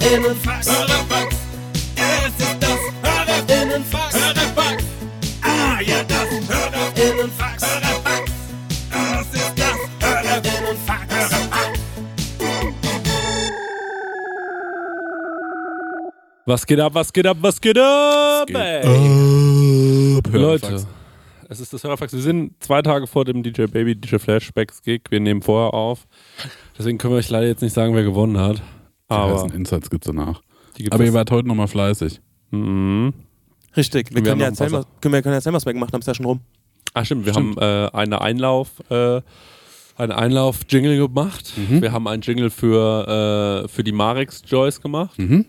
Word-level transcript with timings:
Hörerfax. 0.00 0.70
Hörerfax. 0.70 1.36
Es 1.96 2.46
ist 2.46 2.56
das 2.60 2.78
Hörerinnenfax. 3.02 4.14
Hörerfax. 4.14 4.84
Ah, 5.42 5.80
ja, 5.84 6.04
das 6.04 6.30
Hörerinnenfax. 6.48 7.66
Hörerfax. 7.66 8.30
Das 8.90 9.26
ist 9.34 9.54
das 9.58 9.76
Hörerinnenfax. 10.00 11.14
Hörerfax. 11.14 11.80
Was 16.46 16.66
geht 16.66 16.80
ab, 16.80 16.94
was 16.94 17.12
geht 17.12 17.26
ab, 17.26 17.36
was 17.40 17.60
geht 17.60 17.78
ab? 17.78 18.48
ey? 18.50 20.20
Leute, 20.32 20.86
es 21.48 21.58
ist 21.60 21.72
das 21.72 21.82
Hörerfax. 21.82 22.12
Wir 22.12 22.22
sind 22.22 22.52
zwei 22.62 22.82
Tage 22.82 23.08
vor 23.08 23.24
dem 23.24 23.42
DJ 23.42 23.64
Baby, 23.64 23.96
DJ 23.96 24.18
Flashbacks 24.18 24.80
Gig. 24.82 25.02
Wir 25.10 25.18
nehmen 25.18 25.42
vorher 25.42 25.74
auf. 25.74 26.06
Deswegen 26.80 26.96
können 26.96 27.12
wir 27.12 27.18
euch 27.18 27.28
leider 27.28 27.46
jetzt 27.46 27.60
nicht 27.60 27.74
sagen, 27.74 27.94
wer 27.94 28.02
gewonnen 28.04 28.38
hat. 28.38 28.56
Die 28.56 28.62
Aber 29.08 29.34
ganzen 29.36 29.54
Insights 29.54 29.90
gibt's 29.90 30.06
danach. 30.06 30.40
die 30.78 30.84
gibt's 30.84 30.94
Aber 30.94 31.04
ihr 31.04 31.12
wart 31.12 31.30
heute 31.30 31.46
nochmal 31.46 31.68
fleißig. 31.68 32.22
Mhm. 32.52 33.12
Richtig, 33.76 34.08
wir 34.10 34.16
Wir 34.16 34.22
können 34.22 34.32
haben 34.32 34.40
ja 34.40 34.46
erzählen, 34.46 34.72
was, 34.72 34.86
können 35.02 35.12
wir, 35.12 35.20
können 35.22 35.34
ja 35.34 35.36
erzählen, 35.40 35.54
was 35.54 35.66
wir 35.66 35.74
gemacht 35.74 35.92
haben, 35.92 36.00
ist 36.00 36.06
ja 36.06 36.14
schon 36.14 36.24
rum. 36.24 36.40
Ah, 36.94 37.04
stimmt. 37.04 37.26
Wir 37.26 37.34
Stimmt. 37.34 37.60
haben 37.60 37.86
äh, 37.86 37.90
eine 37.96 38.22
Einlauf, 38.22 38.70
äh, 38.88 39.20
einen 39.96 40.12
Einlauf-Jingle 40.12 40.96
gemacht. 41.06 41.52
Mhm. 41.56 41.82
Wir 41.82 41.92
haben 41.92 42.08
einen 42.08 42.22
Jingle 42.22 42.48
für, 42.48 43.64
äh, 43.64 43.68
für 43.68 43.84
die 43.84 43.92
Marex 43.92 44.42
Joyce 44.46 44.80
gemacht. 44.80 45.18
Mhm. 45.18 45.44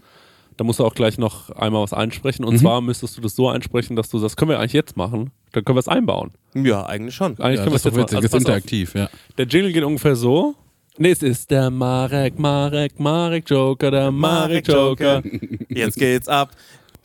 Da 0.58 0.66
musst 0.66 0.80
du 0.80 0.86
auch 0.86 0.94
gleich 0.94 1.18
noch 1.18 1.50
einmal 1.52 1.82
was 1.82 1.94
einsprechen. 1.94 2.44
Und 2.44 2.58
zwar 2.60 2.82
müsstest 2.82 3.18
du 3.18 3.22
das 3.22 3.38
so 3.38 3.48
einsprechen, 3.50 3.96
dass 3.96 4.10
du 4.10 4.20
das 4.20 4.36
können 4.36 4.52
wir 4.52 4.60
eigentlich 4.60 4.74
jetzt 4.74 4.98
machen. 4.98 5.32
Dann 5.54 5.64
können 5.64 5.78
wir 5.78 5.80
es 5.80 5.88
einbauen. 5.88 6.32
Ja, 6.54 6.86
eigentlich 6.86 7.16
schon. 7.16 7.40
Eigentlich 7.40 7.60
Ja, 7.60 7.64
können 7.64 7.66
wir 7.68 7.72
das 7.72 7.74
es 7.74 7.76
ist 7.78 7.86
jetzt 7.86 7.86
doch 7.86 7.92
machen. 7.94 8.04
witzig. 8.04 8.16
Also 8.18 8.26
ist 8.26 8.32
pass 8.32 8.42
auf. 8.46 8.48
interaktiv, 8.58 8.94
ja. 8.96 9.10
Der 9.38 9.48
Jingle 9.48 9.72
geht 9.72 9.84
ungefähr 9.86 10.16
so. 10.18 10.56
Nee, 11.02 11.14
es 11.14 11.24
ist 11.24 11.50
der 11.50 11.72
Marek, 11.72 12.38
Marek, 12.38 13.00
Marek 13.00 13.50
Joker, 13.50 13.90
der 13.90 14.12
Marek 14.12 14.68
Joker. 14.68 15.24
Jetzt 15.68 15.98
geht's 15.98 16.28
ab. 16.28 16.52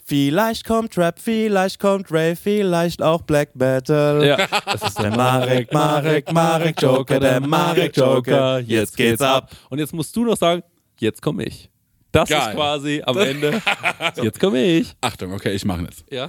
Vielleicht 0.04 0.66
kommt 0.66 0.98
Rap, 0.98 1.18
vielleicht 1.18 1.80
kommt 1.80 2.12
Ray, 2.12 2.36
vielleicht 2.36 3.00
auch 3.00 3.22
Black 3.22 3.56
Metal. 3.56 4.22
Ja, 4.22 4.36
das 4.66 4.82
ist 4.82 4.98
Der 4.98 5.16
Marek, 5.16 5.72
Marek, 5.72 6.30
Marek 6.30 6.82
Joker, 6.82 7.18
der 7.18 7.40
Marek 7.40 7.96
Joker. 7.96 8.60
Jetzt 8.60 8.98
geht's 8.98 9.22
ab. 9.22 9.50
Und 9.70 9.78
jetzt 9.78 9.94
musst 9.94 10.14
du 10.14 10.26
noch 10.26 10.36
sagen, 10.36 10.62
jetzt 11.00 11.22
komme 11.22 11.44
ich. 11.44 11.70
Das 12.12 12.28
Geil. 12.28 12.50
ist 12.50 12.54
quasi 12.54 13.02
am 13.02 13.16
Ende. 13.16 13.62
Jetzt 14.22 14.38
komme 14.38 14.62
ich. 14.62 14.94
Achtung, 15.00 15.32
okay, 15.32 15.52
ich 15.54 15.64
mache 15.64 15.84
jetzt. 15.84 16.04
Ja. 16.10 16.28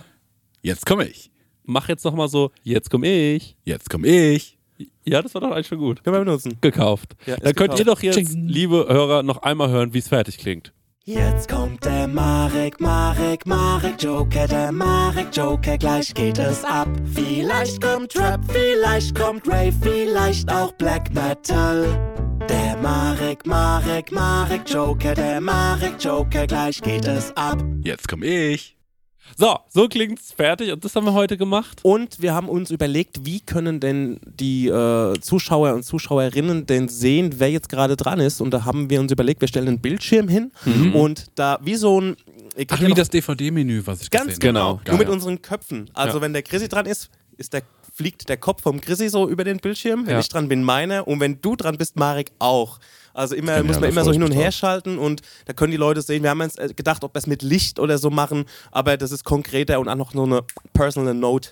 Jetzt 0.61 0.86
komme 0.86 1.06
ich. 1.06 1.31
Mach 1.66 1.89
jetzt 1.89 2.06
noch 2.06 2.13
mal 2.13 2.30
so, 2.30 2.52
jetzt 2.63 2.89
komme 2.89 3.08
ich. 3.08 3.58
Jetzt 3.66 3.89
komme 3.89 4.08
ich. 4.08 4.56
Ja, 5.06 5.22
das 5.22 5.33
war 5.33 5.42
doch 5.42 5.52
eigentlich 5.52 5.67
schon 5.67 5.80
gut. 5.80 6.03
Können 6.03 6.16
wir 6.17 6.25
benutzen. 6.25 6.58
Gekauft. 6.61 7.16
Ja, 7.25 7.36
Dann 7.38 7.56
könnt 7.56 7.72
gekauft. 7.75 7.80
ihr 7.80 7.86
doch 7.86 8.02
jetzt, 8.02 8.33
liebe 8.33 8.86
Hörer, 8.89 9.23
noch 9.23 9.42
einmal 9.42 9.69
hören, 9.69 9.94
wie 9.94 10.00
es 10.00 10.08
fertig 10.08 10.38
klingt. 10.38 10.73
Jetzt 11.06 11.50
kommt 11.50 11.86
der 11.86 12.06
Marek, 12.08 12.81
Marek, 12.81 13.45
Marek 13.45 14.03
Joker, 14.03 14.45
der 14.45 14.73
Marek 14.73 15.28
Joker, 15.34 15.78
gleich 15.78 16.14
geht 16.14 16.38
es 16.38 16.66
ab. 16.66 16.89
Vielleicht 17.14 17.81
kommt 17.81 18.14
Rap, 18.17 18.42
vielleicht 18.52 19.16
kommt 19.16 19.47
Ray, 19.47 19.72
vielleicht 19.72 20.52
auch 20.52 20.73
Black 20.73 21.14
Metal. 21.14 21.86
Der 22.50 22.78
Marek, 22.81 23.45
Marek, 23.45 24.12
Marek 24.12 24.69
Joker, 24.69 25.14
der 25.14 25.39
Marek 25.39 25.95
Joker, 26.03 26.45
gleich 26.45 26.81
geht 26.81 27.08
es 27.08 27.36
ab. 27.38 27.64
Jetzt 27.84 28.08
komme 28.09 28.25
ich. 28.25 28.77
So, 29.36 29.58
so 29.70 29.88
klingt's 29.88 30.31
fertig 30.31 30.72
und 30.72 30.83
das 30.83 30.95
haben 30.95 31.06
wir 31.06 31.14
heute 31.14 31.38
gemacht. 31.38 31.80
Und 31.83 32.22
wir 32.22 32.33
haben 32.33 32.50
uns 32.50 32.72
überlegt, 32.72 33.25
wie 33.25 33.39
können 33.39 33.80
denn 33.80 34.19
die 34.25 34.67
äh, 34.67 35.19
Zuschauer 35.19 35.73
und 35.73 35.84
Zuschauerinnen 35.84 36.66
denn 36.66 36.88
sehen, 36.88 37.36
wer 37.38 37.52
jetzt 37.52 37.69
gerade 37.69 37.95
dran 37.97 38.19
ist. 38.19 38.42
Und 38.42 38.52
da 38.52 38.66
haben 38.66 38.89
wir 38.89 39.00
uns 39.00 39.11
überlegt, 39.11 39.42
wir 39.42 39.47
stellen 39.47 39.67
einen 39.67 39.80
Bildschirm 39.80 40.28
hin 40.28 40.52
und 40.94 41.25
da 41.36 41.59
wie 41.61 41.75
so 41.75 42.00
ein. 42.02 42.16
Ach, 42.69 42.81
wie 42.81 42.94
das 42.94 43.09
DVD-Menü, 43.09 43.84
was 43.86 44.02
ich 44.02 44.09
Ganz 44.09 44.28
gesehen 44.28 44.39
genau. 44.39 44.80
habe. 44.80 44.81
Nur 44.89 44.97
mit 44.97 45.08
Geil. 45.08 45.14
unseren 45.14 45.41
Köpfen. 45.41 45.89
Also 45.94 46.18
Ja. 46.18 46.22
wenn 46.22 46.34
der 46.34 46.41
Chrissy 46.41 46.68
dran 46.68 46.88
ist, 46.88 47.09
ist 47.38 47.53
der, 47.53 47.62
fliegt 47.94 48.30
der 48.30 48.38
Kopf 48.38 48.63
vom 48.63 48.81
Chrissy 48.81 49.09
so 49.09 49.30
über 49.30 49.44
den 49.44 49.57
Bildschirm. 49.57 50.07
Wenn 50.07 50.13
Ja. 50.13 50.19
ich 50.19 50.30
dran 50.30 50.47
bin, 50.50 50.63
meiner. 50.63 51.07
Und 51.07 51.19
wenn 51.19 51.40
du 51.41 51.56
dran 51.56 51.78
bist, 51.78 51.96
Marek 51.97 52.31
auch. 52.40 52.80
Also 53.17 53.33
immer, 53.35 53.63
muss 53.63 53.79
man 53.79 53.89
immer 53.89 54.03
so 54.03 54.11
hin 54.11 54.22
und 54.22 54.31
her 54.31 54.51
schalten 54.51 55.00
und 55.00 55.22
da 55.45 55.53
können 55.53 55.72
die 55.72 55.78
Leute 55.78 56.03
sehen. 56.03 56.22
Wir 56.22 56.29
haben 56.29 56.41
uns 56.41 56.55
äh, 56.55 56.69
gedacht, 56.75 57.03
ob 57.03 57.16
wir 57.16 57.19
es 57.19 57.25
mit 57.25 57.41
Licht 57.41 57.79
oder 57.79 57.97
so 57.97 58.11
machen, 58.11 58.45
aber 58.72 58.95
das 58.95 59.11
ist 59.11 59.23
konkreter 59.23 59.79
und 59.79 59.89
auch 59.89 59.95
noch 59.95 60.11
so 60.11 60.23
eine 60.23 60.41
personal 60.73 61.16
Note. 61.16 61.50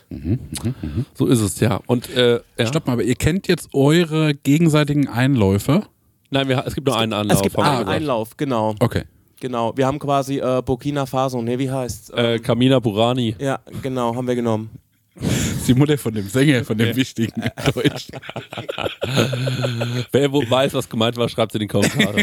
So 1.15 1.25
ist 1.25 1.41
es, 1.41 1.59
ja. 1.59 1.79
Und, 1.87 2.09
äh, 2.11 2.39
ja. 2.57 2.65
Stopp 2.67 2.85
mal, 2.85 2.93
aber 2.93 3.03
ihr 3.03 3.15
kennt 3.15 3.47
jetzt 3.47 3.69
eure 3.73 4.35
gegenseitigen 4.35 5.07
Einläufe. 5.07 5.81
Nein, 6.29 6.47
wir, 6.49 6.63
es 6.67 6.75
gibt 6.75 6.85
nur 6.85 6.97
einen 6.99 7.13
Anlauf. 7.13 7.37
es 7.37 7.41
gibt 7.41 7.57
einen. 7.57 7.87
Einlauf, 7.87 8.37
genau. 8.37 8.75
Okay. 8.79 9.03
Genau. 9.39 9.75
Wir 9.75 9.87
haben 9.87 9.97
quasi 9.97 10.37
äh, 10.37 10.61
Burkina 10.63 11.07
Faso, 11.07 11.41
ne, 11.41 11.57
wie 11.57 11.71
heißt 11.71 12.13
Äh, 12.13 12.39
Kamina 12.39 12.79
Burani. 12.79 13.35
Ja, 13.39 13.59
genau, 13.81 14.15
haben 14.15 14.27
wir 14.27 14.35
genommen. 14.35 14.69
Ist 15.65 15.69
die 15.69 15.79
Mutter 15.79 15.97
von 15.97 16.13
dem 16.13 16.27
Sänger, 16.27 16.63
von 16.63 16.77
dem 16.77 16.95
wichtigen 16.95 17.41
Deutsch. 17.73 18.09
Wer 20.11 20.31
wo 20.31 20.47
weiß, 20.47 20.75
was 20.75 20.87
gemeint 20.87 21.17
war, 21.17 21.27
schreibt 21.27 21.53
es 21.53 21.55
in 21.55 21.61
die 21.61 21.67
Kommentare. 21.67 22.19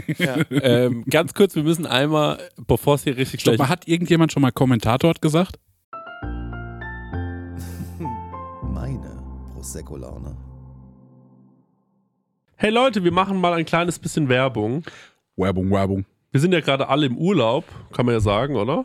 ähm, 0.51 1.03
ganz 1.11 1.35
kurz, 1.35 1.57
wir 1.57 1.65
müssen 1.65 1.85
einmal, 1.85 2.39
bevor 2.69 2.95
es 2.95 3.03
hier 3.03 3.17
richtig 3.17 3.41
Stopp 3.41 3.57
gleich... 3.57 3.69
hat 3.69 3.89
irgendjemand 3.89 4.31
schon 4.31 4.43
mal 4.43 4.53
Kommentator 4.53 5.15
gesagt? 5.21 5.59
Meine 8.63 9.21
Prosecco-Laune. 9.55 10.37
Hey 12.55 12.71
Leute, 12.71 13.03
wir 13.03 13.11
machen 13.11 13.41
mal 13.41 13.55
ein 13.55 13.65
kleines 13.65 13.99
bisschen 13.99 14.29
Werbung. 14.29 14.85
Werbung, 15.35 15.69
Werbung. 15.73 16.05
Wir 16.31 16.41
sind 16.41 16.53
ja 16.53 16.61
gerade 16.61 16.89
alle 16.89 17.07
im 17.07 17.19
Urlaub, 17.19 17.65
kann 17.93 18.07
man 18.07 18.15
ja 18.15 18.21
sagen, 18.21 18.55
oder? 18.55 18.85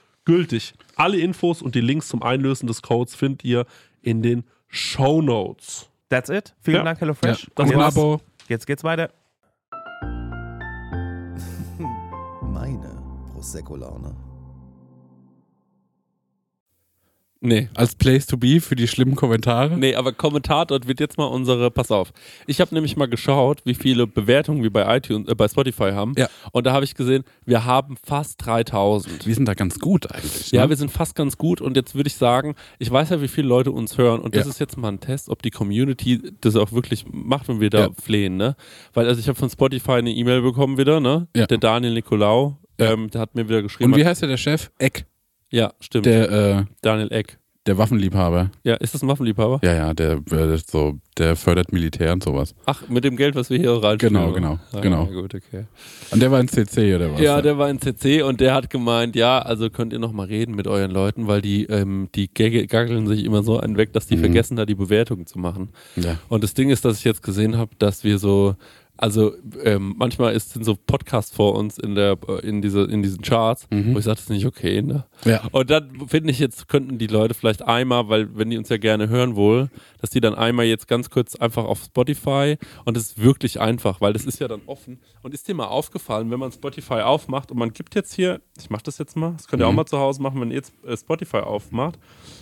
gültig. 0.25 0.73
Alle 0.95 1.17
Infos 1.17 1.61
und 1.61 1.75
die 1.75 1.81
Links 1.81 2.07
zum 2.07 2.23
Einlösen 2.23 2.67
des 2.67 2.81
Codes 2.81 3.15
findet 3.15 3.43
ihr 3.43 3.65
in 4.01 4.21
den 4.21 4.43
Show 4.67 5.21
Notes. 5.21 5.89
That's 6.09 6.29
it. 6.29 6.53
Vielen 6.61 6.77
Ja. 6.77 6.83
Dank, 6.83 6.99
HelloFresh. 6.99 7.51
Das 7.55 7.73
war's. 7.73 7.95
jetzt, 7.95 7.97
Abo. 7.97 8.21
jetzt 8.47 8.67
geht's 8.67 8.83
weiter. 8.83 9.11
Meine 12.41 13.01
Prosecco-Laune. 13.33 14.15
Nee. 17.43 17.69
Als 17.73 17.95
Place 17.95 18.27
to 18.27 18.37
be 18.37 18.61
für 18.61 18.75
die 18.75 18.87
schlimmen 18.87 19.15
Kommentare. 19.15 19.75
Nee, 19.75 19.95
aber 19.95 20.13
Kommentar 20.13 20.67
dort 20.67 20.87
wird 20.87 20.99
jetzt 20.99 21.17
mal 21.17 21.25
unsere, 21.25 21.71
pass 21.71 21.89
auf. 21.89 22.13
Ich 22.45 22.61
habe 22.61 22.73
nämlich 22.75 22.95
mal 22.97 23.07
geschaut, 23.07 23.61
wie 23.65 23.73
viele 23.73 24.05
Bewertungen 24.05 24.61
wir 24.61 24.71
bei 24.71 24.95
iTunes, 24.97 25.27
äh, 25.27 25.33
bei 25.33 25.47
Spotify 25.47 25.91
haben. 25.91 26.13
Ja. 26.17 26.29
Und 26.51 26.67
da 26.67 26.73
habe 26.73 26.85
ich 26.85 26.93
gesehen, 26.93 27.23
wir 27.45 27.65
haben 27.65 27.97
fast 28.05 28.45
3000. 28.45 29.25
Wir 29.25 29.33
sind 29.33 29.47
da 29.47 29.55
ganz 29.55 29.79
gut 29.79 30.11
eigentlich. 30.11 30.51
Ja, 30.51 30.63
ne? 30.63 30.69
wir 30.69 30.77
sind 30.77 30.91
fast 30.91 31.15
ganz 31.15 31.35
gut 31.39 31.61
und 31.61 31.75
jetzt 31.75 31.95
würde 31.95 32.07
ich 32.09 32.15
sagen, 32.15 32.53
ich 32.77 32.91
weiß 32.91 33.09
ja, 33.09 33.21
wie 33.23 33.27
viele 33.27 33.47
Leute 33.47 33.71
uns 33.71 33.97
hören 33.97 34.19
und 34.21 34.35
das 34.35 34.45
Ja. 34.45 34.49
ist 34.51 34.59
jetzt 34.59 34.77
mal 34.77 34.89
ein 34.89 34.99
Test, 34.99 35.27
ob 35.27 35.41
die 35.41 35.49
Community 35.49 36.21
das 36.41 36.55
auch 36.55 36.71
wirklich 36.71 37.05
macht, 37.11 37.47
wenn 37.47 37.59
wir 37.59 37.71
da 37.71 37.79
Ja. 37.79 37.89
flehen, 38.03 38.37
ne? 38.37 38.55
Weil 38.93 39.07
also 39.07 39.19
ich 39.19 39.27
habe 39.27 39.39
von 39.39 39.49
Spotify 39.49 39.93
eine 39.93 40.11
E-Mail 40.11 40.43
bekommen 40.43 40.77
wieder, 40.77 40.99
ne? 40.99 41.27
Ja. 41.35 41.47
Der 41.47 41.57
Daniel 41.57 41.93
Nikolaou, 41.95 42.57
Ja. 42.79 42.91
ähm, 42.91 43.09
der 43.09 43.21
hat 43.21 43.33
mir 43.33 43.49
wieder 43.49 43.63
geschrieben. 43.63 43.91
Und 43.93 43.99
wie 43.99 44.05
heißt 44.05 44.21
der, 44.21 44.29
der 44.29 44.37
Chef? 44.37 44.69
Eck, 44.77 45.05
ja, 45.51 45.71
stimmt. 45.79 46.05
der, 46.05 46.31
äh, 46.31 46.63
Daniel 46.81 47.11
Eck. 47.11 47.37
der 47.67 47.77
Waffenliebhaber. 47.77 48.49
Ja, 48.63 48.73
ist 48.75 48.95
das 48.95 49.03
ein 49.03 49.07
Waffenliebhaber? 49.07 49.59
Ja, 49.63 49.73
ja, 49.75 49.93
der, 49.93 50.13
äh, 50.31 50.57
so, 50.57 50.95
der 51.19 51.35
fördert 51.35 51.71
Militär 51.71 52.11
und 52.13 52.23
sowas. 52.23 52.55
Ach, 52.65 52.89
mit 52.89 53.03
dem 53.03 53.15
Geld, 53.17 53.35
was 53.35 53.51
wir 53.51 53.59
hier 53.59 53.71
reinspielen. 53.83 54.15
Genau, 54.15 54.31
genau, 54.33 54.59
Ah, 54.73 54.79
genau. 54.79 55.05
Gut, 55.05 55.35
okay. 55.35 55.65
Und 56.09 56.21
der 56.23 56.31
war 56.31 56.39
in 56.39 56.47
CC 56.47 56.95
oder 56.95 57.13
was? 57.13 57.21
Ja, 57.21 57.39
der 57.43 57.59
war 57.59 57.69
in 57.69 57.79
CC 57.79 58.23
und 58.23 58.41
der 58.41 58.55
hat 58.55 58.71
gemeint, 58.71 59.15
ja, 59.15 59.37
also 59.39 59.69
könnt 59.69 59.93
ihr 59.93 59.99
noch 59.99 60.11
mal 60.11 60.25
reden 60.25 60.55
mit 60.55 60.67
euren 60.67 60.89
Leuten, 60.89 61.27
weil 61.27 61.43
die, 61.43 61.65
ähm, 61.65 62.09
die 62.15 62.29
gagge- 62.33 62.65
gaggeln 62.65 63.05
sich 63.05 63.23
immer 63.23 63.43
so 63.43 63.59
einen 63.59 63.77
weg, 63.77 63.93
dass 63.93 64.07
die 64.07 64.15
Mhm. 64.15 64.21
vergessen, 64.21 64.55
da 64.55 64.65
die 64.65 64.73
Bewertungen 64.75 65.27
zu 65.27 65.37
machen. 65.37 65.69
ja. 65.97 66.17
Und 66.29 66.43
das 66.43 66.55
Ding 66.55 66.71
ist, 66.71 66.83
dass 66.83 66.97
ich 66.97 67.03
jetzt 67.03 67.21
gesehen 67.21 67.57
habe, 67.57 67.71
dass 67.77 68.03
wir 68.03 68.17
so, 68.17 68.55
also 69.01 69.33
ähm, 69.63 69.95
manchmal 69.97 70.33
ist, 70.33 70.51
sind 70.51 70.63
so 70.63 70.75
Podcasts 70.75 71.35
vor 71.35 71.55
uns 71.55 71.77
in 71.77 71.95
der 71.95 72.17
äh, 72.27 72.47
in 72.47 72.61
diese 72.61 72.83
in 72.83 73.01
diesen 73.03 73.21
Charts, 73.21 73.67
Mhm. 73.69 73.93
wo 73.93 73.99
ich 73.99 74.05
sage, 74.05 74.15
das 74.15 74.23
ist 74.25 74.29
nicht 74.29 74.45
okay, 74.45 74.81
ne? 74.81 75.05
Ja. 75.25 75.41
Und 75.51 75.69
dann 75.69 76.07
finde 76.07 76.31
ich 76.31 76.39
jetzt 76.39 76.67
könnten 76.67 76.97
die 76.97 77.07
Leute 77.07 77.33
vielleicht 77.33 77.61
einmal, 77.63 78.07
weil 78.09 78.35
wenn 78.37 78.49
die 78.49 78.57
uns 78.57 78.69
ja 78.69 78.77
gerne 78.77 79.09
hören 79.09 79.35
wohl, 79.35 79.69
dass 79.99 80.09
die 80.11 80.21
dann 80.21 80.35
einmal 80.35 80.65
jetzt 80.65 80.87
ganz 80.87 81.09
kurz 81.09 81.35
einfach 81.35 81.65
auf 81.65 81.83
Spotify 81.83 82.57
und 82.85 82.95
es 82.97 83.03
ist 83.11 83.21
wirklich 83.21 83.59
einfach, 83.59 84.01
weil 84.01 84.13
das 84.13 84.25
ist 84.25 84.39
ja 84.39 84.47
dann 84.47 84.61
offen. 84.67 84.99
Und 85.23 85.33
ist 85.33 85.47
dir 85.47 85.55
mal 85.55 85.65
aufgefallen, 85.67 86.31
wenn 86.31 86.39
man 86.39 86.51
Spotify 86.51 87.01
aufmacht 87.01 87.51
und 87.51 87.57
man 87.57 87.73
gibt 87.73 87.95
jetzt 87.95 88.13
hier, 88.13 88.41
ich 88.59 88.69
mache 88.69 88.83
das 88.83 88.97
jetzt 88.97 89.15
mal, 89.17 89.33
das 89.33 89.47
könnt 89.47 89.61
ihr 89.61 89.67
auch 89.67 89.71
Mhm. 89.71 89.77
mal 89.77 89.85
zu 89.85 89.99
Hause 89.99 90.21
machen, 90.21 90.39
wenn 90.41 90.49
ihr 90.49 90.55
jetzt 90.57 90.73
äh, 90.85 90.95
Spotify 90.97 91.37
aufmacht 91.37 91.97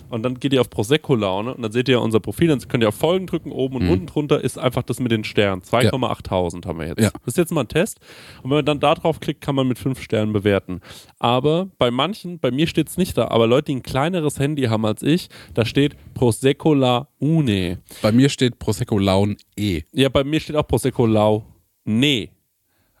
und 0.08 0.22
dann 0.22 0.38
geht 0.40 0.52
ihr 0.52 0.60
auf 0.60 0.70
Prosecco 0.70 1.14
Laune 1.14 1.54
und 1.54 1.62
dann 1.62 1.72
seht 1.72 1.88
ihr 1.88 2.00
unser 2.00 2.20
Profil, 2.20 2.48
dann 2.48 2.60
könnt 2.68 2.82
ihr 2.82 2.88
auf 2.88 2.94
Folgen 2.94 3.26
drücken 3.26 3.52
oben 3.52 3.76
und 3.76 3.84
Mhm. 3.84 3.90
unten 3.90 4.06
drunter 4.06 4.40
ist 4.42 4.58
einfach 4.58 4.82
das 4.82 5.00
mit 5.00 5.10
den 5.12 5.24
Sternen. 5.24 5.62
2,8000 5.62 6.49
haben 6.66 6.78
wir 6.78 6.88
jetzt. 6.88 7.00
Ja. 7.00 7.10
Das 7.10 7.34
ist 7.34 7.36
jetzt 7.36 7.52
mal 7.52 7.62
ein 7.62 7.68
Test. 7.68 8.00
Und 8.42 8.50
wenn 8.50 8.58
man 8.58 8.64
dann 8.64 8.80
da 8.80 8.94
drauf 8.94 9.20
klickt, 9.20 9.40
kann 9.40 9.54
man 9.54 9.68
mit 9.68 9.78
fünf 9.78 10.02
Sternen 10.02 10.32
bewerten. 10.32 10.80
Aber 11.18 11.70
bei 11.78 11.90
manchen, 11.90 12.38
bei 12.38 12.50
mir 12.50 12.66
steht 12.66 12.88
es 12.88 12.96
nicht 12.96 13.16
da, 13.16 13.28
aber 13.28 13.46
Leute, 13.46 13.66
die 13.66 13.76
ein 13.76 13.82
kleineres 13.82 14.38
Handy 14.38 14.64
haben 14.64 14.84
als 14.84 15.02
ich, 15.02 15.28
da 15.54 15.64
steht 15.64 15.96
Prosecco 16.14 16.74
La 16.74 17.08
Une. 17.20 17.78
Bei 18.02 18.12
mir 18.12 18.28
steht 18.28 18.58
Prosecco 18.58 18.98
Laun 18.98 19.36
E. 19.56 19.82
Ja, 19.92 20.08
bei 20.08 20.24
mir 20.24 20.40
steht 20.40 20.56
auch 20.56 20.66
Prosecco 20.66 21.06
Lau. 21.06 21.44
Nee. 21.84 22.30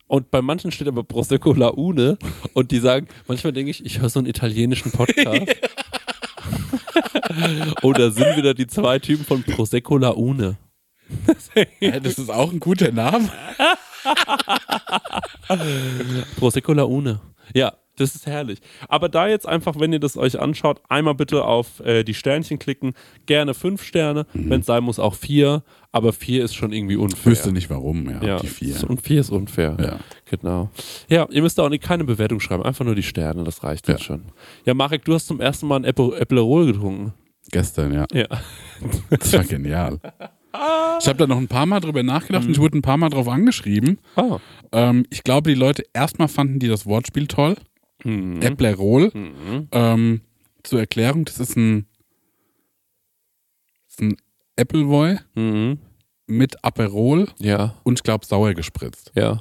Und 0.06 0.30
bei 0.30 0.42
manchen 0.42 0.72
steht 0.72 0.88
aber 0.88 1.04
Prosecco 1.04 1.52
La 1.52 1.68
Une 1.68 2.18
und 2.52 2.72
die 2.72 2.80
sagen, 2.80 3.06
manchmal 3.28 3.52
denke 3.52 3.70
ich, 3.70 3.84
ich 3.84 4.00
höre 4.00 4.08
so 4.08 4.18
einen 4.18 4.28
italienischen 4.28 4.90
Podcast. 4.90 5.46
Oder 7.82 8.10
sind 8.10 8.36
wieder 8.36 8.54
die 8.54 8.66
zwei 8.66 8.98
Typen 8.98 9.24
von 9.24 9.44
Prosecco 9.44 9.98
La 9.98 10.10
Une. 10.10 10.56
Ja, 11.80 12.00
das 12.00 12.18
ist 12.18 12.30
auch 12.30 12.52
ein 12.52 12.60
guter 12.60 12.92
Name. 12.92 13.28
Prosecco 16.38 16.72
La 16.72 16.84
Une. 16.84 17.20
Ja, 17.54 17.74
das 17.96 18.14
ist 18.14 18.26
herrlich. 18.26 18.60
Aber 18.88 19.08
da 19.08 19.26
jetzt 19.28 19.46
einfach, 19.46 19.78
wenn 19.78 19.92
ihr 19.92 19.98
das 20.00 20.16
euch 20.16 20.38
anschaut, 20.38 20.80
einmal 20.88 21.14
bitte 21.14 21.44
auf 21.44 21.80
äh, 21.80 22.02
die 22.04 22.14
Sternchen 22.14 22.58
klicken. 22.58 22.94
Gerne 23.26 23.52
fünf 23.54 23.82
Sterne, 23.82 24.26
wenn 24.32 24.60
es 24.60 24.66
sein 24.66 24.84
muss, 24.84 24.98
auch 24.98 25.14
vier. 25.14 25.62
Aber 25.92 26.12
vier 26.12 26.44
ist 26.44 26.54
schon 26.54 26.72
irgendwie 26.72 26.96
unfair. 26.96 27.32
Wüsste 27.32 27.52
nicht 27.52 27.68
warum, 27.68 28.08
ja, 28.08 28.22
Ja, 28.22 28.38
die 28.38 28.46
vier. 28.46 28.88
und 28.88 29.02
vier 29.02 29.20
ist 29.20 29.30
unfair. 29.30 29.76
Ja. 29.80 29.98
Genau. 30.30 30.70
Ja, 31.08 31.26
ihr 31.30 31.42
müsst 31.42 31.58
auch 31.60 31.68
nicht, 31.68 31.82
keine 31.82 32.04
Bewertung 32.04 32.38
schreiben, 32.40 32.62
einfach 32.62 32.84
nur 32.84 32.94
die 32.94 33.02
Sterne, 33.02 33.42
das 33.44 33.62
reicht 33.64 33.88
Ja. 33.88 33.94
jetzt 33.94 34.04
schon. 34.04 34.22
Ja, 34.64 34.72
Marek, 34.74 35.04
du 35.04 35.14
hast 35.14 35.26
zum 35.26 35.40
ersten 35.40 35.66
Mal 35.66 35.76
ein 35.80 35.84
Äpplerol 35.84 36.66
getrunken. 36.72 37.12
Gestern, 37.50 37.92
ja. 37.92 38.06
Ja. 38.12 38.26
Das 39.10 39.32
war 39.32 39.44
genial. 39.44 39.98
Ich 40.52 41.06
habe 41.08 41.14
da 41.18 41.26
noch 41.26 41.36
ein 41.38 41.48
paar 41.48 41.66
Mal 41.66 41.80
drüber 41.80 42.02
nachgedacht 42.02 42.44
und 42.44 42.50
ich 42.50 42.58
wurde 42.58 42.76
ein 42.78 42.82
paar 42.82 42.96
Mal 42.96 43.08
drauf 43.08 43.28
angeschrieben. 43.28 43.98
Ah. 44.16 44.38
Ähm, 44.72 45.06
ich 45.10 45.22
glaube, 45.22 45.50
die 45.50 45.58
Leute 45.58 45.84
erstmal 45.92 46.28
fanden 46.28 46.58
die 46.58 46.68
das 46.68 46.86
Wortspiel 46.86 47.26
toll. 47.26 47.56
Mhm. 48.04 48.42
Äpplerol. 48.42 49.10
Mhm. 49.14 49.68
Ähm, 49.72 50.20
zur 50.62 50.80
Erklärung, 50.80 51.24
das 51.24 51.38
ist 51.38 51.56
ein, 51.56 51.86
das 53.86 53.94
ist 53.94 54.00
ein 54.02 54.16
Appleboy 54.56 55.18
Mhm. 55.34 55.78
mit 56.26 56.62
Aperol 56.64 57.28
Ja, 57.38 57.74
und 57.84 57.98
ich 57.98 58.02
glaube 58.02 58.26
sauer 58.26 58.54
gespritzt. 58.54 59.12
ja. 59.14 59.40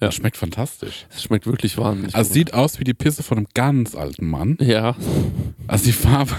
Ja. 0.00 0.06
Und 0.08 0.14
schmeckt 0.14 0.36
fantastisch. 0.36 1.06
Es 1.10 1.22
schmeckt 1.24 1.46
wirklich 1.46 1.76
wahnsinnig 1.76 2.14
Also 2.14 2.28
gut. 2.28 2.34
sieht 2.34 2.54
aus 2.54 2.78
wie 2.78 2.84
die 2.84 2.94
Pisse 2.94 3.22
von 3.24 3.38
einem 3.38 3.46
ganz 3.54 3.94
alten 3.96 4.26
Mann. 4.28 4.56
ja. 4.60 4.94
Also 5.66 5.84
die 5.84 5.92
Farbe, 5.92 6.32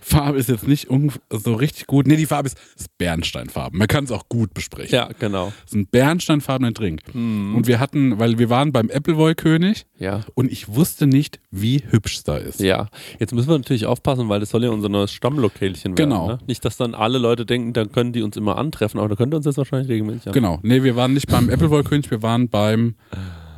Farbe 0.00 0.38
ist 0.38 0.48
jetzt 0.48 0.68
nicht 0.68 0.86
so 1.30 1.54
richtig 1.54 1.88
gut. 1.88 2.06
Nee, 2.06 2.14
die 2.14 2.26
Farbe 2.26 2.46
ist, 2.46 2.56
ist 2.76 2.96
Bernsteinfarben. 2.98 3.76
Man 3.76 3.88
kann 3.88 4.04
es 4.04 4.12
auch 4.12 4.28
gut 4.28 4.54
besprechen. 4.54 4.94
Ja, 4.94 5.08
genau. 5.18 5.48
Es 5.64 5.72
ist 5.72 5.74
ein 5.74 5.86
bernsteinfarbener 5.88 6.70
Drink. 6.70 7.00
Und 7.12 7.66
wir 7.66 7.80
hatten, 7.80 8.20
weil 8.20 8.38
wir 8.38 8.48
waren 8.48 8.70
beim 8.70 8.88
Appleboy-König 8.88 9.86
Ja. 9.98 10.20
und 10.34 10.52
ich 10.52 10.68
wusste 10.68 11.08
nicht, 11.08 11.40
wie 11.50 11.82
hübsch 11.90 12.18
es 12.18 12.22
da 12.24 12.36
ist. 12.36 12.60
Ja, 12.60 12.88
jetzt 13.18 13.34
müssen 13.34 13.48
wir 13.48 13.58
natürlich 13.58 13.86
aufpassen, 13.86 14.28
weil 14.28 14.38
das 14.38 14.50
soll 14.50 14.62
ja 14.62 14.70
unser 14.70 14.88
neues 14.88 15.10
Stammlokalchen 15.12 15.96
werden. 15.98 16.10
Genau. 16.10 16.28
Ne? 16.28 16.38
Nicht, 16.46 16.64
dass 16.64 16.76
dann 16.76 16.94
alle 16.94 17.18
Leute 17.18 17.44
denken, 17.44 17.72
dann 17.72 17.90
können 17.90 18.12
die 18.12 18.22
uns 18.22 18.36
immer 18.36 18.56
antreffen, 18.56 19.00
aber 19.00 19.08
da 19.08 19.16
könnt 19.16 19.34
ihr 19.34 19.38
uns 19.38 19.46
jetzt 19.46 19.58
wahrscheinlich 19.58 19.88
regelmäßig 19.88 20.28
an. 20.28 20.32
Genau. 20.32 20.60
Nee, 20.62 20.84
wir 20.84 20.94
waren 20.94 21.12
nicht 21.12 21.26
beim 21.26 21.50
Appleboy-König, 21.50 22.08
wir 22.12 22.22
waren 22.22 22.48
beim 22.48 22.94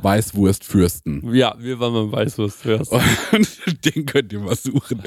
Weißwurstfürsten. 0.03 1.35
Ja, 1.35 1.55
wir 1.59 1.79
waren 1.81 1.93
beim 1.95 2.13
Weißwurst. 2.13 2.65
Und 3.33 3.85
den 3.85 4.07
könnt 4.07 4.33
ihr 4.33 4.41
mal 4.41 4.57
suchen. 4.57 5.03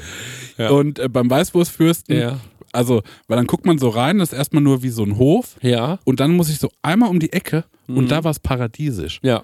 Ja. 0.58 0.70
Und 0.72 1.00
äh, 1.00 1.08
beim 1.10 1.30
Weißwurstfürsten, 1.30 2.18
Ja. 2.18 2.40
also, 2.72 3.02
weil 3.28 3.38
dann 3.38 3.48
guckt 3.48 3.66
man 3.66 3.78
so 3.78 3.90
rein, 3.90 4.20
das 4.20 4.32
ist 4.32 4.38
erstmal 4.38 4.62
nur 4.64 4.84
wie 4.84 4.90
so 4.90 5.04
ein 5.04 5.18
Hof. 5.18 5.56
Ja, 5.62 6.00
Und 6.04 6.20
dann 6.20 6.32
muss 6.36 6.50
ich 6.50 6.60
so 6.60 6.70
einmal 6.82 7.10
um 7.10 7.20
die 7.20 7.32
Ecke 7.34 7.64
Mhm. 7.88 7.98
und 7.98 8.12
da 8.12 8.24
war 8.24 8.32
es 8.32 8.40
paradiesisch. 8.40 9.20
ja. 9.24 9.44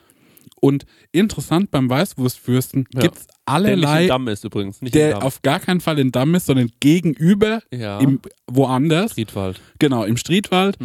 Und 0.60 0.86
interessant, 1.12 1.70
beim 1.70 1.88
Weißwurstfürsten 1.88 2.88
Ja. 2.92 3.02
gibt 3.02 3.18
es 3.18 3.28
Der 3.28 3.36
allerlei, 3.46 4.04
im 4.04 4.08
Damm 4.08 4.28
ist 4.28 4.44
übrigens. 4.44 4.82
Nicht 4.82 4.96
der 4.96 5.24
auf 5.24 5.44
gar 5.44 5.60
keinen 5.60 5.82
Fall 5.82 6.00
in 6.00 6.12
Damm 6.12 6.34
ist, 6.34 6.48
sondern 6.48 6.72
gegenüber 6.80 7.62
Ja. 7.72 8.00
im, 8.00 8.20
woanders. 8.48 9.14
Friedwald. 9.14 9.62
Genau, 9.78 10.04
im 10.04 10.18
Striedwald. 10.18 10.78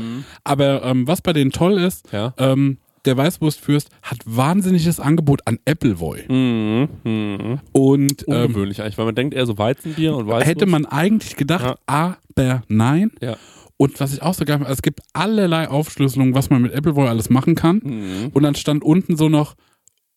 Aber 0.45 0.83
ähm, 0.85 1.07
was 1.07 1.23
bei 1.23 1.33
denen 1.33 1.53
toll 1.53 1.79
ist, 1.79 2.13
Ja. 2.13 2.35
ähm, 2.37 2.77
der 3.05 3.17
Weißwurstfürst 3.17 3.89
hat 4.03 4.19
wahnsinniges 4.25 5.01
Angebot 5.01 5.41
an 5.47 5.59
Appleboy. 5.65 6.23
Mhm. 6.29 6.89
Mhm. 7.05 7.61
Und 7.73 8.25
ähm, 8.29 8.35
Ungewöhnlich 8.47 8.81
eigentlich, 8.81 8.99
weil 8.99 9.07
man 9.07 9.15
denkt 9.15 9.35
eher 9.35 9.47
so 9.47 9.59
Weizenbier 9.59 10.15
und 10.17 10.27
Weißwurst. 10.27 10.47
hätte 10.47 10.67
man 10.67 10.87
eigentlich 10.87 11.37
gedacht, 11.37 11.65
Ja. 11.65 11.77
aber 11.87 12.63
nein. 12.69 13.11
Ja. 13.21 13.37
Und 13.77 13.99
was 13.99 14.13
ich 14.15 14.23
auch 14.23 14.35
so 14.35 14.45
geil 14.45 14.59
fand, 14.59 14.71
es 14.71 14.83
gibt 14.83 15.01
allerlei 15.13 15.69
Aufschlüsselungen, 15.69 16.35
was 16.35 16.51
man 16.51 16.63
mit 16.63 16.73
Appleboy 16.73 17.09
alles 17.09 17.31
machen 17.31 17.57
kann. 17.57 17.81
Mhm. 17.83 18.31
Und 18.33 18.43
dann 18.45 18.55
stand 18.55 18.85
unten 18.85 19.17
so 19.17 19.29
noch 19.29 19.55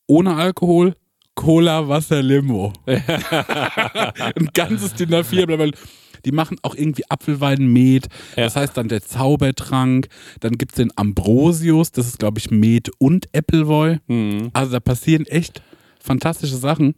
ohne 0.08 0.36
Alkohol 0.36 0.94
Cola, 1.34 1.90
Wasser, 1.90 2.22
Limo. 2.22 2.72
Ein 2.86 4.50
ganzes 4.54 4.94
DIN 4.94 5.10
A4, 5.10 5.46
blablabla. 5.46 5.78
Die 6.26 6.32
machen 6.32 6.58
auch 6.64 6.76
irgendwie 6.76 7.04
Apfelwein, 7.10 7.68
Met. 7.68 8.08
Ja. 8.36 8.44
Das 8.44 8.56
heißt 8.56 8.76
dann 8.76 8.88
der 8.88 9.02
Zaubertrank. 9.02 10.08
Dann 10.40 10.54
gibt 10.54 10.74
es 10.74 10.78
den 10.78 10.92
Ambrosius. 10.96 11.92
Das 11.92 12.08
ist, 12.08 12.20
glaube 12.20 12.40
ich, 12.40 12.52
Met 12.52 12.90
und 12.98 13.28
Appleboy. 13.36 14.00
Mhm. 14.08 14.50
Also 14.54 14.72
da 14.72 14.80
passieren 14.80 15.26
echt 15.26 15.62
fantastische 16.00 16.58
Sachen. 16.58 16.96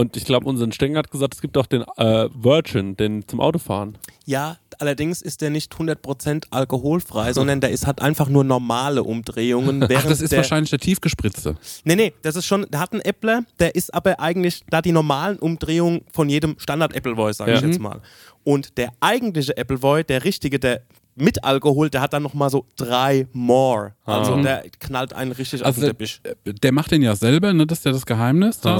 Und 0.00 0.16
ich 0.16 0.24
glaube, 0.24 0.46
unser 0.48 0.70
Stenger 0.72 0.98
hat 1.00 1.10
gesagt, 1.10 1.34
es 1.34 1.40
gibt 1.42 1.58
auch 1.58 1.66
den 1.66 1.82
äh, 1.98 2.28
Virgin, 2.32 2.96
den 2.96 3.28
zum 3.28 3.38
Autofahren. 3.40 3.98
Ja, 4.24 4.56
allerdings 4.78 5.20
ist 5.20 5.42
der 5.42 5.50
nicht 5.50 5.74
100% 5.74 6.44
alkoholfrei, 6.50 7.32
sondern 7.34 7.60
der 7.60 7.70
ist 7.70 7.86
hat 7.86 8.00
einfach 8.00 8.28
nur 8.30 8.42
normale 8.44 9.02
Umdrehungen. 9.02 9.82
Ach, 9.84 9.88
das 10.04 10.22
ist 10.22 10.30
der, 10.32 10.38
wahrscheinlich 10.38 10.70
der 10.70 10.78
tiefgespritzte. 10.78 11.56
Nee, 11.84 11.96
nee, 11.96 12.12
das 12.22 12.36
ist 12.36 12.46
schon, 12.46 12.66
der 12.70 12.80
hat 12.80 12.92
einen 12.92 13.02
Äppler, 13.02 13.44
der 13.58 13.74
ist 13.74 13.92
aber 13.92 14.20
eigentlich 14.20 14.62
da 14.70 14.80
die 14.80 14.92
normalen 14.92 15.38
Umdrehungen 15.38 16.00
von 16.10 16.30
jedem 16.30 16.54
Standard-Appleboy, 16.58 17.34
sage 17.34 17.52
ich 17.52 17.60
Ja. 17.60 17.66
jetzt 17.66 17.78
mal. 17.80 18.00
Und 18.42 18.78
der 18.78 18.92
eigentliche 19.00 19.56
Appleboy, 19.58 20.02
der 20.04 20.24
richtige, 20.24 20.58
der 20.58 20.80
mit 21.16 21.44
Alkohol, 21.44 21.90
der 21.90 22.00
hat 22.00 22.14
dann 22.14 22.22
nochmal 22.22 22.48
so 22.48 22.64
drei 22.76 23.26
more. 23.32 23.92
Also 24.06 24.34
Ah. 24.36 24.42
der 24.42 24.64
knallt 24.78 25.12
einen 25.12 25.32
richtig 25.32 25.60
auf 25.60 25.66
Also 25.66 25.80
den 25.82 25.86
der, 25.88 25.90
Teppich. 25.92 26.20
der 26.62 26.72
macht 26.72 26.90
den 26.92 27.02
ja 27.02 27.14
selber, 27.16 27.52
ne? 27.52 27.66
das 27.66 27.78
ist 27.78 27.84
ja 27.84 27.92
das 27.92 28.06
Geheimnis 28.06 28.60
Ja. 28.64 28.78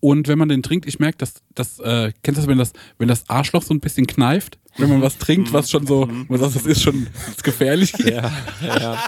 Und 0.00 0.28
wenn 0.28 0.38
man 0.38 0.48
den 0.48 0.62
trinkt, 0.62 0.86
ich 0.86 0.98
merke, 0.98 1.18
dass 1.18 1.34
das, 1.54 1.80
äh, 1.80 2.12
kennst 2.22 2.38
du 2.38 2.42
das, 2.42 2.46
wenn 2.48 2.58
das, 2.58 2.72
wenn 2.98 3.08
das 3.08 3.28
Arschloch 3.28 3.62
so 3.62 3.74
ein 3.74 3.80
bisschen 3.80 4.06
kneift, 4.06 4.58
wenn 4.76 4.88
man 4.88 5.02
was 5.02 5.18
trinkt, 5.18 5.52
was 5.52 5.70
schon 5.70 5.86
so, 5.86 6.08
man 6.28 6.38
sagt, 6.38 6.54
das 6.54 6.66
ist 6.66 6.82
schon 6.82 7.08
das 7.14 7.28
ist 7.36 7.44
gefährlich. 7.44 7.92
Ja, 7.98 8.30
ja. 8.62 8.98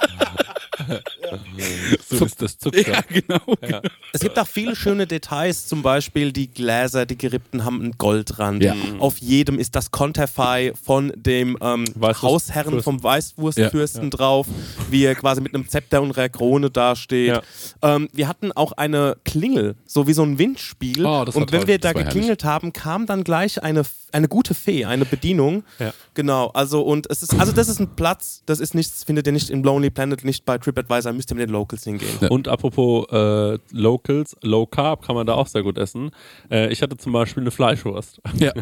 so 2.09 2.25
ist 2.25 2.43
das 2.43 2.59
Zucker. 2.59 2.93
Ja, 2.93 3.01
genau. 3.09 3.41
Ja. 3.67 3.81
Es 4.13 4.21
gibt 4.21 4.39
auch 4.39 4.47
viele 4.47 4.75
schöne 4.77 5.07
Details, 5.07 5.67
zum 5.67 5.83
Beispiel 5.83 6.33
die 6.33 6.49
Gläser, 6.49 7.07
die 7.07 7.17
gerippten 7.17 7.65
haben 7.65 7.81
einen 7.81 7.93
Goldrand. 7.93 8.63
Ja. 8.63 8.75
Auf 8.99 9.19
jedem 9.19 9.59
ist 9.59 9.77
das 9.77 9.91
Konterfei 9.91 10.73
von 10.83 11.13
dem 11.17 11.57
ähm, 11.61 11.85
Hausherren 12.01 12.73
Fürsten. 12.73 12.83
vom 12.83 13.03
Weißwurstfürsten 13.03 14.11
drauf, 14.11 14.47
wie 14.91 15.05
er 15.05 15.15
quasi 15.15 15.41
mit 15.41 15.55
einem 15.55 15.69
Zepter 15.69 16.03
und 16.03 16.17
einer 16.17 16.29
Krone 16.29 16.71
dasteht. 16.71 17.29
Ja. 17.29 17.43
Ähm, 17.83 18.09
wir 18.13 18.29
hatten 18.29 18.53
auch 18.53 18.73
eine 18.73 19.17
Klingel, 19.25 19.77
so 19.87 20.07
wie 20.07 20.13
so 20.13 20.23
ein 20.23 20.39
Windspiel. 20.39 21.05
Oh, 21.05 21.21
und 21.21 21.35
wenn 21.37 21.47
toll. 21.47 21.67
wir 21.67 21.79
Das 21.79 21.93
da 21.93 22.03
geklingelt 22.03 22.45
haben, 22.45 22.73
kam 22.73 23.07
dann 23.07 23.25
gleich 23.25 23.63
eine, 23.63 23.83
eine 24.13 24.29
gute 24.29 24.55
Fee, 24.55 24.85
eine 24.85 25.05
Bedienung. 25.05 25.65
Ja. 25.79 25.93
Genau, 26.15 26.49
also 26.49 26.83
und 26.83 27.09
es 27.11 27.23
ist, 27.23 27.39
also 27.39 27.53
das 27.53 27.69
ist 27.69 27.81
ein 27.81 27.95
Platz, 27.97 28.43
das 28.47 28.61
ist 28.61 28.75
nichts, 28.75 29.05
findet 29.05 29.27
ihr 29.27 29.33
nicht 29.33 29.51
im 29.51 29.63
Lonely 29.63 29.91
Planet, 29.91 30.25
nicht 30.25 30.45
bei 30.45 30.59
TripAdvisor, 30.59 31.13
müsst 31.13 31.31
ihr 31.31 31.37
mit 31.37 31.49
den 31.49 31.53
Locals 31.53 31.85
hingehen. 31.85 32.29
Und 32.29 32.49
apropos 32.49 33.07
äh, 33.11 33.59
Locals, 33.73 34.37
Low 34.43 34.67
Carb 34.67 35.05
kann 35.07 35.15
man 35.15 35.27
da 35.27 35.35
auch 35.35 35.47
sehr 35.47 35.63
gut 35.63 35.79
essen. 35.79 36.11
Äh, 36.51 36.73
ich 36.73 36.83
hatte 36.83 36.97
zum 36.97 37.13
Beispiel 37.13 37.43
eine 37.43 37.51
Fleischwurst. 37.51 38.21
Ja. 38.37 38.53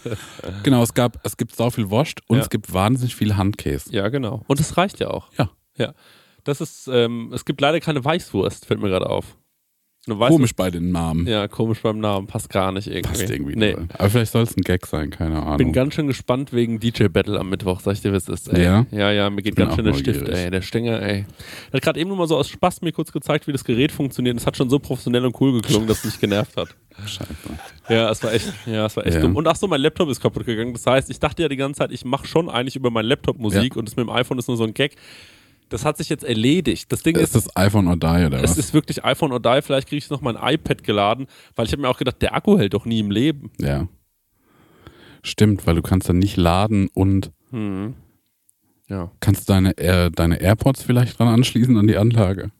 genau, 0.62 0.82
es 0.82 0.94
gab, 0.94 1.18
es 1.24 1.36
gibt 1.36 1.54
so 1.54 1.70
viel 1.70 1.90
Wurst 1.90 2.20
und 2.28 2.36
Ja. 2.36 2.42
es 2.42 2.50
gibt 2.50 2.72
wahnsinnig 2.72 3.14
viel 3.14 3.36
Handkäse. 3.36 3.92
Ja, 3.92 4.08
genau. 4.08 4.42
Und 4.46 4.60
es 4.60 4.76
reicht 4.76 5.00
ja 5.00 5.08
auch. 5.08 5.28
Ja. 5.38 5.50
Ja. 5.76 5.94
Das 6.44 6.60
ist, 6.60 6.88
ähm, 6.88 7.30
es 7.32 7.44
gibt 7.44 7.60
leider 7.60 7.78
keine 7.80 8.04
Weißwurst, 8.04 8.66
fällt 8.66 8.80
mir 8.80 8.88
gerade 8.88 9.08
auf. 9.08 9.36
Komisch 10.08 10.56
bei 10.56 10.68
den 10.72 10.90
Namen. 10.90 11.28
Ja, 11.28 11.46
komisch 11.46 11.80
beim 11.80 12.00
Namen. 12.00 12.26
Passt 12.26 12.48
gar 12.50 12.72
nicht 12.72 12.88
irgendwie. 12.88 13.02
Passt 13.20 13.30
irgendwie 13.30 13.54
Nee. 13.54 13.76
Aber 13.96 14.10
vielleicht 14.10 14.32
soll 14.32 14.42
es 14.42 14.56
ein 14.56 14.62
Gag 14.62 14.84
sein, 14.86 15.10
keine 15.10 15.40
Ahnung. 15.40 15.58
Bin 15.58 15.72
ganz 15.72 15.94
schön 15.94 16.08
gespannt 16.08 16.52
wegen 16.52 16.80
DJ 16.80 17.04
Battle 17.06 17.38
am 17.38 17.48
Mittwoch, 17.50 17.78
sag 17.78 17.92
ich 17.92 18.00
dir, 18.00 18.12
was 18.12 18.28
ist. 18.28 18.48
Ey. 18.52 18.64
Ja? 18.64 18.84
Ja, 18.90 19.12
ja, 19.12 19.30
mir 19.30 19.42
geht 19.42 19.54
ganz 19.54 19.76
schön 19.76 19.84
der 19.84 19.94
Stift, 19.94 20.28
ey. 20.28 20.50
Der 20.50 20.60
Stenger, 20.60 21.00
ey. 21.00 21.24
Der 21.70 21.76
hat 21.76 21.82
gerade 21.82 22.00
eben 22.00 22.08
nur 22.08 22.16
mal 22.18 22.26
so 22.26 22.36
aus 22.36 22.48
Spaß 22.48 22.82
mir 22.82 22.90
kurz 22.90 23.12
gezeigt, 23.12 23.46
wie 23.46 23.52
das 23.52 23.62
Gerät 23.62 23.92
funktioniert. 23.92 24.36
Es 24.36 24.44
hat 24.46 24.56
schon 24.56 24.68
so 24.68 24.80
professionell 24.80 25.24
und 25.24 25.40
cool 25.40 25.52
geklungen, 25.62 25.86
dass 25.86 25.98
es 25.98 26.04
mich 26.06 26.20
genervt 26.20 26.56
hat. 26.56 26.74
Scheiße. 27.06 27.26
Ja, 27.88 28.10
es 28.10 28.22
war 28.24 28.32
echt, 28.32 28.52
ja, 28.66 28.86
es 28.86 28.96
war 28.96 29.06
echt 29.06 29.14
Ja. 29.14 29.20
dumm. 29.20 29.36
Und 29.36 29.46
ach 29.46 29.54
so, 29.56 29.68
mein 29.68 29.80
Laptop 29.80 30.08
ist 30.10 30.20
kaputt 30.20 30.44
gegangen. 30.46 30.72
Das 30.72 30.84
heißt, 30.84 31.10
ich 31.10 31.20
dachte 31.20 31.42
ja 31.42 31.48
die 31.48 31.56
ganze 31.56 31.78
Zeit, 31.78 31.92
ich 31.92 32.04
mache 32.04 32.26
schon 32.26 32.50
eigentlich 32.50 32.74
über 32.74 32.90
meinen 32.90 33.06
Laptop 33.06 33.38
Musik 33.38 33.74
Ja. 33.74 33.78
und 33.78 33.86
das 33.88 33.94
mit 33.94 34.04
dem 34.04 34.10
iPhone 34.10 34.38
ist 34.40 34.48
nur 34.48 34.56
so 34.56 34.64
ein 34.64 34.74
Gag. 34.74 34.96
Das 35.72 35.84
hat 35.84 35.96
sich 35.96 36.08
jetzt 36.08 36.24
erledigt. 36.24 36.92
Das 36.92 37.02
Ding 37.02 37.16
Ist 37.16 37.34
ist, 37.34 37.46
das 37.46 37.56
iPhone 37.56 37.88
or 37.88 37.96
Die 37.96 38.06
oder 38.26 38.42
es 38.42 38.50
was? 38.52 38.58
ist 38.58 38.74
wirklich 38.74 39.04
iPhone 39.04 39.32
oder 39.32 39.56
Die. 39.56 39.62
Vielleicht 39.62 39.88
kriege 39.88 39.98
ich 39.98 40.10
noch 40.10 40.20
mein 40.20 40.36
iPad 40.40 40.82
geladen, 40.84 41.26
weil 41.56 41.66
ich 41.66 41.72
habe 41.72 41.82
mir 41.82 41.88
auch 41.88 41.98
gedacht, 41.98 42.20
der 42.22 42.34
Akku 42.34 42.58
hält 42.58 42.74
doch 42.74 42.84
nie 42.84 43.00
im 43.00 43.10
Leben. 43.10 43.50
ja. 43.58 43.88
Stimmt, 45.24 45.66
weil 45.68 45.76
du 45.76 45.82
kannst 45.82 46.08
dann 46.08 46.18
nicht 46.18 46.36
laden 46.36 46.88
und 46.94 47.30
Hm. 47.50 47.94
Ja. 48.88 49.12
kannst 49.20 49.48
deine, 49.48 49.76
äh, 49.78 50.10
deine 50.10 50.40
AirPods 50.40 50.82
vielleicht 50.82 51.18
dran 51.18 51.28
anschließen 51.28 51.76
an 51.76 51.86
die 51.86 51.96
Anlage. 51.96 52.50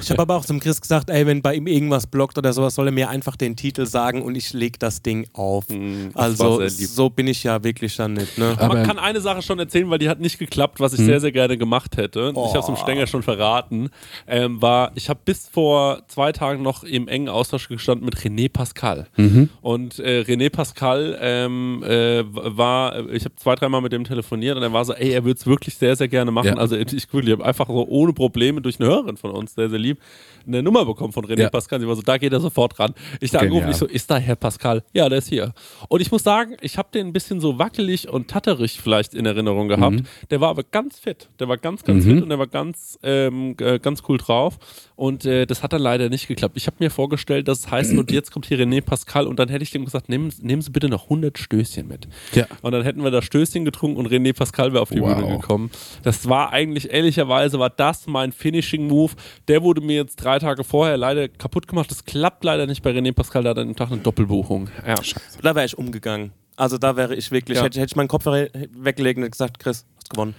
Ich 0.00 0.10
habe 0.10 0.22
aber 0.22 0.36
auch 0.36 0.44
zum 0.44 0.60
Chris 0.60 0.80
gesagt, 0.80 1.10
ey, 1.10 1.26
wenn 1.26 1.42
bei 1.42 1.54
ihm 1.54 1.66
irgendwas 1.66 2.06
blockt 2.06 2.38
oder 2.38 2.52
sowas, 2.52 2.74
soll 2.74 2.86
er 2.88 2.92
mir 2.92 3.08
einfach 3.08 3.36
den 3.36 3.56
Titel 3.56 3.86
sagen 3.86 4.22
und 4.22 4.34
ich 4.34 4.52
leg 4.52 4.78
das 4.78 5.02
Ding 5.02 5.26
auf. 5.32 5.64
Hm, 5.70 6.14
war 6.14 6.22
Also 6.24 6.66
so 6.68 7.10
bin 7.10 7.26
ich 7.26 7.42
ja 7.44 7.62
wirklich 7.64 7.96
dann 7.96 8.14
nicht. 8.14 8.38
Ne? 8.38 8.54
Aber- 8.58 8.74
Man 8.74 8.86
kann 8.86 8.98
eine 8.98 9.20
Sache 9.20 9.42
schon 9.42 9.58
erzählen, 9.58 9.88
weil 9.90 9.98
die 9.98 10.08
hat 10.08 10.20
nicht 10.20 10.38
geklappt, 10.38 10.80
was 10.80 10.92
ich 10.92 11.00
Hm. 11.00 11.06
sehr, 11.06 11.20
sehr 11.20 11.32
gerne 11.32 11.56
gemacht 11.58 11.96
hätte. 11.96 12.32
Ich 12.34 12.36
habe 12.50 12.58
es 12.58 12.66
dem 12.66 12.76
Stenger 12.76 13.06
schon 13.06 13.22
verraten. 13.22 13.90
Ähm, 14.26 14.60
war, 14.62 14.92
ich 14.94 15.08
habe 15.08 15.20
bis 15.24 15.48
vor 15.48 16.02
zwei 16.08 16.32
Tagen 16.32 16.62
noch 16.62 16.84
im 16.84 17.08
engen 17.08 17.28
Austausch 17.28 17.68
gestanden 17.68 18.04
mit 18.04 18.16
René 18.16 18.50
Pascal. 18.50 19.06
Mhm. 19.16 19.48
Und 19.60 19.98
äh, 19.98 20.20
René 20.26 20.50
Pascal 20.50 21.18
ähm, 21.20 21.82
äh, 21.84 22.22
war, 22.24 23.08
ich 23.10 23.24
habe 23.24 23.34
zwei, 23.36 23.54
dreimal 23.54 23.80
mit 23.80 23.92
dem 23.92 24.04
telefoniert 24.04 24.56
und 24.56 24.62
er 24.62 24.72
war 24.72 24.84
so, 24.84 24.92
ey, 24.94 25.10
er 25.10 25.24
würde 25.24 25.38
es 25.38 25.46
wirklich 25.46 25.76
sehr, 25.76 25.96
sehr 25.96 26.08
gerne 26.08 26.30
machen. 26.30 26.46
Ja. 26.48 26.56
Also 26.56 26.76
ich 26.76 27.12
wirklich, 27.12 27.32
habe 27.32 27.44
einfach 27.44 27.68
so 27.68 27.86
ohne 27.88 28.12
Probleme 28.12 28.60
durch 28.60 28.78
eine 28.80 28.88
Hörerin 28.88 29.16
von 29.22 29.30
uns, 29.30 29.54
sehr, 29.54 29.70
sehr 29.70 29.78
lieb, 29.78 29.98
eine 30.46 30.62
Nummer 30.62 30.84
bekommen 30.84 31.12
von 31.12 31.24
René 31.24 31.42
Ja. 31.42 31.48
Pascal. 31.50 31.80
Sie 31.80 31.88
war 31.88 31.96
so, 31.96 32.02
da 32.02 32.18
geht 32.18 32.32
er 32.32 32.40
sofort 32.40 32.78
ran. 32.78 32.92
Ich 33.20 33.30
da 33.30 33.38
angerufen, 33.38 33.70
ich 33.70 33.76
so, 33.76 33.86
ist 33.86 34.10
da 34.10 34.18
Herr 34.18 34.36
Pascal? 34.36 34.82
Ja, 34.92 35.08
der 35.08 35.18
ist 35.18 35.28
hier. 35.28 35.54
Und 35.88 36.02
ich 36.02 36.10
muss 36.12 36.22
sagen, 36.22 36.56
ich 36.60 36.76
habe 36.76 36.88
den 36.92 37.06
ein 37.06 37.12
bisschen 37.12 37.40
so 37.40 37.58
wackelig 37.58 38.08
und 38.08 38.28
tatterig 38.28 38.80
vielleicht 38.82 39.14
in 39.14 39.24
Erinnerung 39.24 39.68
gehabt. 39.68 39.96
Mhm. 39.96 40.06
Der 40.30 40.40
war 40.40 40.50
aber 40.50 40.64
ganz 40.64 40.98
fit. 40.98 41.28
Der 41.38 41.48
war 41.48 41.56
ganz, 41.56 41.84
ganz 41.84 42.04
fit 42.04 42.22
und 42.22 42.28
der 42.28 42.38
war 42.38 42.48
ganz, 42.48 42.98
ähm, 43.02 43.56
äh, 43.60 43.78
ganz 43.78 44.02
cool 44.08 44.18
drauf. 44.18 44.58
Und 45.02 45.24
äh, 45.24 45.46
das 45.46 45.64
hat 45.64 45.72
dann 45.72 45.82
leider 45.82 46.08
nicht 46.10 46.28
geklappt. 46.28 46.56
Ich 46.56 46.68
habe 46.68 46.76
mir 46.78 46.88
vorgestellt, 46.88 47.48
das 47.48 47.68
heißt, 47.68 47.92
und 47.94 48.12
jetzt 48.12 48.30
kommt 48.30 48.46
hier 48.46 48.56
René 48.56 48.80
Pascal 48.80 49.26
und 49.26 49.40
dann 49.40 49.48
hätte 49.48 49.64
ich 49.64 49.72
dem 49.72 49.84
gesagt, 49.84 50.08
nehmen, 50.08 50.32
nehmen 50.40 50.62
Sie 50.62 50.70
bitte 50.70 50.88
noch 50.88 51.02
100 51.04 51.38
Stößchen 51.38 51.88
mit. 51.88 52.06
Ja. 52.34 52.46
Und 52.60 52.70
dann 52.70 52.84
hätten 52.84 53.02
wir 53.02 53.10
da 53.10 53.20
Stößchen 53.20 53.64
getrunken 53.64 53.96
und 53.96 54.06
René 54.06 54.32
Pascal 54.32 54.72
wäre 54.72 54.80
auf 54.80 54.90
die 54.90 55.00
Wow. 55.00 55.16
Bühne 55.16 55.38
gekommen. 55.38 55.72
Das 56.04 56.28
war 56.28 56.52
eigentlich, 56.52 56.92
ehrlicherweise, 56.92 57.58
war 57.58 57.70
das 57.70 58.06
mein 58.06 58.30
Finishing-Move. 58.30 59.14
Der 59.48 59.64
wurde 59.64 59.80
mir 59.80 59.96
jetzt 59.96 60.22
drei 60.22 60.38
Tage 60.38 60.62
vorher 60.62 60.96
leider 60.96 61.26
kaputt 61.28 61.66
gemacht. 61.66 61.90
Das 61.90 62.04
klappt 62.04 62.44
leider 62.44 62.66
nicht 62.68 62.84
bei 62.84 62.92
René 62.92 63.12
Pascal. 63.12 63.42
Da 63.42 63.50
hat 63.50 63.56
er 63.56 63.64
den 63.64 63.74
Tag 63.74 63.90
eine 63.90 64.02
Doppelbuchung. 64.02 64.68
Ja. 64.86 64.94
Da 65.42 65.54
wäre 65.56 65.66
ich 65.66 65.76
umgegangen. 65.76 66.30
Also 66.54 66.78
da 66.78 66.94
wäre 66.94 67.16
ich 67.16 67.32
wirklich, 67.32 67.58
Ja. 67.58 67.64
hätte, 67.64 67.80
hätte 67.80 67.90
ich 67.90 67.96
meinen 67.96 68.06
Kopf 68.06 68.26
weggelegt 68.26 69.18
und 69.18 69.28
gesagt, 69.28 69.58
Chris, 69.58 69.84
hast 69.96 70.10
gewonnen. 70.10 70.36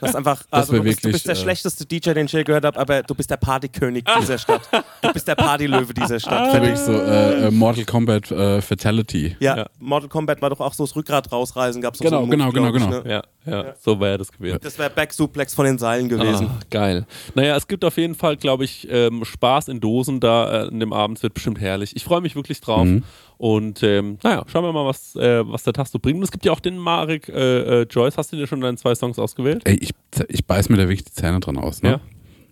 Das 0.00 0.10
ist 0.10 0.16
einfach, 0.16 0.42
also 0.50 0.72
wär 0.72 0.80
du, 0.80 0.84
bist, 0.84 1.04
du 1.04 1.10
bist 1.10 1.26
der 1.26 1.34
äh, 1.34 1.36
schlechteste 1.36 1.84
DJ, 1.86 2.12
den 2.12 2.26
ich 2.26 2.32
je 2.32 2.44
gehört 2.44 2.64
habe, 2.64 2.78
aber 2.78 3.02
du 3.02 3.14
bist 3.14 3.30
der 3.30 3.36
Partykönig 3.36 4.04
dieser 4.20 4.38
Stadt. 4.38 4.62
Du 5.02 5.12
bist 5.12 5.26
der 5.28 5.34
Partylöwe 5.34 5.92
dieser 5.94 6.20
Stadt. 6.20 6.48
Das 6.48 6.54
wirklich 6.54 6.78
so 6.78 6.92
äh, 6.92 7.46
äh, 7.46 7.50
Mortal 7.50 7.84
Kombat 7.84 8.30
äh, 8.30 8.60
Fatality. 8.60 9.36
Ja, 9.40 9.56
Ja. 9.56 9.66
Mortal 9.78 10.08
Kombat 10.08 10.42
war 10.42 10.50
doch 10.50 10.60
auch 10.60 10.74
so 10.74 10.84
das 10.84 10.94
Rückgrat 10.96 11.30
rausreißen, 11.32 11.80
gab 11.80 11.94
es 11.94 12.00
Genau, 12.00 12.22
so 12.22 12.26
genau, 12.26 12.44
Move, 12.46 12.52
glaub 12.54 12.72
genau, 12.72 12.84
ich, 12.86 12.90
genau. 12.90 13.02
Ne? 13.04 13.10
Ja, 13.10 13.22
ja, 13.46 13.74
so 13.78 13.98
wäre 14.00 14.18
das 14.18 14.30
gewesen. 14.32 14.58
Das 14.62 14.78
wäre 14.78 14.90
Back 14.90 15.12
Suplex 15.12 15.54
von 15.54 15.64
den 15.64 15.78
Seilen 15.78 16.08
gewesen. 16.08 16.48
Ah, 16.50 16.60
geil. 16.70 17.06
Naja, 17.34 17.56
es 17.56 17.66
gibt 17.66 17.84
auf 17.84 17.96
jeden 17.96 18.14
Fall, 18.14 18.36
glaube 18.36 18.64
ich, 18.64 18.86
ähm, 18.90 19.24
Spaß 19.24 19.68
in 19.68 19.80
Dosen 19.80 20.20
da 20.20 20.64
äh, 20.64 20.68
in 20.68 20.80
dem 20.80 20.92
Abend. 20.92 21.18
Es 21.18 21.22
wird 21.22 21.34
bestimmt 21.34 21.60
herrlich. 21.60 21.96
Ich 21.96 22.04
freue 22.04 22.20
mich 22.20 22.34
wirklich 22.36 22.60
drauf. 22.60 22.84
Mhm. 22.84 23.02
Und 23.38 23.82
ähm, 23.82 24.18
naja, 24.22 24.44
schauen 24.48 24.64
wir 24.64 24.72
mal, 24.72 24.84
was, 24.84 25.16
äh, 25.16 25.42
was 25.50 25.62
der 25.62 25.72
Tag 25.72 25.86
so 25.86 25.98
bringt. 25.98 26.18
Und 26.18 26.24
es 26.24 26.30
gibt 26.30 26.44
ja 26.44 26.52
auch 26.52 26.60
den 26.60 26.76
Marek 26.76 27.28
äh, 27.30 27.80
äh, 27.80 27.86
Joyce. 27.88 28.18
Hast 28.18 28.32
du 28.32 28.36
dir 28.36 28.46
schon 28.46 28.60
deine 28.60 28.76
zwei 28.76 28.94
Songs 28.94 29.18
ausgewählt? 29.18 29.62
Ey, 29.64 29.76
ich, 29.80 29.90
ich 30.28 30.44
beiß 30.46 30.68
mir 30.68 30.76
da 30.76 30.82
wirklich 30.82 31.04
die 31.04 31.12
Zähne 31.12 31.40
dran 31.40 31.56
aus. 31.56 31.82
Ne? 31.82 31.90
Ja. 31.92 32.00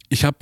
Ich 0.09 0.25
habe 0.25 0.39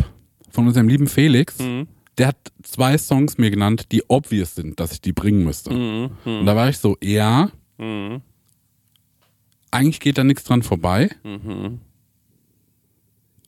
von 0.51 0.67
unserem 0.69 0.89
lieben 0.89 1.09
Felix, 1.09 1.59
Mhm. 1.59 1.89
der 2.19 2.29
hat 2.29 2.37
zwei 2.63 2.97
Songs 2.97 3.37
mir 3.39 3.51
genannt, 3.51 3.91
die 3.91 4.05
obvious 4.09 4.55
sind, 4.55 4.79
dass 4.79 4.93
ich 4.93 5.01
die 5.01 5.13
bringen 5.13 5.43
müsste. 5.43 5.75
Mhm. 5.75 6.11
Mhm. 6.25 6.39
Und 6.39 6.47
da 6.47 6.55
war 6.55 6.69
ich 6.69 6.79
so, 6.79 6.97
ja, 7.03 7.51
Mhm. 7.79 8.23
Eigentlich 9.77 10.01
geht 10.01 10.19
da 10.19 10.25
nichts 10.25 10.45
dran 10.45 10.63
vorbei. 10.63 11.11
Mhm. 11.25 11.81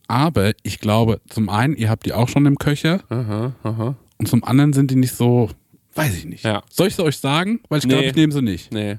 Aber 0.07 0.53
ich 0.63 0.79
glaube, 0.81 1.21
zum 1.29 1.49
einen, 1.49 1.77
ihr 1.77 1.91
habt 1.91 2.07
die 2.07 2.13
auch 2.15 2.29
schon 2.29 2.47
im 2.47 2.57
Köcher 2.57 3.03
Aha, 3.11 3.53
aha. 3.63 3.97
und 4.17 4.27
zum 4.27 4.43
anderen 4.43 4.73
sind 4.73 4.91
die 4.91 4.97
nicht 4.97 5.15
so, 5.15 5.51
weiß 5.95 6.17
ich 6.17 6.25
nicht. 6.25 6.45
Ja. 6.45 6.63
Soll 6.71 6.89
ich 6.89 6.97
sie 6.97 7.05
euch 7.05 7.19
sagen? 7.19 7.61
Weil 7.69 7.79
ich 7.81 7.89
glaube, 7.89 8.03
Nee. 8.05 8.09
ich 8.11 8.15
nehme 8.17 8.33
sie 8.33 8.41
nicht. 8.43 8.73
Nee, 8.73 8.99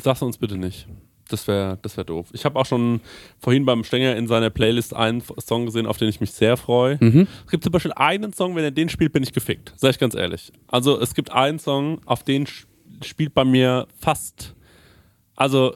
sag's 0.00 0.22
uns 0.22 0.38
bitte 0.38 0.56
nicht. 0.56 0.86
Das 1.28 1.48
wäre 1.48 1.76
das 1.82 1.96
wär 1.96 2.04
doof. 2.04 2.28
Ich 2.32 2.44
habe 2.44 2.56
auch 2.56 2.66
schon 2.66 3.00
vorhin 3.40 3.64
beim 3.64 3.82
Stenger 3.82 4.14
in 4.14 4.28
seiner 4.28 4.48
Playlist 4.50 4.94
einen 4.94 5.20
Song 5.44 5.66
gesehen, 5.66 5.86
auf 5.86 5.96
den 5.98 6.08
ich 6.08 6.20
mich 6.20 6.30
sehr 6.30 6.56
freue. 6.56 6.98
Mhm. 7.00 7.26
Es 7.44 7.50
gibt 7.50 7.64
zum 7.64 7.72
Beispiel 7.72 7.92
einen 7.94 8.32
Song, 8.32 8.54
wenn 8.54 8.62
er 8.62 8.70
den 8.70 8.88
spielt, 8.88 9.12
bin 9.12 9.24
ich 9.24 9.32
gefickt. 9.32 9.72
Sag 9.76 9.90
ich 9.90 9.98
ganz 9.98 10.14
ehrlich. 10.14 10.52
Also 10.68 11.00
es 11.00 11.14
gibt 11.14 11.32
einen 11.32 11.58
Song, 11.58 12.00
auf 12.06 12.22
den 12.22 12.46
spielt 13.02 13.34
bei 13.34 13.44
mir 13.44 13.88
fast. 13.98 14.54
Also 15.34 15.74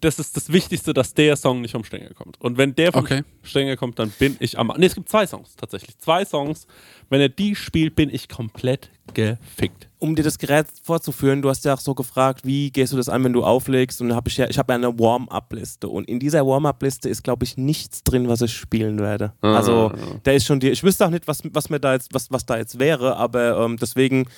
das 0.00 0.18
ist 0.18 0.36
das 0.36 0.52
Wichtigste, 0.52 0.92
dass 0.92 1.14
der 1.14 1.36
Song 1.36 1.60
nicht 1.60 1.72
vom 1.72 1.84
Stenger 1.84 2.10
kommt. 2.14 2.40
Und 2.40 2.58
wenn 2.58 2.74
der 2.74 2.92
vom 2.92 3.04
Okay. 3.04 3.22
Stenger 3.42 3.76
kommt, 3.76 3.98
dann 3.98 4.10
bin 4.10 4.36
ich 4.40 4.58
am. 4.58 4.68
Ne, 4.76 4.86
es 4.86 4.94
gibt 4.94 5.08
zwei 5.08 5.26
Songs 5.26 5.56
tatsächlich. 5.56 5.98
Zwei 5.98 6.24
Songs. 6.24 6.66
Wenn 7.10 7.20
er 7.20 7.28
die 7.28 7.54
spielt, 7.54 7.94
bin 7.96 8.12
ich 8.12 8.28
komplett 8.28 8.90
gefickt. 9.14 9.88
Um 9.98 10.14
dir 10.14 10.22
das 10.22 10.38
Gerät 10.38 10.66
vorzuführen, 10.82 11.40
du 11.40 11.48
hast 11.48 11.64
ja 11.64 11.74
auch 11.74 11.80
so 11.80 11.94
gefragt, 11.94 12.44
wie 12.44 12.70
gehst 12.70 12.92
du 12.92 12.96
das 12.98 13.08
an, 13.08 13.24
wenn 13.24 13.32
du 13.32 13.42
auflegst? 13.44 14.00
Und 14.02 14.14
habe 14.14 14.28
ich 14.28 14.36
ja, 14.36 14.48
ich 14.48 14.58
habe 14.58 14.72
ja 14.72 14.76
eine 14.76 14.98
Warm-up-Liste 14.98 15.88
und 15.88 16.08
in 16.08 16.20
dieser 16.20 16.46
Warm-up-Liste 16.46 17.08
ist, 17.08 17.24
glaube 17.24 17.44
ich, 17.44 17.56
nichts 17.56 18.04
drin, 18.04 18.28
was 18.28 18.42
ich 18.42 18.52
spielen 18.52 18.98
werde. 18.98 19.32
Ah. 19.40 19.56
Also 19.56 19.92
da 20.22 20.32
ist 20.32 20.44
schon 20.44 20.60
die, 20.60 20.68
ich 20.68 20.84
wüsste 20.84 21.06
auch 21.06 21.10
nicht, 21.10 21.26
was, 21.26 21.40
was 21.52 21.70
mir 21.70 21.80
da 21.80 21.94
jetzt, 21.94 22.12
was, 22.12 22.30
was 22.30 22.44
da 22.44 22.58
jetzt 22.58 22.78
wäre, 22.78 23.16
aber 23.16 23.58
ähm, 23.64 23.76
deswegen 23.80 24.28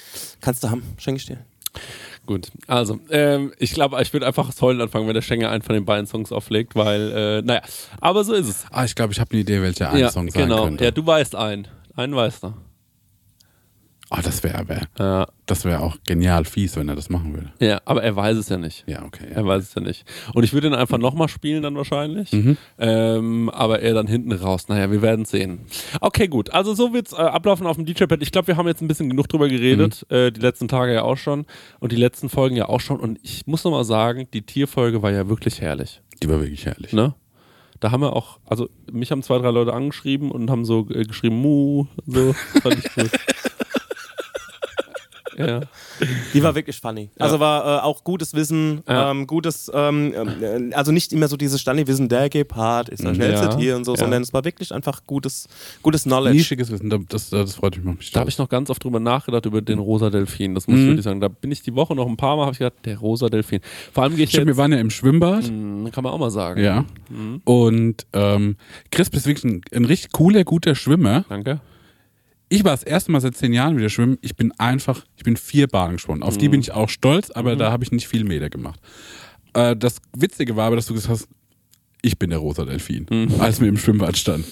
kannst 0.41 0.63
du 0.63 0.71
haben, 0.71 0.83
schenke 0.99 1.19
ich 1.19 1.27
dir. 1.27 1.39
Gut, 2.31 2.53
also 2.69 3.01
ähm, 3.11 3.53
ich 3.59 3.73
glaube, 3.73 4.01
ich 4.01 4.13
würde 4.13 4.25
einfach 4.25 4.47
das 4.47 4.63
Heulen 4.63 4.81
anfangen, 4.81 5.09
wenn 5.09 5.15
der 5.15 5.21
Stenger 5.21 5.51
einen 5.51 5.63
von 5.63 5.75
den 5.75 5.85
beiden 5.85 6.07
Songs 6.07 6.31
auflegt, 6.31 6.77
weil, 6.77 7.11
äh, 7.11 7.43
naja, 7.43 7.61
aber 8.01 8.23
so 8.23 8.35
ist 8.35 8.47
es. 8.47 8.67
Ah, 8.71 8.85
ich 8.85 8.95
glaube, 8.95 9.13
ich 9.13 9.19
habe 9.19 9.33
eine 9.33 9.41
Idee, 9.41 9.61
welcher 9.61 9.91
ein 9.91 9.99
ja, 9.99 10.13
Song 10.13 10.31
sein 10.31 10.45
genau. 10.45 10.63
könnte. 10.63 10.85
Ja, 10.85 10.93
du 10.93 11.05
weißt 11.05 11.35
einen. 11.35 11.67
Einen 11.97 12.15
weißt 12.15 12.45
du. 12.45 12.55
Oh, 14.13 14.19
das 14.23 14.43
wäre 14.43 14.59
aber, 14.59 14.81
Ja, 14.99 15.29
das 15.47 15.65
wäre 15.65 15.81
auch 15.81 15.97
genial 16.05 16.45
fies, 16.45 16.77
wenn 16.77 16.89
er 16.89 16.97
das 16.97 17.11
machen 17.11 17.33
würde. 17.33 17.53
ja, 17.61 17.81
aber 17.85 18.03
er 18.03 18.17
weiß 18.17 18.37
es 18.37 18.49
ja 18.49 18.57
nicht. 18.59 18.83
Ja, 18.89 19.05
okay. 19.05 19.27
Ja. 19.31 19.37
Er 19.37 19.47
weiß 19.47 19.63
es 19.63 19.75
ja 19.75 19.81
nicht. 19.81 20.05
Und 20.35 20.43
ich 20.43 20.53
würde 20.53 20.67
ihn 20.67 20.75
einfach 20.75 20.99
nochmal 20.99 21.29
spielen 21.29 21.63
dann 21.63 21.77
wahrscheinlich. 21.77 22.33
Mhm. 22.33 22.57
Ähm, 22.79 23.49
aber 23.51 23.81
er 23.83 23.95
dann 23.95 24.09
hinten 24.09 24.33
raus. 24.33 24.67
Naja, 24.69 24.91
wir 24.91 25.01
werden 25.01 25.27
sehen. 25.27 25.61
Okay, 26.01 26.27
gut. 26.27 26.51
Also 26.53 26.75
so 26.75 26.93
wird's 26.93 27.13
äh, 27.13 27.17
ablaufen 27.19 27.67
auf 27.69 27.77
dem 27.77 27.87
DJ-Pad. 27.87 28.21
Ich 28.23 28.33
glaube, 28.33 28.49
wir 28.49 28.57
haben 28.57 28.67
jetzt 28.67 28.83
ein 28.83 28.89
bisschen 28.89 29.09
genug 29.09 29.29
drüber 29.29 29.49
geredet. 29.49 30.05
Mhm. 30.11 30.17
Äh, 30.17 30.33
die 30.33 30.41
letzten 30.41 30.67
Tage 30.67 30.93
ja 30.93 31.03
auch 31.03 31.17
schon. 31.17 31.47
Und 31.79 31.93
die 31.93 31.97
letzten 31.97 32.29
Folgen 32.29 32.57
ja 32.57 32.69
auch 32.69 32.81
schon. 32.81 32.99
Und 32.99 33.21
ich 33.23 33.47
muss 33.47 33.63
nochmal 33.63 33.85
sagen, 33.85 34.27
die 34.35 34.43
Tierfolge 34.43 35.03
war 35.03 35.13
ja 35.13 35.29
wirklich 35.29 35.61
herrlich. 35.61 36.03
Die 36.21 36.29
war 36.29 36.41
wirklich 36.41 36.67
herrlich. 36.67 36.93
Ne? 36.93 37.15
Da 37.79 37.93
haben 37.93 38.03
wir 38.03 38.15
auch, 38.15 38.41
also 38.45 38.69
mich 38.91 39.11
haben 39.11 39.23
zwei, 39.23 39.39
drei 39.39 39.51
Leute 39.51 39.73
angeschrieben 39.73 40.31
und 40.33 40.51
haben 40.51 40.65
so 40.67 40.87
äh, 40.91 41.05
geschrieben, 41.05 41.37
Mu, 41.37 41.87
so, 42.07 42.35
fand 42.61 42.79
ich 42.85 42.93
gut. 42.95 43.11
ja. 45.47 45.61
Die 46.35 46.43
war 46.43 46.55
wirklich 46.55 46.81
funny. 46.81 47.11
Also 47.19 47.41
war 47.41 47.79
äh, 47.79 47.83
auch 47.83 48.05
gutes 48.05 48.35
Wissen, 48.35 48.83
Ja. 48.89 49.11
ähm, 49.11 49.27
gutes, 49.27 49.71
ähm, 49.75 50.13
äh, 50.15 50.75
also 50.75 50.93
nicht 50.93 51.13
immer 51.13 51.29
so 51.29 51.37
dieses 51.37 51.61
Standardwissen, 51.61 52.09
der 52.09 52.29
Gepard 52.29 52.89
ist 52.89 53.05
das 53.05 53.17
schnellste 53.17 53.47
Ja. 53.47 53.55
Tier 53.57 53.77
und 53.77 53.85
so, 53.85 53.93
Ja. 53.95 53.99
sondern 54.01 54.23
es 54.23 54.33
war 54.33 54.45
wirklich 54.45 54.73
einfach 54.73 55.03
gutes, 55.07 55.49
gutes 55.83 56.05
Knowledge. 56.05 56.37
Nischiges 56.37 56.71
Wissen, 56.71 56.91
da- 56.91 56.99
das, 57.09 57.31
das 57.31 57.55
freut 57.55 57.83
mich, 57.85 58.11
Da 58.13 58.21
habe 58.21 58.31
ich 58.31 58.39
noch 58.39 58.49
ganz 58.49 58.71
oft 58.71 58.83
drüber 58.85 59.01
nachgedacht, 59.01 59.47
über 59.47 59.61
den 59.63 59.79
rosa 59.79 60.11
Delfin. 60.11 60.55
Das 60.55 60.67
muss 60.69 60.79
ich 60.79 60.85
Mhm. 60.85 60.89
wirklich 60.89 61.05
sagen. 61.05 61.21
Da 61.21 61.29
bin 61.29 61.51
ich 61.53 61.63
die 61.63 61.75
Woche 61.75 61.95
noch 61.95 62.07
ein 62.07 62.17
paar 62.17 62.37
Mal, 62.37 62.43
habe 62.43 62.53
ich 62.53 62.59
gedacht, 62.59 62.75
der 62.85 62.99
rosa 62.99 63.29
Delfin. 63.29 63.61
Vor 63.93 64.03
allem 64.05 64.15
gehe 64.17 64.25
ich 64.25 64.31
Stimmt, 64.31 64.47
wir 64.47 64.51
jetzt, 64.53 64.59
waren 64.59 64.73
ja 64.73 64.79
im 64.79 64.91
Schwimmbad. 64.91 65.45
Hm, 65.45 65.91
kann 65.93 66.05
man 66.05 66.13
auch 66.13 66.19
mal 66.19 66.31
sagen. 66.31 66.63
Ja. 66.63 66.85
Mhm. 67.09 67.41
Und 67.45 68.07
ähm, 68.13 68.57
Chris 68.91 69.11
bist 69.11 69.27
wirklich 69.27 69.45
ein, 69.45 69.61
ein 69.75 69.85
richtig 69.85 70.13
cooler, 70.13 70.45
guter 70.45 70.75
Schwimmer. 70.75 71.25
Danke. 71.29 71.61
Ich 72.53 72.65
war 72.65 72.73
das 72.73 72.83
erste 72.83 73.13
Mal 73.13 73.21
seit 73.21 73.37
zehn 73.37 73.53
Jahren 73.53 73.77
wieder 73.79 73.89
schwimmen. 73.89 74.19
Ich 74.23 74.35
bin 74.35 74.53
einfach, 74.59 75.05
ich 75.17 75.23
bin 75.23 75.37
vier 75.37 75.69
Bahnen 75.69 75.95
geschwommen. 75.95 76.25
Auf 76.25 76.37
die 76.37 76.49
Mhm. 76.49 76.51
bin 76.53 76.61
ich 76.61 76.73
auch 76.73 76.89
stolz, 76.89 77.31
aber 77.31 77.55
da 77.55 77.71
habe 77.71 77.85
ich 77.85 77.93
nicht 77.93 78.09
viel 78.09 78.25
Meter 78.25 78.51
gemacht. 78.51 78.81
Äh, 79.55 79.77
das 79.77 79.99
Witzige 80.17 80.57
war 80.57 80.67
aber, 80.67 80.75
dass 80.77 80.87
du 80.87 80.95
gesagt 80.95 81.11
hast, 81.13 81.29
ich 82.03 82.19
bin 82.19 82.31
der 82.31 82.41
rosa 82.41 82.65
Delfin, 82.65 83.07
Mhm. 83.09 83.41
als 83.41 83.61
wir 83.61 83.69
im 83.69 83.77
Schwimmbad 83.77 84.17
standen. 84.17 84.47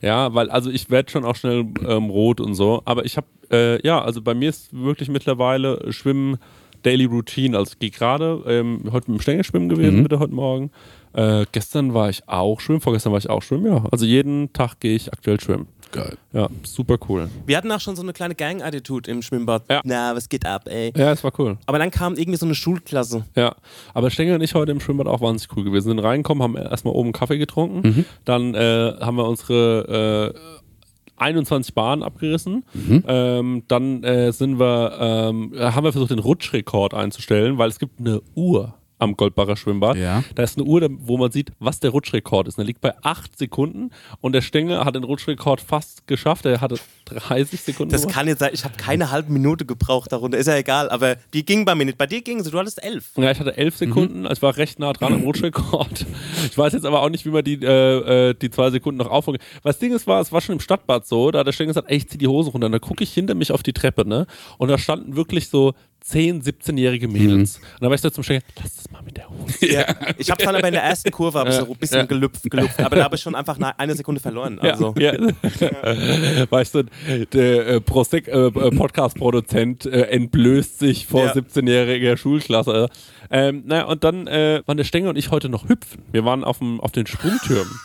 Ja, 0.00 0.32
weil 0.34 0.48
also 0.50 0.70
ich 0.70 0.88
werde 0.88 1.10
schon 1.10 1.24
auch 1.24 1.36
schnell 1.36 1.66
ähm, 1.86 2.04
rot 2.08 2.40
und 2.40 2.54
so. 2.54 2.80
Aber 2.86 3.04
ich 3.04 3.16
habe, 3.18 3.26
äh, 3.50 3.86
ja, 3.86 4.00
also 4.00 4.22
bei 4.22 4.32
mir 4.34 4.48
ist 4.48 4.72
wirklich 4.72 5.10
mittlerweile 5.10 5.92
Schwimmen 5.92 6.38
Daily 6.82 7.04
Routine. 7.04 7.58
Also 7.58 7.72
ich 7.72 7.78
gehe 7.78 7.90
gerade 7.90 8.42
ähm, 8.46 8.84
heute 8.92 9.10
mit 9.10 9.18
dem 9.20 9.22
Stängel 9.22 9.44
schwimmen 9.44 9.68
gewesen, 9.68 9.98
Mhm. 9.98 10.02
bitte 10.04 10.18
heute 10.18 10.34
Morgen. 10.34 10.70
Äh, 11.14 11.46
gestern 11.52 11.94
war 11.94 12.10
ich 12.10 12.28
auch 12.28 12.60
schwimmen, 12.60 12.80
vorgestern 12.80 13.12
war 13.12 13.18
ich 13.18 13.30
auch 13.30 13.42
schwimmen, 13.42 13.66
ja. 13.66 13.84
Also 13.90 14.04
jeden 14.04 14.52
Tag 14.52 14.80
gehe 14.80 14.94
ich 14.96 15.12
aktuell 15.12 15.40
schwimmen. 15.40 15.68
Geil. 15.92 16.16
Ja, 16.32 16.48
super 16.64 16.96
cool. 17.08 17.28
Wir 17.46 17.56
hatten 17.56 17.70
auch 17.70 17.78
schon 17.78 17.94
so 17.94 18.02
eine 18.02 18.12
kleine 18.12 18.34
Gang-Attitude 18.34 19.08
im 19.08 19.22
Schwimmbad. 19.22 19.62
Ja. 19.70 19.80
Na, 19.84 20.16
was 20.16 20.28
geht 20.28 20.44
ab, 20.44 20.62
ey? 20.68 20.92
Ja, 20.96 21.12
es 21.12 21.22
war 21.22 21.30
cool. 21.38 21.56
Aber 21.66 21.78
dann 21.78 21.92
kam 21.92 22.14
irgendwie 22.16 22.36
so 22.36 22.46
eine 22.46 22.56
Schulklasse. 22.56 23.24
Ja, 23.36 23.54
aber 23.92 24.10
Stengel 24.10 24.34
und 24.34 24.40
ich 24.40 24.54
heute 24.56 24.72
im 24.72 24.80
Schwimmbad 24.80 25.06
auch 25.06 25.20
wahnsinnig 25.20 25.56
cool 25.56 25.62
gewesen. 25.62 25.90
Sind 25.90 26.00
reingekommen, 26.00 26.42
haben 26.42 26.56
erstmal 26.56 26.94
oben 26.94 27.12
Kaffee 27.12 27.38
getrunken, 27.38 27.88
Mhm. 27.88 28.04
dann 28.24 28.54
äh, 28.56 28.94
haben 29.00 29.16
wir 29.16 29.28
unsere 29.28 30.34
äh, 30.34 30.38
21 31.16 31.74
Bahnen 31.74 32.02
abgerissen. 32.02 32.64
Mhm. 32.74 33.04
Ähm, 33.06 33.62
dann 33.68 34.02
äh, 34.02 34.32
sind 34.32 34.58
wir, 34.58 34.96
ähm, 35.00 35.52
haben 35.56 35.84
wir 35.84 35.92
versucht, 35.92 36.10
den 36.10 36.18
Rutschrekord 36.18 36.92
einzustellen, 36.92 37.56
weil 37.56 37.68
es 37.68 37.78
gibt 37.78 38.00
eine 38.00 38.20
Uhr 38.34 38.74
am 39.04 39.16
Goldbacher 39.16 39.56
Schwimmbad. 39.56 39.96
Ja. 39.96 40.24
Da 40.34 40.42
ist 40.42 40.58
eine 40.58 40.66
Uhr, 40.66 40.88
wo 40.98 41.16
man 41.16 41.30
sieht, 41.30 41.52
was 41.60 41.80
der 41.80 41.90
Rutschrekord 41.90 42.48
ist. 42.48 42.58
Und 42.58 42.62
Der 42.62 42.66
liegt 42.66 42.80
bei 42.80 42.94
8 43.02 43.38
Sekunden 43.38 43.90
und 44.20 44.32
der 44.32 44.42
Stengel 44.42 44.84
hat 44.84 44.96
den 44.96 45.04
Rutschrekord 45.04 45.60
fast 45.60 46.06
geschafft. 46.06 46.46
Er 46.46 46.60
hatte 46.60 46.76
30 47.14 47.60
Sekunden. 47.60 47.92
Das 47.92 48.06
kann 48.08 48.26
jetzt 48.28 48.40
sein, 48.40 48.50
ich 48.52 48.64
habe 48.64 48.76
keine 48.76 49.10
halbe 49.10 49.32
Minute 49.32 49.64
gebraucht 49.64 50.12
darunter, 50.12 50.38
ist 50.38 50.46
ja 50.46 50.56
egal, 50.56 50.90
aber 50.90 51.16
die 51.32 51.44
ging 51.44 51.64
bei 51.64 51.74
mir 51.74 51.84
nicht. 51.86 51.98
Bei 51.98 52.06
dir 52.06 52.22
ging 52.22 52.42
sie, 52.42 52.50
du 52.50 52.58
hattest 52.58 52.82
elf. 52.82 53.10
Ja, 53.16 53.30
ich 53.30 53.40
hatte 53.40 53.56
elf 53.56 53.76
Sekunden, 53.76 54.26
also 54.26 54.38
ich 54.38 54.42
war 54.42 54.56
recht 54.56 54.78
nah 54.78 54.92
dran 54.92 55.12
am 55.12 55.22
Rutschrekord. 55.24 56.06
Ich 56.50 56.58
weiß 56.58 56.72
jetzt 56.72 56.86
aber 56.86 57.02
auch 57.02 57.08
nicht, 57.10 57.24
wie 57.24 57.30
man 57.30 57.44
die, 57.44 57.54
äh, 57.62 58.30
äh, 58.30 58.34
die 58.34 58.50
zwei 58.50 58.70
Sekunden 58.70 58.98
noch 58.98 59.10
aufholen 59.10 59.38
kann. 59.38 59.48
Was 59.62 59.76
das 59.76 59.78
Ding 59.80 59.92
ist, 59.94 60.06
war, 60.06 60.20
es 60.20 60.30
war 60.32 60.40
schon 60.40 60.54
im 60.54 60.60
Stadtbad 60.60 61.06
so, 61.06 61.30
da 61.30 61.40
hat 61.40 61.46
der 61.46 61.52
Stenger 61.52 61.68
gesagt, 61.68 61.90
ey, 61.90 61.96
ich 61.96 62.08
zieh 62.08 62.18
die 62.18 62.28
Hose 62.28 62.50
runter. 62.50 62.66
Und 62.66 62.72
da 62.72 62.78
gucke 62.78 63.02
ich 63.02 63.12
hinter 63.12 63.34
mich 63.34 63.50
auf 63.52 63.62
die 63.62 63.72
Treppe, 63.72 64.06
ne? 64.06 64.26
Und 64.58 64.68
da 64.68 64.78
standen 64.78 65.16
wirklich 65.16 65.48
so 65.48 65.74
10-, 66.06 66.42
17-jährige 66.44 67.08
Mädels. 67.08 67.56
Und 67.56 67.82
da 67.82 67.86
war 67.86 67.94
ich 67.94 68.00
so 68.02 68.10
zum 68.10 68.22
Stenger, 68.22 68.42
lass 68.62 68.76
das 68.76 68.90
mal 68.90 69.02
mit 69.02 69.16
der 69.16 69.28
Hose. 69.30 69.72
Ja. 69.72 69.86
Ich 70.18 70.30
habe 70.30 70.44
dann 70.44 70.54
aber 70.54 70.68
in 70.68 70.74
der 70.74 70.82
ersten 70.82 71.10
Kurve 71.10 71.42
ich 71.48 71.54
so 71.54 71.64
ein 71.64 71.78
bisschen 71.78 72.00
Ja. 72.00 72.04
gelüpft, 72.04 72.42
gelüpft, 72.50 72.78
aber 72.80 72.96
da 72.96 73.04
habe 73.04 73.16
ich 73.16 73.22
schon 73.22 73.34
einfach 73.34 73.58
eine, 73.78 73.94
Sekunde 73.94 74.20
verloren. 74.20 74.58
Also. 74.58 74.94
Ja, 74.98 75.14
ja. 75.14 76.50
weißt 76.50 76.74
du, 76.74 76.82
der 77.32 77.66
äh, 77.68 77.76
Prosek- 77.80 78.28
äh, 78.28 78.46
äh, 78.46 78.70
Podcast-Produzent 78.76 79.86
äh, 79.86 80.02
entblößt 80.08 80.78
sich 80.78 81.06
vor 81.06 81.24
Ja. 81.26 81.32
17-jähriger 81.32 82.16
Schulklasse. 82.16 82.88
Ähm, 83.30 83.62
naja, 83.66 83.84
und 83.84 84.04
dann 84.04 84.26
äh, 84.26 84.62
waren 84.66 84.76
der 84.76 84.84
Stenger 84.84 85.10
und 85.10 85.16
ich 85.16 85.30
heute 85.30 85.48
noch 85.48 85.68
hüpfen. 85.68 86.02
Wir 86.12 86.24
waren 86.24 86.44
auf, 86.44 86.58
dem, 86.58 86.80
auf 86.80 86.92
den 86.92 87.06
Sprungtürmen. 87.06 87.72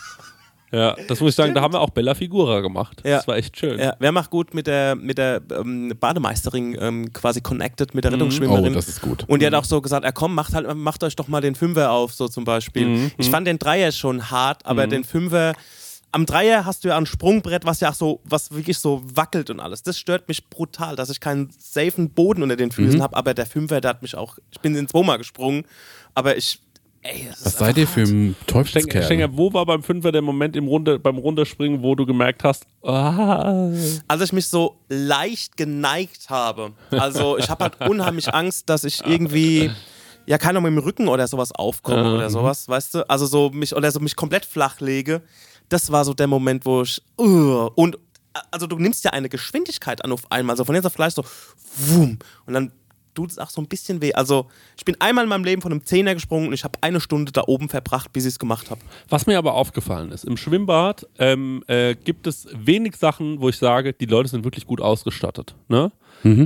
Ja, 0.72 0.94
das 1.08 1.18
muss 1.20 1.30
ich 1.30 1.34
sagen, 1.34 1.52
da 1.52 1.62
haben 1.62 1.74
wir 1.74 1.80
auch 1.80 1.90
Bella 1.90 2.14
Figura 2.14 2.60
gemacht. 2.60 3.02
Ja. 3.04 3.16
Das 3.16 3.26
war 3.26 3.36
echt 3.36 3.58
schön. 3.58 3.76
Ja, 3.80 3.96
wer 3.98 4.12
macht 4.12 4.30
gut 4.30 4.54
mit 4.54 4.68
der, 4.68 4.94
mit 4.94 5.18
der 5.18 5.42
ähm, 5.58 5.92
Bademeisterin 5.98 6.76
ähm, 6.80 7.12
quasi 7.12 7.40
connected 7.40 7.92
mit 7.92 8.04
der 8.04 8.12
Oh, 8.12 8.14
Rettungsschwimmerin? 8.14 8.74
das 8.74 8.86
ist 8.86 9.00
gut. 9.02 9.24
Und 9.26 9.42
die 9.42 9.46
hat 9.46 9.54
auch 9.54 9.64
so 9.64 9.80
gesagt, 9.80 10.04
ja 10.04 10.12
komm, 10.12 10.32
macht, 10.32 10.54
halt, 10.54 10.72
macht 10.76 11.02
euch 11.02 11.16
doch 11.16 11.26
mal 11.26 11.40
den 11.40 11.56
Fünfer 11.56 11.90
auf, 11.90 12.12
so 12.14 12.28
zum 12.28 12.44
Beispiel. 12.44 12.86
Mhm. 12.86 13.10
Ich 13.18 13.30
fand 13.30 13.48
den 13.48 13.58
Dreier 13.58 13.90
schon 13.90 14.30
hart, 14.30 14.64
aber 14.64 14.86
den 14.86 15.02
Fünfer, 15.02 15.54
am 16.12 16.26
Dreier 16.26 16.64
hast 16.64 16.84
du 16.84 16.88
ja 16.88 16.96
ein 16.96 17.06
Sprungbrett, 17.06 17.64
was 17.64 17.80
ja 17.80 17.90
auch 17.90 17.94
so, 17.94 18.20
was 18.24 18.50
wirklich 18.50 18.78
so 18.78 19.02
wackelt 19.04 19.50
und 19.50 19.60
alles. 19.60 19.82
Das 19.82 19.98
stört 19.98 20.28
mich 20.28 20.48
brutal, 20.48 20.96
dass 20.96 21.10
ich 21.10 21.20
keinen 21.20 21.50
safen 21.58 22.10
Boden 22.10 22.42
unter 22.42 22.56
den 22.56 22.72
Füßen 22.72 23.02
habe, 23.02 23.16
aber 23.16 23.34
der 23.34 23.46
Fünfer, 23.46 23.80
der 23.80 23.90
hat 23.90 24.02
mich 24.02 24.16
auch, 24.16 24.38
ich 24.50 24.60
bin 24.60 24.74
in 24.74 24.88
zweimal 24.88 25.18
gesprungen, 25.18 25.64
aber 26.14 26.36
ich, 26.36 26.60
ey, 27.02 27.26
das 27.28 27.44
Was 27.44 27.52
ist 27.52 27.58
seid 27.58 27.78
ihr 27.78 27.86
für 27.86 28.02
ein 28.02 28.34
Teufelskerl? 28.46 29.04
Stenger, 29.04 29.36
wo 29.36 29.52
war 29.52 29.64
beim 29.66 29.82
Fünfer 29.82 30.10
der 30.10 30.22
Moment 30.22 30.56
im 30.56 30.66
Runde, 30.66 30.98
beim 30.98 31.18
Runterspringen, 31.18 31.82
wo 31.82 31.94
du 31.94 32.04
gemerkt 32.06 32.42
hast, 32.42 32.66
ah, 32.82 33.70
Als 34.08 34.22
ich 34.22 34.32
mich 34.32 34.48
so 34.48 34.76
leicht 34.88 35.56
geneigt 35.56 36.28
habe. 36.28 36.72
Also 36.90 37.38
ich 37.38 37.48
habe 37.48 37.64
halt 37.64 37.80
unheimlich 37.88 38.34
Angst, 38.34 38.68
dass 38.68 38.82
ich 38.82 39.06
irgendwie, 39.06 39.70
ja, 40.26 40.38
keine 40.38 40.58
Ahnung, 40.58 40.74
mit 40.74 40.82
dem 40.82 40.84
Rücken 40.84 41.08
oder 41.08 41.28
sowas 41.28 41.52
aufkomme 41.52 42.14
oder 42.16 42.30
sowas, 42.30 42.68
weißt 42.68 42.94
du? 42.94 43.08
Also 43.08 43.26
so 43.26 43.50
mich, 43.50 43.76
oder 43.76 43.92
so 43.92 44.00
mich 44.00 44.16
komplett 44.16 44.44
flach 44.44 44.80
lege. 44.80 45.22
Das 45.70 45.90
war 45.90 46.04
so 46.04 46.12
der 46.12 46.26
Moment, 46.26 46.66
wo 46.66 46.82
ich, 46.82 47.02
uh, 47.18 47.70
und, 47.74 47.98
also 48.50 48.66
du 48.66 48.76
nimmst 48.76 49.04
ja 49.04 49.12
eine 49.12 49.30
Geschwindigkeit 49.30 50.04
an 50.04 50.12
auf 50.12 50.30
einmal, 50.30 50.56
so 50.56 50.64
von 50.64 50.74
jetzt 50.74 50.84
auf 50.84 50.94
gleich 50.94 51.14
so, 51.14 51.24
wum, 51.76 52.18
und 52.44 52.52
dann 52.52 52.72
tut 53.14 53.30
es 53.30 53.38
auch 53.38 53.50
so 53.50 53.60
ein 53.60 53.66
bisschen 53.66 54.00
weh. 54.02 54.12
Also 54.12 54.46
ich 54.76 54.84
bin 54.84 54.96
einmal 55.00 55.24
in 55.24 55.30
meinem 55.30 55.44
Leben 55.44 55.62
von 55.62 55.72
einem 55.72 55.84
Zehner 55.84 56.14
gesprungen 56.14 56.48
und 56.48 56.54
ich 56.54 56.64
habe 56.64 56.78
eine 56.80 57.00
Stunde 57.00 57.32
da 57.32 57.42
oben 57.46 57.68
verbracht, 57.68 58.12
bis 58.12 58.24
ich 58.24 58.32
es 58.34 58.38
gemacht 58.38 58.70
habe. 58.70 58.80
Was 59.08 59.26
mir 59.26 59.38
aber 59.38 59.54
aufgefallen 59.54 60.12
ist, 60.12 60.24
im 60.24 60.36
Schwimmbad 60.36 61.06
ähm, 61.18 61.64
äh, 61.66 61.94
gibt 61.94 62.26
es 62.26 62.48
wenig 62.54 62.96
Sachen, 62.96 63.40
wo 63.40 63.48
ich 63.48 63.58
sage, 63.58 63.92
die 63.92 64.06
Leute 64.06 64.28
sind 64.28 64.44
wirklich 64.44 64.66
gut 64.66 64.80
ausgestattet. 64.80 65.54
Ne? 65.68 65.92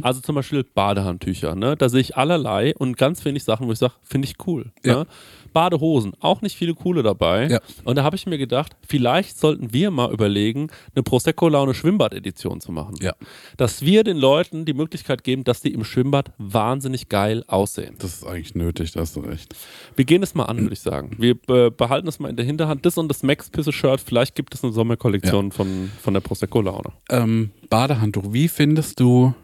Also 0.03 0.21
zum 0.21 0.37
Beispiel 0.37 0.65
Badehandtücher. 0.65 1.55
Ne? 1.55 1.77
Da 1.77 1.89
sehe 1.89 2.01
ich 2.01 2.17
allerlei 2.17 2.75
und 2.77 2.97
ganz 2.97 3.25
wenig 3.25 3.45
Sachen, 3.45 3.67
wo 3.67 3.73
ich 3.73 3.79
sage, 3.79 3.95
finde 4.03 4.29
ich 4.29 4.37
cool. 4.47 4.73
Ja. 4.85 4.99
Ne? 4.99 5.07
Badehosen, 5.55 6.13
auch 6.21 6.43
nicht 6.43 6.57
viele 6.57 6.75
coole 6.75 7.03
dabei. 7.03 7.47
Ja. 7.47 7.61
Und 7.85 7.97
da 7.97 8.03
habe 8.05 8.17
ich 8.17 8.27
mir 8.27 8.37
gedacht, 8.37 8.77
vielleicht 8.87 9.39
sollten 9.39 9.73
wir 9.73 9.91
mal 9.91 10.13
überlegen, 10.13 10.69
eine 10.95 11.03
Prosecco-Laune 11.03 11.73
Schwimmbad-Edition 11.73 12.61
zu 12.61 12.73
machen. 12.73 12.97
Ja. 13.01 13.15
Dass 13.57 13.81
wir 13.81 14.05
den 14.05 14.19
Leuten 14.19 14.67
die 14.67 14.75
Möglichkeit 14.75 15.25
geben, 15.25 15.45
dass 15.45 15.63
die 15.63 15.73
im 15.73 15.85
Schwimmbad 15.85 16.33
wahnsinnig 16.37 17.09
geil 17.09 17.45
aussehen. 17.47 17.95
Das 18.01 18.15
ist 18.15 18.27
eigentlich 18.27 18.55
nötig, 18.55 18.93
da 18.93 19.01
hast 19.01 19.17
du 19.17 19.21
recht. 19.21 19.55
Wir 19.97 20.05
gehen 20.05 20.23
es 20.23 20.35
mal 20.35 20.45
an, 20.45 20.61
würde 20.61 20.75
ich 20.75 20.81
sagen. 20.81 21.17
Wir 21.19 21.37
äh, 21.49 21.71
behalten 21.71 22.09
es 22.09 22.19
mal 22.19 22.29
in 22.29 22.37
der 22.37 22.45
Hinterhand. 22.45 22.85
Das 22.85 22.99
und 22.99 23.09
das 23.09 23.23
Max 23.23 23.49
Pisse 23.49 23.73
Shirt. 23.73 24.01
Vielleicht 24.01 24.35
gibt 24.35 24.55
es 24.55 24.63
eine 24.63 24.73
Sommerkollektion 24.73 25.53
von, 25.53 25.91
von 26.03 26.13
der 26.13 26.21
Prosecco 26.21 26.61
Laune. 26.61 26.93
Ähm, 27.09 27.51
Badehandtuch, 27.71 28.33
wie 28.33 28.49
findest 28.49 29.01
du 29.01 29.35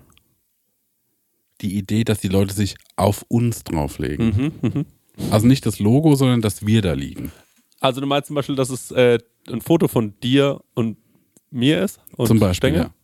die 1.61 1.77
Idee, 1.77 2.05
dass 2.05 2.21
die 2.21 2.29
Leute 2.29 2.55
sich 2.55 2.77
auf 2.97 3.25
uns 3.29 3.65
drauflegen? 3.65 4.53
Mhm, 4.61 4.87
Also 5.31 5.47
nicht 5.47 5.67
das 5.67 5.79
Logo, 5.79 6.15
sondern 6.15 6.41
dass 6.41 6.67
wir 6.67 6.83
da 6.83 6.93
liegen. 6.93 7.33
Also 7.81 8.01
du 8.01 8.07
meinst 8.07 8.29
zum 8.29 8.37
Beispiel, 8.37 8.57
dass 8.57 8.71
es 8.71 8.91
äh, 8.91 9.19
ein 9.49 9.61
Foto 9.61 9.89
von 9.89 10.15
dir 10.21 10.61
und 10.75 10.97
mir 11.51 11.83
ist? 11.83 12.01
Und 12.17 12.27
Zum 12.27 12.39
Beispiel. 12.39 12.71
Stengel? 12.71 12.83
Ja. 12.83 12.95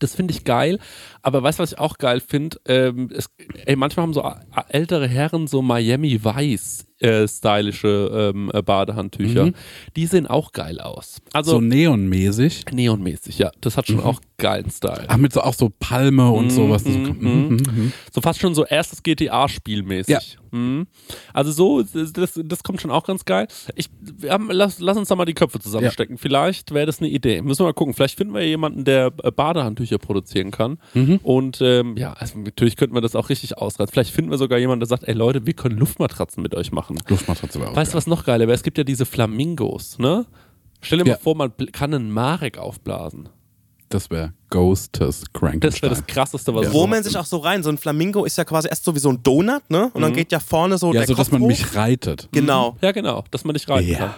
Das 0.00 0.14
finde 0.14 0.32
ich 0.32 0.44
geil. 0.44 0.78
Aber 1.22 1.42
weißt 1.42 1.58
du, 1.58 1.62
was 1.62 1.72
ich 1.72 1.78
auch 1.78 1.98
geil 1.98 2.20
finde? 2.20 2.60
Ähm, 2.66 3.10
ey, 3.64 3.76
manchmal 3.76 4.04
haben 4.04 4.14
so 4.14 4.30
ältere 4.68 5.08
Herren 5.08 5.46
so 5.46 5.62
Miami 5.62 6.22
Weiß 6.22 6.87
äh, 7.00 7.26
stylische 7.28 8.32
ähm, 8.34 8.50
äh, 8.52 8.62
Badehandtücher. 8.62 9.52
Die 9.96 10.06
sehen 10.06 10.26
auch 10.26 10.52
geil 10.52 10.80
aus. 10.80 11.18
Also 11.32 11.52
so 11.52 11.60
neonmäßig. 11.60 12.64
neonmäßig, 12.72 13.38
ja. 13.38 13.50
Das 13.60 13.76
hat 13.76 13.86
schon 13.86 14.00
auch 14.00 14.20
geilen 14.38 14.70
Style. 14.70 15.04
Ach, 15.08 15.16
mit 15.16 15.32
so 15.32 15.40
auch 15.40 15.54
so 15.54 15.70
Palme 15.80 16.30
und 16.30 16.50
sowas. 16.50 16.84
Das 16.84 16.94
kommt- 16.94 17.22
mhm, 17.22 17.56
mhm. 17.56 17.92
So 18.12 18.20
fast 18.20 18.40
schon 18.40 18.54
so 18.54 18.64
erstes 18.64 19.02
GTA-Spiel 19.02 19.82
mäßig. 19.82 20.08
Ja. 20.08 20.20
Mhm. 20.50 20.86
Also 21.32 21.52
so, 21.52 21.82
das, 21.82 22.38
das, 22.44 22.62
kommt 22.62 22.80
schon 22.80 22.90
auch 22.90 23.04
ganz 23.04 23.24
geil. 23.24 23.48
Ich, 23.74 23.90
haben, 24.28 24.48
lass, 24.50 24.78
lass 24.78 24.96
uns 24.96 25.08
da 25.08 25.16
mal 25.16 25.24
die 25.24 25.34
Köpfe 25.34 25.60
zusammenstecken. 25.60 26.18
Vielleicht 26.18 26.72
wäre 26.72 26.86
das 26.86 27.00
eine 27.00 27.08
Idee. 27.08 27.42
Müssen 27.42 27.60
wir 27.60 27.66
mal 27.66 27.74
gucken. 27.74 27.94
Vielleicht 27.94 28.16
finden 28.16 28.34
wir 28.34 28.46
jemanden, 28.46 28.84
der 28.84 29.12
äh, 29.22 29.30
Badehandtücher 29.30 29.98
produzieren 29.98 30.50
kann. 30.50 30.78
Mhm. 30.94 31.20
Und 31.22 31.58
ähm, 31.60 31.96
ja, 31.96 32.12
also 32.14 32.38
natürlich 32.38 32.76
könnten 32.76 32.94
wir 32.94 33.00
das 33.00 33.16
auch 33.16 33.28
richtig 33.28 33.58
ausreizen. 33.58 33.92
Vielleicht 33.92 34.14
finden 34.14 34.30
wir 34.30 34.38
sogar 34.38 34.58
jemanden, 34.58 34.80
der 34.80 34.88
sagt, 34.88 35.04
ey 35.04 35.14
Leute, 35.14 35.46
wir 35.46 35.54
können 35.54 35.78
Luftmatratzen 35.78 36.42
mit 36.42 36.54
euch 36.54 36.72
machen. 36.72 36.87
Luftmatratze 37.08 37.60
war 37.60 37.70
auch 37.70 37.76
Weißt 37.76 37.92
du, 37.92 37.94
geil. 37.94 37.98
was 37.98 38.06
noch 38.06 38.24
geiler 38.24 38.46
wäre? 38.46 38.54
Es 38.54 38.62
gibt 38.62 38.78
ja 38.78 38.84
diese 38.84 39.06
Flamingos, 39.06 39.98
ne? 39.98 40.26
Stell 40.80 40.98
dir 40.98 41.06
Ja. 41.06 41.12
mal 41.14 41.20
vor, 41.20 41.34
man 41.36 41.52
kann 41.72 41.92
einen 41.94 42.10
Marek 42.10 42.58
aufblasen. 42.58 43.28
Das 43.88 44.10
wäre 44.10 44.34
Ghosters 44.50 45.24
Crankenstein. 45.32 45.60
Das 45.70 45.82
wäre 45.82 45.94
das 45.94 46.06
krasseste, 46.06 46.54
was 46.54 46.72
Wo 46.72 46.80
so- 46.82 46.86
man 46.86 47.02
sich 47.02 47.16
auch 47.16 47.24
so 47.24 47.38
rein, 47.38 47.62
so 47.62 47.70
ein 47.70 47.78
Flamingo 47.78 48.24
ist 48.26 48.36
ja 48.36 48.44
quasi 48.44 48.68
erst 48.68 48.84
so 48.84 48.94
wie 48.94 48.98
so 48.98 49.08
ein 49.08 49.22
Donut, 49.22 49.62
ne? 49.70 49.90
Und 49.94 50.02
dann 50.02 50.12
geht 50.12 50.30
ja 50.30 50.40
vorne 50.40 50.76
so 50.76 50.88
ja, 50.92 51.00
der 51.00 51.06
so 51.06 51.14
dass 51.14 51.30
man 51.32 51.40
hoch. 51.40 51.48
mich 51.48 51.74
reitet. 51.74 52.28
Genau. 52.32 52.76
Ja, 52.82 52.92
genau, 52.92 53.24
dass 53.30 53.44
man 53.44 53.54
nicht 53.54 53.68
reiten 53.68 53.88
Ja. 53.88 53.98
kann. 53.98 54.14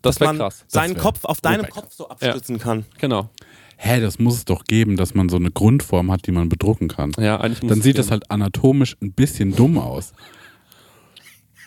Das 0.00 0.20
wäre 0.20 0.30
man 0.30 0.38
krass. 0.38 0.64
seinen 0.68 0.94
wär- 0.94 1.02
Kopf 1.02 1.24
auf 1.24 1.40
deinem 1.40 1.68
Kopf 1.68 1.92
so 1.92 2.08
abstützen 2.08 2.58
kann. 2.58 2.86
Genau. 2.98 3.28
Hä, 3.76 4.00
das 4.00 4.18
muss 4.18 4.34
es 4.36 4.44
doch 4.44 4.64
geben, 4.64 4.96
dass 4.96 5.14
man 5.14 5.28
so 5.28 5.36
eine 5.36 5.50
Grundform 5.50 6.10
hat, 6.10 6.26
die 6.26 6.32
man 6.32 6.48
bedrucken 6.48 6.88
kann. 6.88 7.12
Ja, 7.18 7.38
eigentlich 7.40 7.62
muss 7.62 7.68
Dann 7.70 7.78
es 7.78 7.84
sieht 7.84 7.94
gehen. 7.96 8.02
das 8.02 8.10
halt 8.10 8.30
anatomisch 8.30 8.96
ein 9.02 9.12
bisschen 9.12 9.54
dumm 9.54 9.78
aus. 9.78 10.12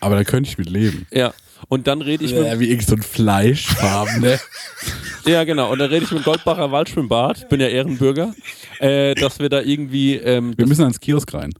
Aber 0.02 0.16
da 0.16 0.24
könnte 0.24 0.50
ich 0.50 0.58
mit 0.58 0.70
leben. 0.70 1.08
Ja. 1.14 1.34
Und 1.70 1.86
dann 1.88 2.02
rede 2.02 2.26
ich 2.26 2.32
Ja, 2.32 2.42
mit. 2.42 2.60
wie 2.60 2.70
irgend 2.70 2.88
so 2.88 2.96
ein 2.96 3.04
Fleischfarben, 3.04 4.20
ne? 4.22 4.40
Ja, 5.26 5.44
genau. 5.44 5.72
Und 5.72 5.78
dann 5.78 5.90
rede 5.92 6.04
ich 6.06 6.12
mit 6.12 6.24
Goldbacher 6.24 6.72
Waldschwimmbad. 6.72 7.38
Ich 7.38 7.48
bin 7.48 7.62
ja 7.62 7.68
Ehrenbürger. 7.68 8.34
Äh, 8.80 9.14
dass 9.14 9.38
wir 9.40 9.50
da 9.50 9.62
irgendwie. 9.62 10.16
Ähm, 10.16 10.56
Wir 10.58 10.66
müssen 10.68 10.82
ans 10.82 11.00
Kiosk 11.00 11.32
rein. 11.36 11.52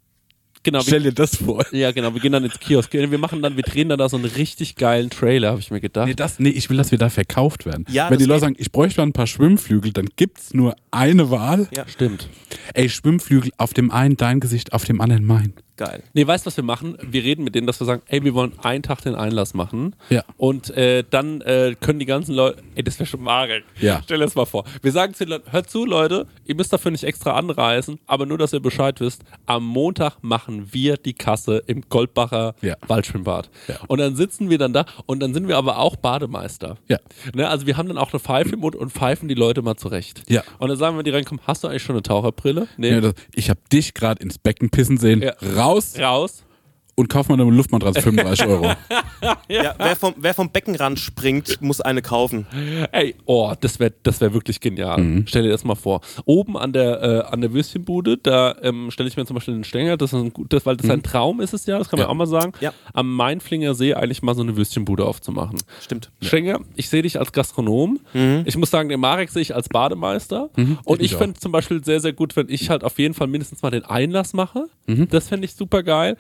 genau, 0.64 0.80
wir, 0.80 0.84
Stell 0.84 1.04
dir 1.04 1.12
das 1.14 1.36
vor. 1.36 1.64
ja, 1.72 1.92
genau. 1.92 2.12
Wir 2.16 2.22
gehen 2.22 2.32
dann 2.32 2.44
ins 2.44 2.60
Kiosk. 2.60 2.92
Wir 2.92 3.18
machen 3.20 3.44
dann, 3.44 3.56
wir 3.58 3.64
drehen 3.64 3.90
dann 3.90 4.00
da 4.00 4.10
so 4.10 4.18
einen 4.18 4.26
richtig 4.26 4.76
geilen 4.78 5.12
Trailer, 5.12 5.50
habe 5.52 5.60
ich 5.60 5.70
mir 5.70 5.80
gedacht. 5.80 6.08
Nee, 6.08 6.16
das, 6.16 6.40
nee, 6.40 6.50
ich 6.50 6.72
will, 6.72 6.78
dass 6.78 6.90
wir 6.90 6.98
da 6.98 7.10
verkauft 7.10 7.68
werden. 7.68 7.86
Ja, 7.92 8.10
Wenn 8.10 8.18
die 8.18 8.26
Leute 8.26 8.40
sagen, 8.42 8.56
ich 8.58 8.72
bräuchte 8.72 9.00
mal 9.02 9.06
ein 9.06 9.14
paar 9.14 9.28
Schwimmflügel, 9.28 9.94
dann 9.94 10.08
gibt's 10.16 10.56
nur 10.56 10.76
eine 10.90 11.30
Wahl. 11.30 11.68
Ja. 11.78 11.88
Stimmt. 11.88 12.28
Ey, 12.74 12.90
Schwimmflügel, 12.90 13.52
auf 13.60 13.76
dem 13.76 13.92
einen 13.92 14.18
dein 14.18 14.40
Gesicht, 14.40 14.74
auf 14.74 14.86
dem 14.86 15.00
anderen 15.02 15.24
mein. 15.26 15.54
Geil. 15.82 16.04
Nee, 16.14 16.28
weißt 16.28 16.46
du, 16.46 16.48
was 16.48 16.58
wir 16.58 16.64
machen? 16.64 16.96
Wir 17.02 17.24
reden 17.24 17.44
mit 17.44 17.56
denen, 17.56 17.66
dass 17.66 17.80
wir 17.82 17.86
sagen, 17.86 18.04
ey, 18.06 18.24
wir 18.24 18.36
wollen 18.36 18.54
einen 18.62 18.84
Tag 18.84 19.02
den 19.02 19.16
Einlass 19.16 19.56
machen. 19.56 19.96
Ja. 20.10 20.24
Und 20.38 20.70
äh, 20.78 21.04
dann 21.10 21.42
äh, 21.42 21.76
können 21.80 21.98
die 21.98 22.06
ganzen 22.06 22.36
Leute, 22.36 22.62
ey, 22.76 22.84
das 22.84 23.00
wäre 23.00 23.08
schon 23.08 23.24
Marek. 23.24 23.64
Ja. 23.80 24.02
Stell 24.04 24.20
dir 24.20 24.26
das 24.26 24.36
mal 24.36 24.46
vor. 24.46 24.64
Wir 24.84 24.92
sagen 24.92 25.16
zu 25.16 25.26
den 25.26 25.32
Leuten, 25.32 25.52
hört 25.52 25.72
zu, 25.72 25.84
Leute, 25.86 26.28
ihr 26.46 26.54
müsst 26.54 26.72
dafür 26.72 26.92
nicht 26.92 27.04
extra 27.04 27.32
anreisen, 27.32 27.98
aber 28.06 28.28
nur, 28.28 28.38
dass 28.38 28.54
ihr 28.54 28.60
Bescheid 28.60 29.00
wisst, 29.00 29.24
am 29.48 29.66
Montag 29.66 30.18
machen 30.22 30.68
wir 30.72 30.98
die 30.98 31.14
Kasse 31.14 31.64
im 31.66 31.82
Goldbacher 31.90 32.54
Ja. 32.62 32.76
Waldschwimmbad. 32.88 33.50
Ja. 33.68 33.78
Und 33.88 33.98
dann 33.98 34.16
sitzen 34.16 34.52
wir 34.52 34.60
dann 34.60 34.74
da 34.74 34.86
und 35.08 35.20
dann 35.20 35.34
sind 35.34 35.48
wir 35.48 35.58
aber 35.58 35.80
auch 35.80 35.96
Bademeister. 35.96 36.78
Ja. 36.90 37.00
Ne, 37.34 37.50
also 37.50 37.66
wir 37.66 37.78
haben 37.78 37.88
dann 37.88 37.98
auch 37.98 38.12
eine 38.14 38.20
Pfeife 38.20 38.54
im 38.54 38.60
Mund 38.60 38.76
und 38.76 38.92
pfeifen 38.92 39.28
die 39.28 39.34
Leute 39.34 39.64
mal 39.64 39.78
zurecht. 39.78 40.22
Ja. 40.30 40.44
Und 40.60 40.70
dann 40.70 40.78
sagen 40.78 40.94
wir, 40.96 41.00
wenn 41.00 41.06
die 41.06 41.12
reinkommen, 41.12 41.42
hast 41.48 41.64
du 41.64 41.68
eigentlich 41.70 41.82
schon 41.82 41.96
eine 41.96 42.04
Taucherbrille? 42.04 42.68
Nee. 42.78 42.92
Ja, 42.92 43.02
das, 43.02 43.14
ich 43.34 43.50
habe 43.50 43.60
dich 43.74 43.96
gerade 43.96 44.22
ins 44.22 44.38
Becken 44.38 44.70
pissen 44.70 44.98
sehen. 44.98 45.22
Ja. 45.24 45.34
Raus 45.56 45.71
Raus. 45.98 46.44
Und 47.02 47.08
kauf 47.10 47.28
mal 47.28 47.40
eine 47.40 47.50
Luftmatratze 47.50 48.02
35 48.02 48.46
Euro. 48.48 48.72
Ja, 49.48 49.76
wer, 49.78 49.96
vom, 49.96 50.16
wer 50.18 50.34
vom 50.34 50.50
Beckenrand 50.50 50.98
springt, 50.98 51.62
muss 51.62 51.80
eine 51.80 52.02
kaufen. 52.02 52.48
Ey, 52.92 53.14
oh, 53.26 53.54
das 53.60 53.80
wäre 53.80 53.94
das 54.02 54.20
wär 54.20 54.34
wirklich 54.34 54.60
genial. 54.62 55.00
Mhm. 55.00 55.26
Stell 55.28 55.44
dir 55.44 55.50
das 55.50 55.64
mal 55.64 55.76
vor. 55.76 56.02
Oben 56.26 56.58
an 56.58 56.74
der, 56.74 57.02
äh, 57.04 57.32
an 57.32 57.42
der 57.42 57.54
Würstchenbude, 57.54 58.18
da 58.18 58.56
ähm, 58.64 58.90
stelle 58.90 59.08
ich 59.10 59.18
mir 59.18 59.26
zum 59.28 59.36
Beispiel 59.36 59.54
den 59.54 59.64
Stängel, 59.64 59.98
das 59.98 60.12
ist 60.14 60.20
ein, 60.20 60.34
gut- 60.34 60.52
das, 60.52 60.66
weil 60.66 60.76
das 60.78 60.90
ein 60.90 61.04
Traum 61.04 61.40
ist 61.40 61.54
es 61.54 61.68
ja, 61.68 61.78
das 61.78 61.90
kann 61.90 62.00
man 62.00 62.06
Mhm. 62.06 62.10
Ja. 62.10 62.12
auch 62.12 62.18
mal 62.18 62.26
sagen, 62.28 62.54
Ja. 62.62 62.74
am 62.94 63.16
Mainflinger 63.16 63.76
See 63.76 63.94
eigentlich 63.94 64.24
mal 64.24 64.34
so 64.34 64.42
eine 64.42 64.58
Würstchenbude 64.58 65.06
aufzumachen. 65.06 65.60
Stimmt. 65.82 66.10
Stenger, 66.22 66.62
ich 66.76 66.90
sehe 66.90 67.04
dich 67.04 67.20
als 67.20 67.32
Gastronom. 67.32 68.00
Ich 68.46 68.58
muss 68.58 68.72
sagen, 68.72 68.90
den 68.90 69.00
Marek 69.00 69.30
sehe 69.30 69.44
ich 69.44 69.54
als 69.54 69.70
Bademeister. 69.70 70.50
Und 70.56 70.58
Mhm. 70.58 70.78
ich 70.96 71.02
ich 71.02 71.16
auch. 71.16 71.20
fände 71.20 71.40
zum 71.40 71.52
Beispiel 71.52 71.84
sehr, 71.84 72.00
sehr 72.00 72.14
gut, 72.14 72.36
wenn 72.36 72.50
ich 72.50 72.70
halt 72.72 72.84
auf 72.84 72.98
jeden 72.98 73.14
Fall 73.14 73.28
mindestens 73.28 73.62
mal 73.62 73.70
den 73.70 73.86
Einlass 73.86 74.34
mache. 74.34 74.66
Mhm. 74.88 75.10
Das 75.10 75.28
fände 75.28 75.46
ich 75.46 75.54
super 75.54 75.84
geil. 75.84 76.18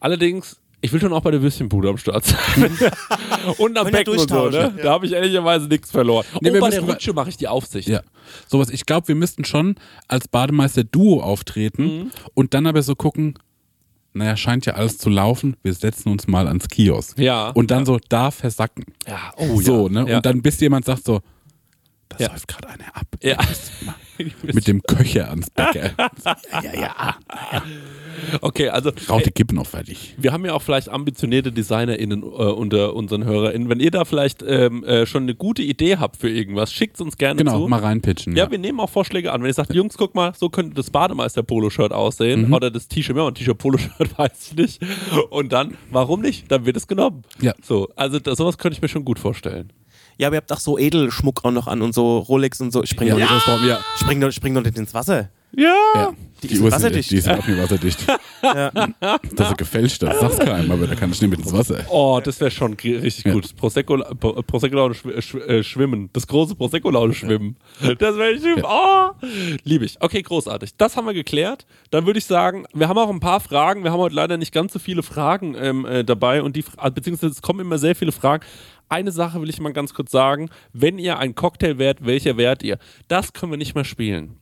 Allerdings, 0.00 0.56
ich 0.80 0.92
will 0.92 1.00
schon 1.00 1.12
auch 1.12 1.20
bei 1.20 1.30
der 1.30 1.42
Würstchenbude 1.42 1.88
am 1.90 1.98
Start 1.98 2.24
sein. 2.24 2.76
und 3.58 3.78
am 3.78 3.90
Becken 3.90 4.18
und 4.18 4.28
so, 4.30 4.48
ne? 4.48 4.56
ja. 4.58 4.68
Da 4.82 4.90
habe 4.92 5.06
ich 5.06 5.12
ehrlicherweise 5.12 5.66
nichts 5.68 5.90
verloren. 5.90 6.24
Nee, 6.40 6.50
oh, 6.56 6.60
bei 6.60 6.70
der 6.70 6.80
Rutsche 6.80 7.12
mache 7.12 7.28
ich 7.28 7.36
die 7.36 7.48
Aufsicht. 7.48 7.88
ja. 7.88 8.00
Sowas. 8.48 8.70
Ich 8.70 8.86
glaube, 8.86 9.08
wir 9.08 9.14
müssten 9.14 9.44
schon 9.44 9.74
als 10.08 10.26
Bademeister 10.28 10.84
Duo 10.84 11.20
auftreten 11.22 11.82
Mhm. 11.84 12.10
und 12.34 12.54
dann 12.54 12.66
aber 12.66 12.82
so 12.82 12.94
gucken, 12.94 13.34
naja, 14.12 14.36
scheint 14.36 14.66
ja 14.66 14.74
alles 14.74 14.98
zu 14.98 15.08
laufen, 15.10 15.56
wir 15.62 15.72
setzen 15.74 16.08
uns 16.10 16.26
mal 16.26 16.48
ans 16.48 16.68
Kiosk. 16.68 17.18
Ja. 17.18 17.50
Und 17.50 17.70
dann 17.70 17.86
so 17.86 17.98
da 18.08 18.30
versacken. 18.30 18.84
Ja, 19.06 19.32
oh 19.36 19.60
so, 19.60 19.86
ja. 19.88 19.92
ne? 20.02 20.10
Ja. 20.10 20.16
Und 20.16 20.26
dann 20.26 20.42
bis 20.42 20.58
jemand 20.60 20.84
sagt 20.86 21.04
so, 21.04 21.20
da 22.08 22.16
Ja. 22.18 22.30
läuft 22.32 22.48
gerade 22.48 22.68
einer 22.70 22.96
ab. 22.96 23.06
Ja. 23.22 23.36
Mit 24.42 24.66
dem 24.68 24.82
Köcher 24.82 25.30
ans 25.30 25.50
Becken. 25.50 25.90
ja, 26.62 26.80
ja. 26.80 27.16
Okay, 28.42 28.68
also 28.68 28.90
Rauch 29.08 29.22
die 29.22 29.30
Kippen 29.30 29.56
noch 29.56 29.66
fertig. 29.66 30.14
wir 30.18 30.32
haben 30.32 30.44
ja 30.44 30.52
auch 30.52 30.62
vielleicht 30.62 30.88
ambitionierte 30.88 31.52
DesignerInnen 31.52 32.22
äh, 32.22 32.26
unter 32.26 32.94
unseren 32.94 33.24
HörerInnen. 33.24 33.68
Wenn 33.68 33.80
ihr 33.80 33.90
da 33.90 34.04
vielleicht 34.04 34.42
ähm, 34.46 34.84
äh, 34.84 35.06
schon 35.06 35.22
eine 35.24 35.34
gute 35.34 35.62
Idee 35.62 35.96
habt 35.96 36.16
für 36.16 36.28
irgendwas, 36.28 36.72
schickt 36.72 36.96
es 36.96 37.00
uns 37.00 37.16
gerne 37.16 37.38
Genau, 37.38 37.62
zu. 37.62 37.68
mal 37.68 37.80
reinpitchen. 37.80 38.36
Ja, 38.36 38.50
wir 38.50 38.58
nehmen 38.58 38.78
auch 38.80 38.90
Vorschläge 38.90 39.32
an. 39.32 39.40
Wenn 39.42 39.48
ihr 39.48 39.54
sagt, 39.54 39.72
Jungs, 39.74 39.96
guck 39.96 40.14
mal, 40.14 40.32
so 40.36 40.48
könnte 40.50 40.74
das 40.74 40.90
Bademeister-Polo-Shirt 40.90 41.92
aussehen 41.92 42.48
Mhm. 42.48 42.52
oder 42.54 42.70
das 42.70 42.88
T-Shirt, 42.88 43.16
ja, 43.16 43.26
ein 43.26 43.34
T-Shirt-Polo-Shirt 43.34 43.90
weiß 44.18 44.50
ich 44.52 44.56
nicht. 44.56 44.80
Und 45.30 45.52
dann, 45.52 45.76
warum 45.90 46.20
nicht? 46.20 46.50
Dann 46.50 46.66
wird 46.66 46.76
es 46.76 46.86
genommen. 46.86 47.22
Ja. 47.40 47.54
So, 47.62 47.88
also 47.96 48.18
das, 48.18 48.36
sowas 48.38 48.58
könnte 48.58 48.76
ich 48.76 48.82
mir 48.82 48.88
schon 48.88 49.04
gut 49.04 49.18
vorstellen. 49.18 49.72
Ja, 50.20 50.26
aber 50.26 50.36
ihr 50.36 50.40
habt 50.42 50.52
auch 50.52 50.60
so 50.60 50.76
Edelschmuck 50.76 51.46
auch 51.46 51.50
noch 51.50 51.66
an 51.66 51.80
und 51.80 51.94
so 51.94 52.18
Rolex 52.18 52.60
und 52.60 52.72
so. 52.74 52.82
Ich 52.82 52.90
spring, 52.90 53.08
ja, 53.08 53.14
doch, 53.14 53.64
ja. 53.64 53.80
doch, 54.20 54.30
spring 54.30 54.52
doch 54.54 54.62
nicht 54.62 54.76
ins 54.76 54.92
Wasser. 54.92 55.30
Ja. 55.56 55.74
Ja. 55.94 56.12
Die 56.42 56.48
Die, 56.48 56.54
ist 56.54 56.60
Uhr 56.62 56.72
wasserdicht. 56.72 57.10
Die 57.10 57.16
ist 57.16 57.28
auch 57.28 57.46
nicht 57.46 57.58
wasserdicht. 57.60 57.98
Das 59.36 59.50
ist 59.50 59.58
gefälscht, 59.58 60.02
das 60.02 60.20
sag's 60.20 60.38
keinem, 60.38 60.70
aber 60.72 60.86
da 60.86 60.94
kann 60.94 61.10
ich 61.10 61.20
nicht 61.20 61.30
mit 61.30 61.40
ins 61.40 61.52
Wasser. 61.52 61.84
Oh, 61.90 62.20
das 62.24 62.40
wäre 62.40 62.50
schon 62.50 62.72
richtig 62.74 63.24
Ja. 63.26 63.32
gut. 63.34 63.54
Prosecco, 63.56 63.98
Pro- 64.18 64.40
Prosecco 64.42 64.76
Laune 64.76 64.94
schw 64.94 65.10
äh, 65.10 65.58
äh, 65.58 65.62
schwimmen. 65.62 66.08
Das 66.14 66.26
große 66.26 66.54
Prosecco 66.54 66.88
Laune 66.90 67.12
schwimmen. 67.12 67.56
Das 67.98 68.16
wäre 68.16 68.32
ich. 68.32 68.42
Oh, 68.64 69.10
liebe 69.64 69.84
ich. 69.84 70.00
Okay, 70.00 70.22
großartig. 70.22 70.70
Das 70.78 70.96
haben 70.96 71.06
wir 71.06 71.12
geklärt. 71.14 71.66
Dann 71.90 72.06
würde 72.06 72.18
ich 72.18 72.24
sagen, 72.24 72.64
wir 72.72 72.88
haben 72.88 72.96
auch 72.98 73.10
ein 73.10 73.20
paar 73.20 73.40
Fragen. 73.40 73.84
Wir 73.84 73.92
haben 73.92 74.00
heute 74.00 74.14
leider 74.14 74.38
nicht 74.38 74.52
ganz 74.54 74.72
so 74.72 74.78
viele 74.78 75.02
Fragen 75.02 75.54
ähm, 75.58 75.84
äh, 75.84 76.04
dabei 76.04 76.42
und 76.42 76.56
die, 76.56 76.64
beziehungsweise 76.94 77.32
es 77.32 77.42
kommen 77.42 77.60
immer 77.60 77.76
sehr 77.78 77.94
viele 77.94 78.12
Fragen. 78.12 78.44
Eine 78.88 79.12
Sache 79.12 79.40
will 79.42 79.48
ich 79.50 79.60
mal 79.60 79.72
ganz 79.72 79.92
kurz 79.94 80.10
sagen. 80.10 80.48
Wenn 80.72 80.98
ihr 80.98 81.18
ein 81.18 81.34
Cocktail 81.34 81.76
wärt, 81.78 82.04
welcher 82.04 82.36
wärt 82.38 82.62
ihr? 82.62 82.78
Das 83.08 83.32
können 83.34 83.52
wir 83.52 83.58
nicht 83.58 83.74
mehr 83.74 83.84
spielen. 83.84 84.36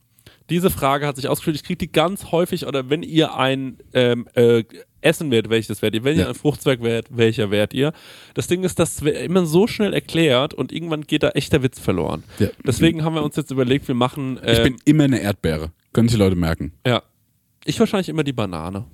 Diese 0.49 0.69
Frage 0.69 1.05
hat 1.07 1.15
sich 1.15 1.27
ausgeführt. 1.27 1.55
Ich 1.57 1.63
kriege 1.63 1.77
die 1.77 1.91
ganz 1.91 2.31
häufig. 2.31 2.65
Oder 2.67 2.89
wenn 2.89 3.03
ihr 3.03 3.35
ein 3.35 3.77
ähm, 3.93 4.27
äh, 4.33 4.63
Essen 5.01 5.31
wärt, 5.31 5.49
welches 5.49 5.81
wärt 5.81 5.93
ihr? 5.95 6.03
Wenn 6.03 6.17
ihr 6.17 6.23
Ja. 6.23 6.29
ein 6.29 6.35
Fruchtzweig 6.35 6.81
wärt, 6.81 7.07
welcher 7.15 7.51
wärt 7.51 7.73
ihr? 7.73 7.93
Das 8.33 8.47
Ding 8.47 8.63
ist, 8.63 8.79
das 8.79 9.01
wird 9.01 9.17
immer 9.17 9.45
so 9.45 9.67
schnell 9.67 9.93
erklärt 9.93 10.53
und 10.53 10.71
irgendwann 10.71 11.03
geht 11.03 11.23
da 11.23 11.29
echter 11.29 11.63
Witz 11.63 11.79
verloren. 11.79 12.23
Ja. 12.39 12.49
Deswegen 12.65 13.03
haben 13.03 13.15
wir 13.15 13.23
uns 13.23 13.35
jetzt 13.35 13.51
überlegt, 13.51 13.87
wir 13.87 13.95
machen. 13.95 14.39
Ich 14.45 14.57
Ähm, 14.57 14.63
bin 14.63 14.75
immer 14.85 15.05
eine 15.05 15.21
Erdbeere. 15.21 15.71
Können 15.93 16.09
sich 16.09 16.17
die 16.17 16.23
Leute 16.23 16.35
merken. 16.35 16.73
ja. 16.85 17.01
Ich 17.65 17.77
wahrscheinlich 17.79 18.09
immer 18.09 18.23
die 18.23 18.31
Banane. 18.33 18.85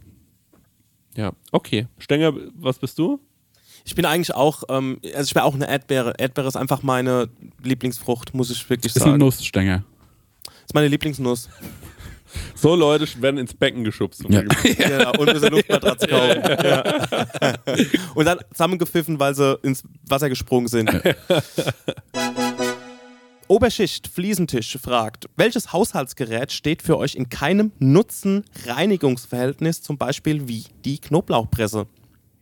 Ja, 1.16 1.32
okay. 1.52 1.88
Stenger, 1.98 2.34
was 2.56 2.80
bist 2.80 2.98
du? 3.00 3.20
Ich 3.86 3.94
bin 3.96 4.06
eigentlich 4.06 4.34
auch, 4.34 4.64
ähm, 4.70 5.00
also 5.14 5.22
ich 5.30 5.36
wäre 5.36 5.46
auch 5.46 5.54
eine 5.54 5.70
Erdbeere. 5.70 6.14
Erdbeere 6.18 6.48
ist 6.48 6.56
einfach 6.58 6.82
meine 6.82 7.30
Lieblingsfrucht, 7.64 8.34
muss 8.34 8.50
ich 8.50 8.68
wirklich 8.70 8.96
Ist 8.96 9.02
sagen. 9.04 9.18
Nussstänger. 9.20 9.86
Ist 10.66 10.74
meine 10.74 10.88
Lieblingsnuss. 10.88 11.50
So 12.54 12.76
Leute 12.76 13.08
werden 13.22 13.38
ins 13.38 13.54
Becken 13.54 13.84
geschubst. 13.84 14.24
Ja. 14.28 14.42
ja, 14.78 15.10
und 15.12 15.30
eine 15.30 15.50
Luftmatratze 15.50 16.08
kaufen. 16.08 16.42
Ja. 16.64 16.84
Und 18.16 18.26
dann 18.26 18.40
zusammengepfiffen, 18.52 19.20
weil 19.20 19.36
sie 19.36 19.60
ins 19.64 19.84
Wasser 20.08 20.30
gesprungen 20.30 20.68
sind. 20.68 20.92
Oberschicht 23.48 24.08
Fliesentisch 24.08 24.76
fragt, 24.82 25.30
welches 25.38 25.72
Haushaltsgerät 25.72 26.52
steht 26.52 26.82
für 26.82 26.98
euch 26.98 27.14
in 27.14 27.30
keinem 27.30 27.72
Nutzen-Reinigungsverhältnis, 27.78 29.84
zum 29.84 30.00
Beispiel 30.00 30.48
wie 30.48 30.64
die 30.84 30.98
Knoblauchpresse? 30.98 31.86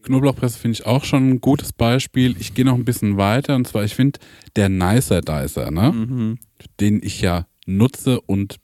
Knoblauchpresse 0.04 0.58
finde 0.58 0.76
ich 0.76 0.86
auch 0.86 1.04
schon 1.04 1.30
ein 1.30 1.42
gutes 1.42 1.74
Beispiel. 1.74 2.38
Ich 2.40 2.54
gehe 2.54 2.64
noch 2.64 2.76
ein 2.76 2.86
bisschen 2.86 3.18
weiter 3.18 3.56
und 3.56 3.68
zwar, 3.68 3.84
ich 3.84 3.96
finde 3.96 4.20
der 4.56 4.70
Nicer 4.70 5.20
Dicer, 5.22 5.72
ne? 5.72 6.38
den 6.80 7.04
ich 7.04 7.20
ja 7.22 7.48
nutze 7.66 8.22
und 8.22 8.58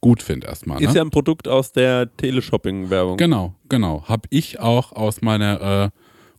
gut 0.00 0.22
finde 0.22 0.48
erstmal. 0.48 0.80
Ne? 0.80 0.86
Ist 0.86 0.94
ja 0.94 1.02
ein 1.02 1.10
Produkt 1.10 1.48
aus 1.48 1.72
der 1.72 2.14
Teleshopping-Werbung. 2.16 3.16
Genau, 3.16 3.54
genau. 3.68 4.04
Habe 4.08 4.28
ich 4.30 4.60
auch 4.60 4.92
aus 4.92 5.22
meiner 5.22 5.90
äh, 5.90 5.90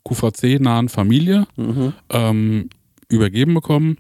QVC-nahen 0.08 0.90
Familie 0.90 1.48
ähm, 2.10 2.70
übergeben 3.10 3.54
bekommen. 3.54 3.98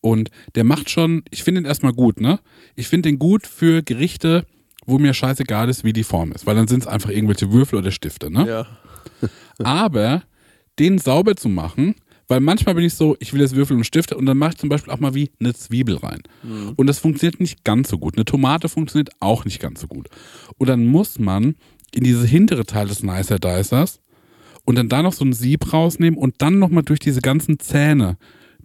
Und 0.00 0.30
der 0.54 0.64
macht 0.64 0.90
schon, 0.90 1.24
ich 1.30 1.42
finde 1.42 1.62
ihn 1.62 1.64
erstmal 1.64 1.92
gut, 1.92 2.20
ne? 2.20 2.38
Ich 2.76 2.86
finde 2.86 3.08
den 3.08 3.18
gut 3.18 3.46
für 3.46 3.82
Gerichte, 3.82 4.46
wo 4.84 4.98
mir 4.98 5.14
scheißegal 5.14 5.68
ist, 5.68 5.82
wie 5.82 5.92
die 5.92 6.04
Form 6.04 6.30
ist, 6.32 6.46
weil 6.46 6.54
dann 6.54 6.68
sind 6.68 6.82
es 6.82 6.86
einfach 6.86 7.10
irgendwelche 7.10 7.50
Würfel 7.50 7.78
oder 7.78 7.90
Stifte, 7.90 8.30
ne? 8.30 8.46
Ja. 8.46 8.66
Aber 9.64 10.22
den 10.78 10.98
sauber 10.98 11.34
zu 11.34 11.48
machen, 11.48 11.96
weil 12.28 12.40
manchmal 12.40 12.74
bin 12.74 12.84
ich 12.84 12.94
so, 12.94 13.16
ich 13.20 13.32
will 13.32 13.40
jetzt 13.40 13.54
Würfel 13.54 13.76
und 13.76 13.84
Stifte 13.84 14.16
und 14.16 14.26
dann 14.26 14.36
mache 14.38 14.50
ich 14.50 14.58
zum 14.58 14.68
Beispiel 14.68 14.92
auch 14.92 14.98
mal 15.00 15.14
wie 15.14 15.30
eine 15.40 15.54
Zwiebel 15.54 15.96
rein. 15.96 16.22
Und 16.76 16.86
das 16.86 16.98
funktioniert 16.98 17.40
nicht 17.40 17.64
ganz 17.64 17.88
so 17.88 17.98
gut. 17.98 18.16
Eine 18.16 18.24
Tomate 18.24 18.68
funktioniert 18.68 19.10
auch 19.20 19.44
nicht 19.44 19.60
ganz 19.60 19.80
so 19.80 19.86
gut. 19.86 20.08
Und 20.58 20.68
dann 20.68 20.86
muss 20.86 21.18
man 21.18 21.54
in 21.94 22.04
diese 22.04 22.26
hintere 22.26 22.66
Teil 22.66 22.88
des 22.88 23.02
Nicer 23.02 23.38
Dicers 23.38 24.00
und 24.64 24.76
dann 24.76 24.88
da 24.88 25.02
noch 25.02 25.12
so 25.12 25.24
ein 25.24 25.32
Sieb 25.32 25.72
rausnehmen 25.72 26.18
und 26.18 26.34
dann 26.38 26.58
nochmal 26.58 26.82
durch 26.82 26.98
diese 26.98 27.20
ganzen 27.20 27.58
Zähne 27.58 28.18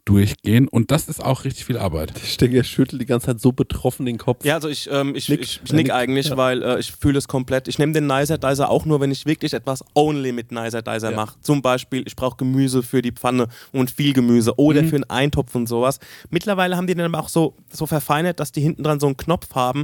durchgehen. 0.05 0.67
Und 0.67 0.91
das 0.91 1.07
ist 1.07 1.23
auch 1.23 1.43
richtig 1.43 1.65
viel 1.65 1.77
Arbeit. 1.77 2.13
Stenger 2.23 2.63
schüttelt 2.63 3.01
die 3.01 3.05
ganze 3.05 3.27
Zeit 3.27 3.39
so 3.39 3.51
betroffen 3.51 4.05
den 4.05 4.17
Kopf. 4.17 4.43
Ja, 4.43 4.55
also 4.55 4.67
ich, 4.67 4.89
ähm, 4.91 5.15
ich, 5.15 5.29
Nick. 5.29 5.41
ich, 5.41 5.61
ich 5.63 5.71
nick 5.73 5.87
Nick. 5.87 5.93
eigentlich, 5.93 6.29
Ja. 6.29 6.37
weil 6.37 6.63
äh, 6.63 6.79
ich 6.79 6.91
fühle 6.91 7.17
es 7.17 7.27
komplett. 7.27 7.67
Ich 7.67 7.77
nehme 7.79 7.93
den 7.93 8.07
Nicer 8.07 8.37
Dicer 8.37 8.69
auch 8.69 8.85
nur, 8.85 8.99
wenn 8.99 9.11
ich 9.11 9.25
wirklich 9.25 9.53
etwas 9.53 9.83
only 9.93 10.31
mit 10.31 10.51
Nicer 10.51 10.81
Dicer 10.81 11.11
Ja. 11.11 11.15
mache. 11.15 11.35
Zum 11.41 11.61
Beispiel, 11.61 12.03
ich 12.05 12.15
brauche 12.15 12.37
Gemüse 12.37 12.83
für 12.83 13.01
die 13.01 13.11
Pfanne 13.11 13.47
und 13.71 13.91
viel 13.91 14.13
Gemüse 14.13 14.57
oder 14.57 14.81
Mhm. 14.81 14.89
für 14.89 14.95
einen 14.95 15.09
Eintopf 15.09 15.53
und 15.55 15.67
sowas. 15.67 15.99
Mittlerweile 16.29 16.77
haben 16.77 16.87
die 16.87 16.95
den 16.95 17.05
aber 17.05 17.19
auch 17.19 17.29
so, 17.29 17.53
so 17.71 17.85
verfeinert, 17.85 18.39
dass 18.39 18.51
die 18.51 18.61
hinten 18.61 18.83
dran 18.83 18.99
so 18.99 19.05
einen 19.07 19.17
Knopf 19.17 19.53
haben, 19.55 19.83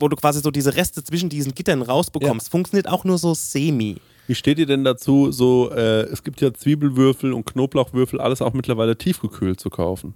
wo 0.00 0.08
du 0.08 0.16
quasi 0.16 0.40
so 0.40 0.50
diese 0.50 0.76
Reste 0.76 1.02
zwischen 1.02 1.28
diesen 1.28 1.54
Gittern 1.54 1.82
rausbekommst. 1.82 2.50
Funktioniert 2.50 2.88
auch 2.88 3.04
nur 3.04 3.18
so 3.18 3.34
semi. 3.34 3.96
Wie 4.28 4.34
steht 4.34 4.58
ihr 4.58 4.66
denn 4.66 4.84
dazu, 4.84 5.32
so, 5.32 5.70
äh, 5.70 6.02
es 6.02 6.22
gibt 6.22 6.42
ja 6.42 6.52
Zwiebelwürfel 6.52 7.32
und 7.32 7.46
Knoblauchwürfel, 7.46 8.20
alles 8.20 8.42
auch 8.42 8.52
mittlerweile 8.52 8.96
tiefgekühlt 8.96 9.58
zu 9.58 9.70
kaufen. 9.70 10.14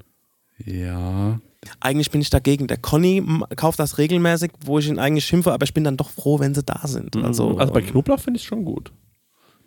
Ja. 0.62 1.40
Eigentlich 1.81 2.11
bin 2.11 2.20
ich 2.20 2.29
dagegen. 2.29 2.66
Der 2.66 2.77
Conny 2.77 3.25
kauft 3.57 3.79
das 3.79 3.96
regelmäßig, 3.96 4.53
wo 4.66 4.79
ich 4.79 4.88
ihn 4.88 4.98
eigentlich 4.98 5.25
schimpfe, 5.25 5.51
aber 5.51 5.64
ich 5.64 5.72
bin 5.72 5.83
dann 5.83 5.96
doch 5.96 6.11
froh, 6.11 6.38
wenn 6.40 6.55
sie 6.55 6.62
da 6.62 6.87
sind. 6.87 7.16
Also, 7.16 7.57
Also 7.57 7.72
bei 7.72 7.81
ähm, 7.81 7.87
Knoblauch 7.87 8.20
finde 8.20 8.38
ich 8.38 8.44
schon 8.44 8.66
gut. 8.66 8.92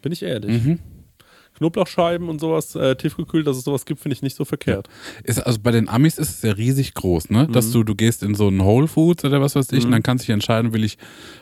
Bin 0.04 0.12
ich 0.12 0.22
ehrlich. 0.22 0.64
Mhm. 0.64 0.80
Knoblauchscheiben 1.56 2.30
und 2.30 2.40
sowas, 2.40 2.76
äh, 2.76 2.96
tiefgekühlt, 2.96 3.48
dass 3.48 3.58
es 3.58 3.64
sowas 3.64 3.86
gibt, 3.86 4.02
finde 4.02 4.14
ich 4.14 4.22
nicht 4.22 4.36
so 4.36 4.46
verkehrt. 4.46 4.88
Ist, 5.24 5.40
also 5.40 5.60
bei 5.62 5.72
den 5.72 5.88
Amis 5.88 6.18
ist 6.18 6.30
es 6.30 6.42
ja 6.42 6.52
riesig 6.52 6.94
groß, 6.94 7.30
ne? 7.30 7.48
Dass 7.48 7.72
du, 7.72 7.84
du 7.84 7.96
gehst 7.96 8.24
in 8.24 8.36
so 8.36 8.48
einen 8.48 8.64
Whole 8.64 8.88
Foods 8.88 9.24
oder 9.24 9.42
was 9.42 9.56
weiß 9.56 9.72
ich 9.72 9.86
und 9.86 9.92
dann 9.92 10.04
kannst 10.04 10.24
du 10.24 10.28
dich 10.28 10.34
entscheiden, 10.34 10.74
will 10.74 10.84
ich 10.84 10.98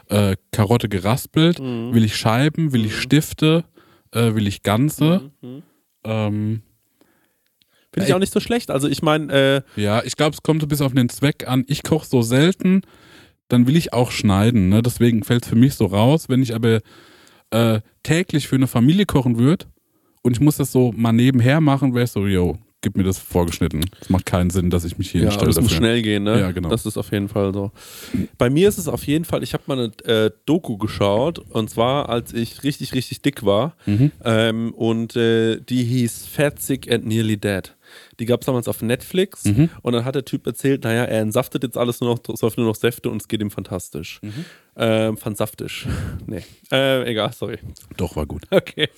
äh, 0.09 0.35
Karotte 0.51 0.87
geraspelt, 0.87 1.59
will 1.59 2.03
ich 2.03 2.15
Scheiben, 2.15 2.73
will 2.73 2.85
ich 2.85 2.95
Stifte, 2.95 3.63
äh, 4.11 4.35
will 4.35 4.47
ich 4.47 4.61
Ganze. 4.63 5.31
Ähm, 6.03 6.61
Finde 7.91 8.07
ich 8.07 8.13
auch 8.13 8.19
nicht 8.19 8.33
so 8.33 8.39
schlecht. 8.39 8.71
Also 8.71 8.87
ich 8.87 9.01
meine, 9.01 9.63
äh, 9.75 9.81
ja, 9.81 10.03
ich 10.03 10.15
glaube, 10.15 10.35
es 10.35 10.41
kommt 10.41 10.61
so 10.61 10.67
bis 10.67 10.81
auf 10.81 10.93
den 10.93 11.09
Zweck 11.09 11.47
an. 11.47 11.63
Ich 11.67 11.83
koche 11.83 12.07
so 12.07 12.21
selten, 12.21 12.81
dann 13.49 13.67
will 13.67 13.75
ich 13.75 13.93
auch 13.93 14.11
schneiden, 14.11 14.69
ne? 14.69 14.81
Deswegen 14.81 15.23
fällt 15.23 15.43
es 15.43 15.49
für 15.49 15.55
mich 15.55 15.75
so 15.75 15.85
raus. 15.85 16.27
Wenn 16.27 16.41
ich 16.41 16.55
aber 16.55 16.81
äh, 17.51 17.81
täglich 18.01 18.47
für 18.47 18.55
eine 18.55 18.67
Familie 18.67 19.05
kochen 19.05 19.37
würde 19.37 19.65
und 20.23 20.31
ich 20.33 20.39
muss 20.39 20.57
das 20.57 20.71
so 20.71 20.91
mal 20.95 21.11
nebenher 21.13 21.61
machen, 21.61 21.93
wäre 21.93 22.05
ich 22.05 22.11
so, 22.11 22.25
yo, 22.25 22.57
gib 22.81 22.97
mir 22.97 23.03
das 23.03 23.17
vorgeschnitten. 23.19 23.81
Es 24.01 24.09
macht 24.09 24.25
keinen 24.25 24.49
Sinn, 24.49 24.69
dass 24.69 24.83
ich 24.83 24.97
mich 24.97 25.09
hier 25.11 25.21
ja, 25.21 25.27
hinstelle 25.27 25.47
das 25.53 25.55
muss 25.61 25.65
dafür. 25.71 25.77
schnell 25.77 26.01
gehen, 26.01 26.23
ne? 26.23 26.39
Ja, 26.39 26.51
genau. 26.51 26.69
Das 26.69 26.85
ist 26.85 26.97
auf 26.97 27.11
jeden 27.11 27.29
Fall 27.29 27.53
so. 27.53 27.71
Bei 28.37 28.49
mir 28.49 28.67
ist 28.67 28.77
es 28.77 28.87
auf 28.89 29.05
jeden 29.05 29.23
Fall, 29.25 29.41
ich 29.43 29.53
habe 29.53 29.63
mal 29.67 29.77
eine 30.05 30.25
äh, 30.25 30.31
Doku 30.45 30.77
geschaut 30.77 31.39
und 31.39 31.69
zwar, 31.69 32.09
als 32.09 32.33
ich 32.33 32.63
richtig, 32.63 32.93
richtig 32.93 33.21
dick 33.21 33.45
war 33.45 33.75
Mhm. 33.85 34.11
ähm, 34.25 34.73
und 34.73 35.15
äh, 35.15 35.61
die 35.61 35.83
hieß 35.83 36.25
Fat, 36.27 36.59
Sick 36.61 36.91
and 36.91 37.05
Nearly 37.05 37.37
Dead. 37.37 37.73
Die 38.19 38.25
gab 38.25 38.41
es 38.41 38.45
damals 38.45 38.67
auf 38.67 38.81
Netflix 38.81 39.45
Mhm. 39.45 39.69
und 39.81 39.93
dann 39.93 40.05
hat 40.05 40.15
der 40.15 40.25
Typ 40.25 40.45
erzählt, 40.47 40.83
naja, 40.83 41.03
er 41.05 41.21
entsaftet 41.21 41.63
jetzt 41.63 41.77
alles 41.77 42.01
nur 42.01 42.09
noch, 42.15 42.37
säuft 42.37 42.57
nur 42.57 42.67
noch 42.67 42.75
Säfte 42.75 43.09
und 43.09 43.21
es 43.21 43.27
geht 43.27 43.41
ihm 43.41 43.51
fantastisch. 43.51 44.19
Mhm. 44.21 44.45
Ähm, 44.75 45.17
fantastisch. 45.17 45.87
nee. 46.25 46.43
Äh, 46.71 47.09
egal, 47.09 47.31
sorry. 47.33 47.57
Doch, 47.97 48.15
war 48.15 48.25
gut. 48.25 48.43
Okay. 48.51 48.89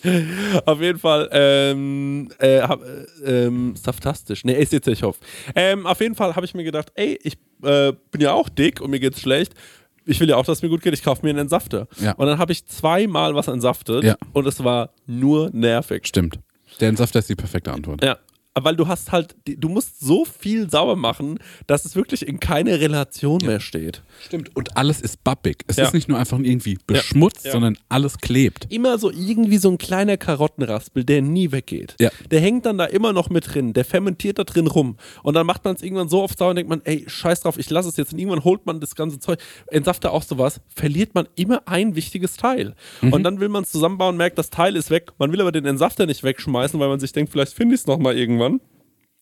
Auf 0.65 0.81
jeden 0.81 0.99
Fall, 0.99 1.29
ähm, 1.31 2.29
äh, 2.39 2.61
hab, 2.61 2.81
äh, 2.83 3.45
ähm, 3.45 3.75
saftastisch. 3.75 4.43
Nee, 4.45 4.53
ist 4.61 4.71
jetzt 4.73 4.87
ich 4.87 5.03
hoffe. 5.03 5.19
Ähm, 5.55 5.85
auf 5.85 5.99
jeden 6.01 6.15
Fall 6.15 6.35
habe 6.35 6.45
ich 6.45 6.53
mir 6.53 6.63
gedacht, 6.63 6.91
ey, 6.95 7.19
ich 7.23 7.33
äh, 7.63 7.93
bin 8.11 8.21
ja 8.21 8.33
auch 8.33 8.49
dick 8.49 8.81
und 8.81 8.91
mir 8.91 8.99
geht's 8.99 9.19
schlecht. 9.21 9.53
Ich 10.07 10.19
will 10.19 10.29
ja 10.29 10.35
auch, 10.35 10.45
dass 10.45 10.59
es 10.59 10.61
mir 10.61 10.69
gut 10.69 10.81
geht. 10.83 10.93
Ich 10.93 11.03
kaufe 11.03 11.23
mir 11.23 11.31
einen 11.31 11.39
Entsafter. 11.39 11.87
Ja. 11.99 12.11
Und 12.13 12.27
dann 12.27 12.37
habe 12.37 12.51
ich 12.51 12.65
zweimal 12.67 13.33
was 13.33 13.47
entsaftet 13.47 14.03
Ja. 14.03 14.15
und 14.33 14.45
es 14.45 14.63
war 14.63 14.91
nur 15.07 15.49
nervig. 15.51 16.05
Stimmt. 16.05 16.39
Der 16.79 16.89
Entsafter 16.89 17.19
ist 17.19 17.29
die 17.29 17.35
perfekte 17.35 17.71
Antwort. 17.73 18.03
Ja. 18.03 18.17
Weil 18.57 18.77
du 18.77 18.87
hast 18.87 19.11
halt, 19.11 19.35
du 19.45 19.67
musst 19.67 19.99
so 19.99 20.23
viel 20.23 20.69
sauber 20.69 20.95
machen, 20.95 21.39
dass 21.67 21.83
es 21.83 21.95
wirklich 21.97 22.25
in 22.25 22.39
keine 22.39 22.79
Relation 22.79 23.41
mehr 23.45 23.59
steht. 23.59 24.01
Stimmt. 24.25 24.55
Und 24.55 24.77
alles 24.77 25.01
ist 25.01 25.23
babbig. 25.25 25.57
Es 25.67 25.75
Ja. 25.75 25.85
ist 25.85 25.93
nicht 25.93 26.07
nur 26.07 26.17
einfach 26.17 26.39
irgendwie 26.39 26.77
beschmutzt, 26.87 27.45
Ja. 27.45 27.51
sondern 27.51 27.77
alles 27.89 28.17
klebt. 28.17 28.67
immer 28.69 28.97
so 28.97 29.11
irgendwie 29.11 29.57
so 29.57 29.69
ein 29.69 29.77
kleiner 29.77 30.15
Karottenraspel, 30.15 31.03
der 31.03 31.21
nie 31.21 31.51
weggeht. 31.51 31.95
Ja. 31.99 32.09
Der 32.31 32.39
hängt 32.39 32.65
dann 32.65 32.77
da 32.77 32.85
immer 32.85 33.11
noch 33.11 33.29
mit 33.29 33.53
drin, 33.53 33.73
der 33.73 33.83
fermentiert 33.83 34.39
da 34.39 34.45
drin 34.45 34.67
rum. 34.67 34.95
Und 35.23 35.33
dann 35.33 35.45
macht 35.45 35.65
man 35.65 35.75
es 35.75 35.81
irgendwann 35.81 36.07
so 36.07 36.23
oft 36.23 36.37
sauer 36.37 36.51
und 36.51 36.55
denkt 36.55 36.69
man, 36.69 36.81
ey, 36.85 37.03
scheiß 37.07 37.41
drauf, 37.41 37.57
ich 37.57 37.69
lasse 37.69 37.89
es 37.89 37.97
jetzt. 37.97 38.13
Und 38.13 38.19
irgendwann 38.19 38.43
holt 38.45 38.65
man 38.65 38.79
das 38.79 38.95
ganze 38.95 39.19
Zeug, 39.19 39.39
entsafter 39.67 40.13
auch 40.13 40.23
sowas, 40.23 40.61
verliert 40.73 41.13
man 41.13 41.27
immer 41.35 41.63
ein 41.67 41.95
wichtiges 41.95 42.37
Teil. 42.37 42.73
Und 43.01 43.23
dann 43.23 43.39
will 43.41 43.49
man 43.49 43.63
es 43.63 43.71
zusammenbauen, 43.71 44.15
merkt, 44.15 44.37
das 44.37 44.49
Teil 44.49 44.77
ist 44.77 44.89
weg. 44.89 45.11
Man 45.17 45.31
will 45.33 45.41
aber 45.41 45.51
den 45.51 45.65
Entsafter 45.65 46.05
nicht 46.05 46.23
wegschmeißen, 46.23 46.79
weil 46.79 46.87
man 46.87 46.99
sich 47.01 47.11
denkt, 47.11 47.31
vielleicht 47.33 47.53
finde 47.53 47.75
ich 47.75 47.81
es 47.81 47.87
nochmal 47.87 48.17
irgendwann. 48.17 48.44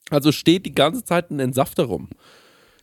Also 0.09 0.31
steht 0.31 0.65
die 0.65 0.75
ganze 0.75 1.03
Zeit 1.03 1.31
ein 1.31 1.39
Entsafter 1.39 1.83
rum. 1.85 2.09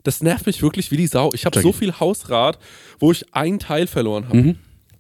Das 0.02 0.22
nervt 0.22 0.46
mich 0.46 0.62
wirklich 0.62 0.90
wie 0.90 0.96
die 0.96 1.06
Sau. 1.06 1.30
Ich 1.34 1.44
habe 1.44 1.60
so 1.60 1.72
viel 1.72 1.92
Hausrat, 2.00 2.58
wo 2.98 3.12
ich 3.12 3.34
ein 3.34 3.58
Teil 3.58 3.86
verloren 3.86 4.28
habe. 4.28 4.38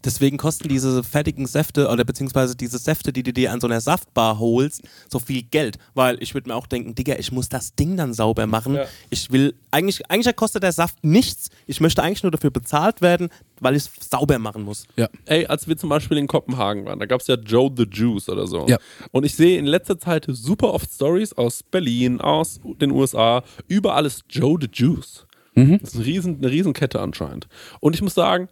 Deswegen 0.04 0.36
kosten 0.36 0.68
diese 0.68 1.02
fertigen 1.02 1.46
Säfte 1.46 1.88
oder 1.88 2.04
beziehungsweise 2.04 2.56
diese 2.56 2.78
Säfte, 2.78 3.12
die 3.12 3.22
du 3.22 3.32
dir 3.32 3.52
an 3.52 3.60
so 3.60 3.66
einer 3.66 3.80
Saftbar 3.80 4.38
holst, 4.38 4.82
so 5.08 5.18
viel 5.18 5.42
Geld. 5.42 5.78
Weil 5.94 6.22
ich 6.22 6.34
würde 6.34 6.48
mir 6.48 6.56
auch 6.56 6.66
denken, 6.66 6.94
Digga, 6.94 7.16
ich 7.18 7.32
muss 7.32 7.48
das 7.48 7.74
Ding 7.74 7.96
dann 7.96 8.14
sauber 8.14 8.46
machen. 8.46 8.74
Ja. 8.74 8.84
Ich 9.10 9.30
will, 9.30 9.54
eigentlich, 9.70 10.10
eigentlich 10.10 10.34
kostet 10.36 10.62
der 10.62 10.72
Saft 10.72 11.02
nichts. 11.02 11.50
Ich 11.66 11.80
möchte 11.80 12.02
eigentlich 12.02 12.22
nur 12.22 12.32
dafür 12.32 12.50
bezahlt 12.50 13.00
werden, 13.02 13.28
weil 13.60 13.76
ich 13.76 13.84
es 13.84 14.10
sauber 14.10 14.38
machen 14.38 14.62
muss. 14.62 14.86
Ey, 15.26 15.46
als 15.46 15.68
wir 15.68 15.76
zum 15.76 15.88
Beispiel 15.88 16.18
in 16.18 16.26
Kopenhagen 16.26 16.84
waren, 16.84 16.98
da 16.98 17.06
gab 17.06 17.20
es 17.20 17.26
ja 17.26 17.36
Joe 17.36 17.70
the 17.76 17.86
Juice 17.90 18.28
oder 18.28 18.46
so. 18.46 18.66
Ja. 18.68 18.78
Und 19.12 19.24
ich 19.24 19.34
sehe 19.34 19.58
in 19.58 19.66
letzter 19.66 19.98
Zeit 19.98 20.26
super 20.28 20.72
oft 20.72 20.90
Stories 20.92 21.32
aus 21.32 21.62
Berlin, 21.62 22.20
aus 22.20 22.60
den 22.80 22.90
USA, 22.90 23.42
überall 23.68 24.06
ist 24.06 24.24
Joe 24.28 24.58
the 24.60 24.68
Juice. 24.72 25.26
Das 25.54 25.90
ist 25.90 25.96
eine, 25.96 26.06
riesen, 26.06 26.38
eine 26.38 26.50
Riesenkette 26.50 27.00
anscheinend. 27.00 27.48
Und 27.80 27.94
ich 27.94 28.02
muss 28.02 28.14
sagen, 28.14 28.48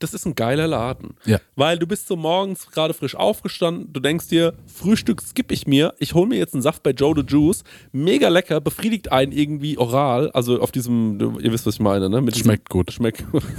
das 0.00 0.12
ist 0.14 0.24
ein 0.26 0.34
geiler 0.34 0.66
Laden. 0.66 1.14
Ja. 1.24 1.38
Weil 1.56 1.78
du 1.78 1.86
bist 1.86 2.08
so 2.08 2.16
morgens 2.16 2.68
gerade 2.70 2.92
frisch 2.94 3.14
aufgestanden, 3.14 3.92
du 3.92 4.00
denkst 4.00 4.26
dir, 4.28 4.54
Frühstück 4.66 5.22
skippe 5.22 5.54
ich 5.54 5.66
mir, 5.68 5.94
ich 6.00 6.14
hole 6.14 6.26
mir 6.26 6.38
jetzt 6.38 6.54
einen 6.54 6.62
Saft 6.62 6.82
bei 6.82 6.90
Joe 6.90 7.14
the 7.14 7.22
Juice, 7.24 7.62
mega 7.92 8.28
lecker, 8.28 8.60
befriedigt 8.60 9.12
einen 9.12 9.30
irgendwie 9.30 9.78
oral, 9.78 10.30
also 10.32 10.60
auf 10.60 10.72
diesem, 10.72 11.38
ihr 11.40 11.52
wisst, 11.52 11.66
was 11.66 11.74
ich 11.74 11.80
meine, 11.80 12.08
ne? 12.10 12.20
Mit 12.20 12.34
diesem- 12.34 12.46
Schmeckt 12.46 12.68
gut. 12.68 12.92
Schmeckt 12.92 13.30
gut. 13.30 13.44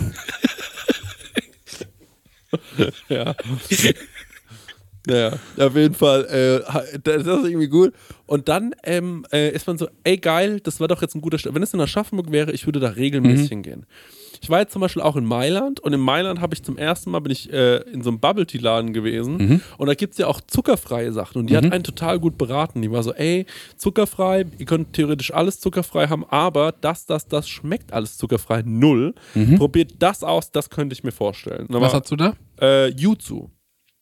ja. 3.09 3.35
Naja, 5.07 5.33
auf 5.57 5.75
jeden 5.75 5.95
Fall, 5.95 6.25
äh, 6.25 6.99
das 7.03 7.23
ist 7.23 7.27
irgendwie 7.27 7.67
gut. 7.67 7.93
Und 8.27 8.47
dann 8.47 8.73
ähm, 8.83 9.25
äh, 9.31 9.49
ist 9.49 9.65
man 9.67 9.77
so, 9.77 9.87
ey 10.03 10.17
geil, 10.17 10.59
das 10.61 10.79
war 10.79 10.87
doch 10.87 11.01
jetzt 11.01 11.15
ein 11.15 11.21
guter 11.21 11.39
Start. 11.39 11.55
Wenn 11.55 11.63
es 11.63 11.73
in 11.73 11.81
Aschaffenburg 11.81 12.31
wäre, 12.31 12.51
ich 12.51 12.65
würde 12.65 12.79
da 12.79 12.89
regelmäßig 12.89 13.49
hingehen. 13.49 13.85
Ich 14.43 14.49
war 14.49 14.59
jetzt 14.59 14.71
zum 14.73 14.79
Beispiel 14.81 15.03
auch 15.03 15.15
in 15.17 15.25
Mailand 15.25 15.79
und 15.81 15.93
in 15.93 15.99
Mailand 15.99 16.41
habe 16.41 16.55
ich 16.55 16.63
zum 16.63 16.75
ersten 16.77 17.11
Mal 17.11 17.19
bin 17.19 17.31
ich 17.31 17.51
äh, 17.53 17.77
in 17.91 18.01
so 18.01 18.09
einem 18.09 18.19
Bubble 18.19 18.47
Tea 18.47 18.57
Laden 18.57 18.91
gewesen 18.91 19.61
und 19.77 19.87
da 19.87 19.93
gibt 19.93 20.13
es 20.13 20.17
ja 20.17 20.25
auch 20.27 20.41
zuckerfreie 20.41 21.11
Sachen 21.11 21.39
und 21.39 21.47
die 21.47 21.55
hat 21.57 21.71
einen 21.71 21.83
total 21.83 22.19
gut 22.19 22.39
beraten. 22.39 22.81
Die 22.81 22.91
war 22.91 23.03
so, 23.03 23.13
ey, 23.13 23.45
zuckerfrei, 23.77 24.45
ihr 24.57 24.65
könnt 24.65 24.93
theoretisch 24.93 25.31
alles 25.33 25.59
zuckerfrei 25.59 26.07
haben, 26.07 26.25
aber 26.27 26.71
das, 26.71 27.05
das, 27.05 27.27
das 27.27 27.47
schmeckt 27.49 27.93
alles 27.93 28.17
zuckerfrei 28.17 28.63
null. 28.65 29.13
Probiert 29.57 29.93
das 29.99 30.23
aus, 30.23 30.49
das 30.51 30.69
könnte 30.71 30.93
ich 30.93 31.03
mir 31.03 31.11
vorstellen. 31.11 31.67
Da 31.69 31.79
Was 31.81 31.93
hast 31.93 32.09
du 32.11 32.15
da? 32.15 32.33
äh, 32.59 32.87
Yuzu. 32.91 33.51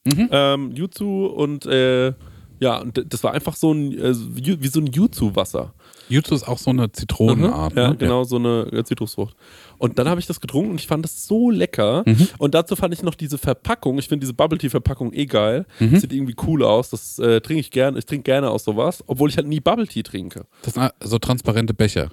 Ähm, 0.06 0.72
Yuzu 0.76 1.26
und 1.28 1.66
äh, 1.66 2.14
ja, 2.62 2.78
und 2.80 3.02
das 3.14 3.24
war 3.24 3.34
einfach 3.34 3.56
so 3.56 3.72
ein, 3.74 3.98
äh, 3.98 4.14
wie 4.14 4.68
so 4.68 4.82
ein 4.82 4.88
Yuzu-Wasser. 4.88 5.74
Jutsu 6.10 6.36
ist 6.36 6.48
auch 6.48 6.58
so 6.58 6.72
eine 6.72 6.92
Zitronenart. 6.92 7.74
Ja, 7.76 7.90
ne? 7.92 7.96
genau, 7.96 8.24
so 8.26 8.36
eine 8.38 8.68
äh, 8.74 8.84
Zitrusfrucht. 8.84 9.36
Und 9.78 9.98
dann 10.00 10.10
habe 10.10 10.20
ich 10.20 10.26
das 10.26 10.42
getrunken 10.42 10.72
und 10.72 10.80
ich 10.82 10.88
fand 10.88 11.06
das 11.06 11.26
so 11.26 11.52
lecker. 11.52 12.04
Mhm. 12.06 12.28
Und 12.38 12.56
dazu 12.56 12.76
fand 12.76 12.94
ich 12.94 13.04
noch 13.04 13.16
diese 13.16 13.38
Verpackung. 13.38 13.98
Ich 14.00 14.10
finde 14.10 14.22
diese 14.26 14.34
Bubble 14.34 14.58
Tea 14.58 14.70
Verpackung 14.70 15.14
eh 15.14 15.26
geil. 15.26 15.66
Mhm. 15.80 15.98
Sieht 15.98 16.12
irgendwie 16.12 16.36
cool 16.48 16.64
aus. 16.64 16.90
Das 16.90 17.20
äh, 17.20 17.40
trinke 17.42 17.62
ich 17.62 17.72
gerne. 17.72 18.00
Ich 18.00 18.06
trinke 18.06 18.24
gerne 18.24 18.50
aus 18.50 18.64
sowas, 18.66 19.04
obwohl 19.08 19.30
ich 19.30 19.38
halt 19.38 19.48
nie 19.48 19.60
Bubble 19.62 19.88
Tea 19.88 20.04
trinke. 20.04 20.46
Das 20.64 20.74
sind 20.74 20.92
so 21.02 21.20
transparente 21.20 21.74
Becher. 21.74 22.10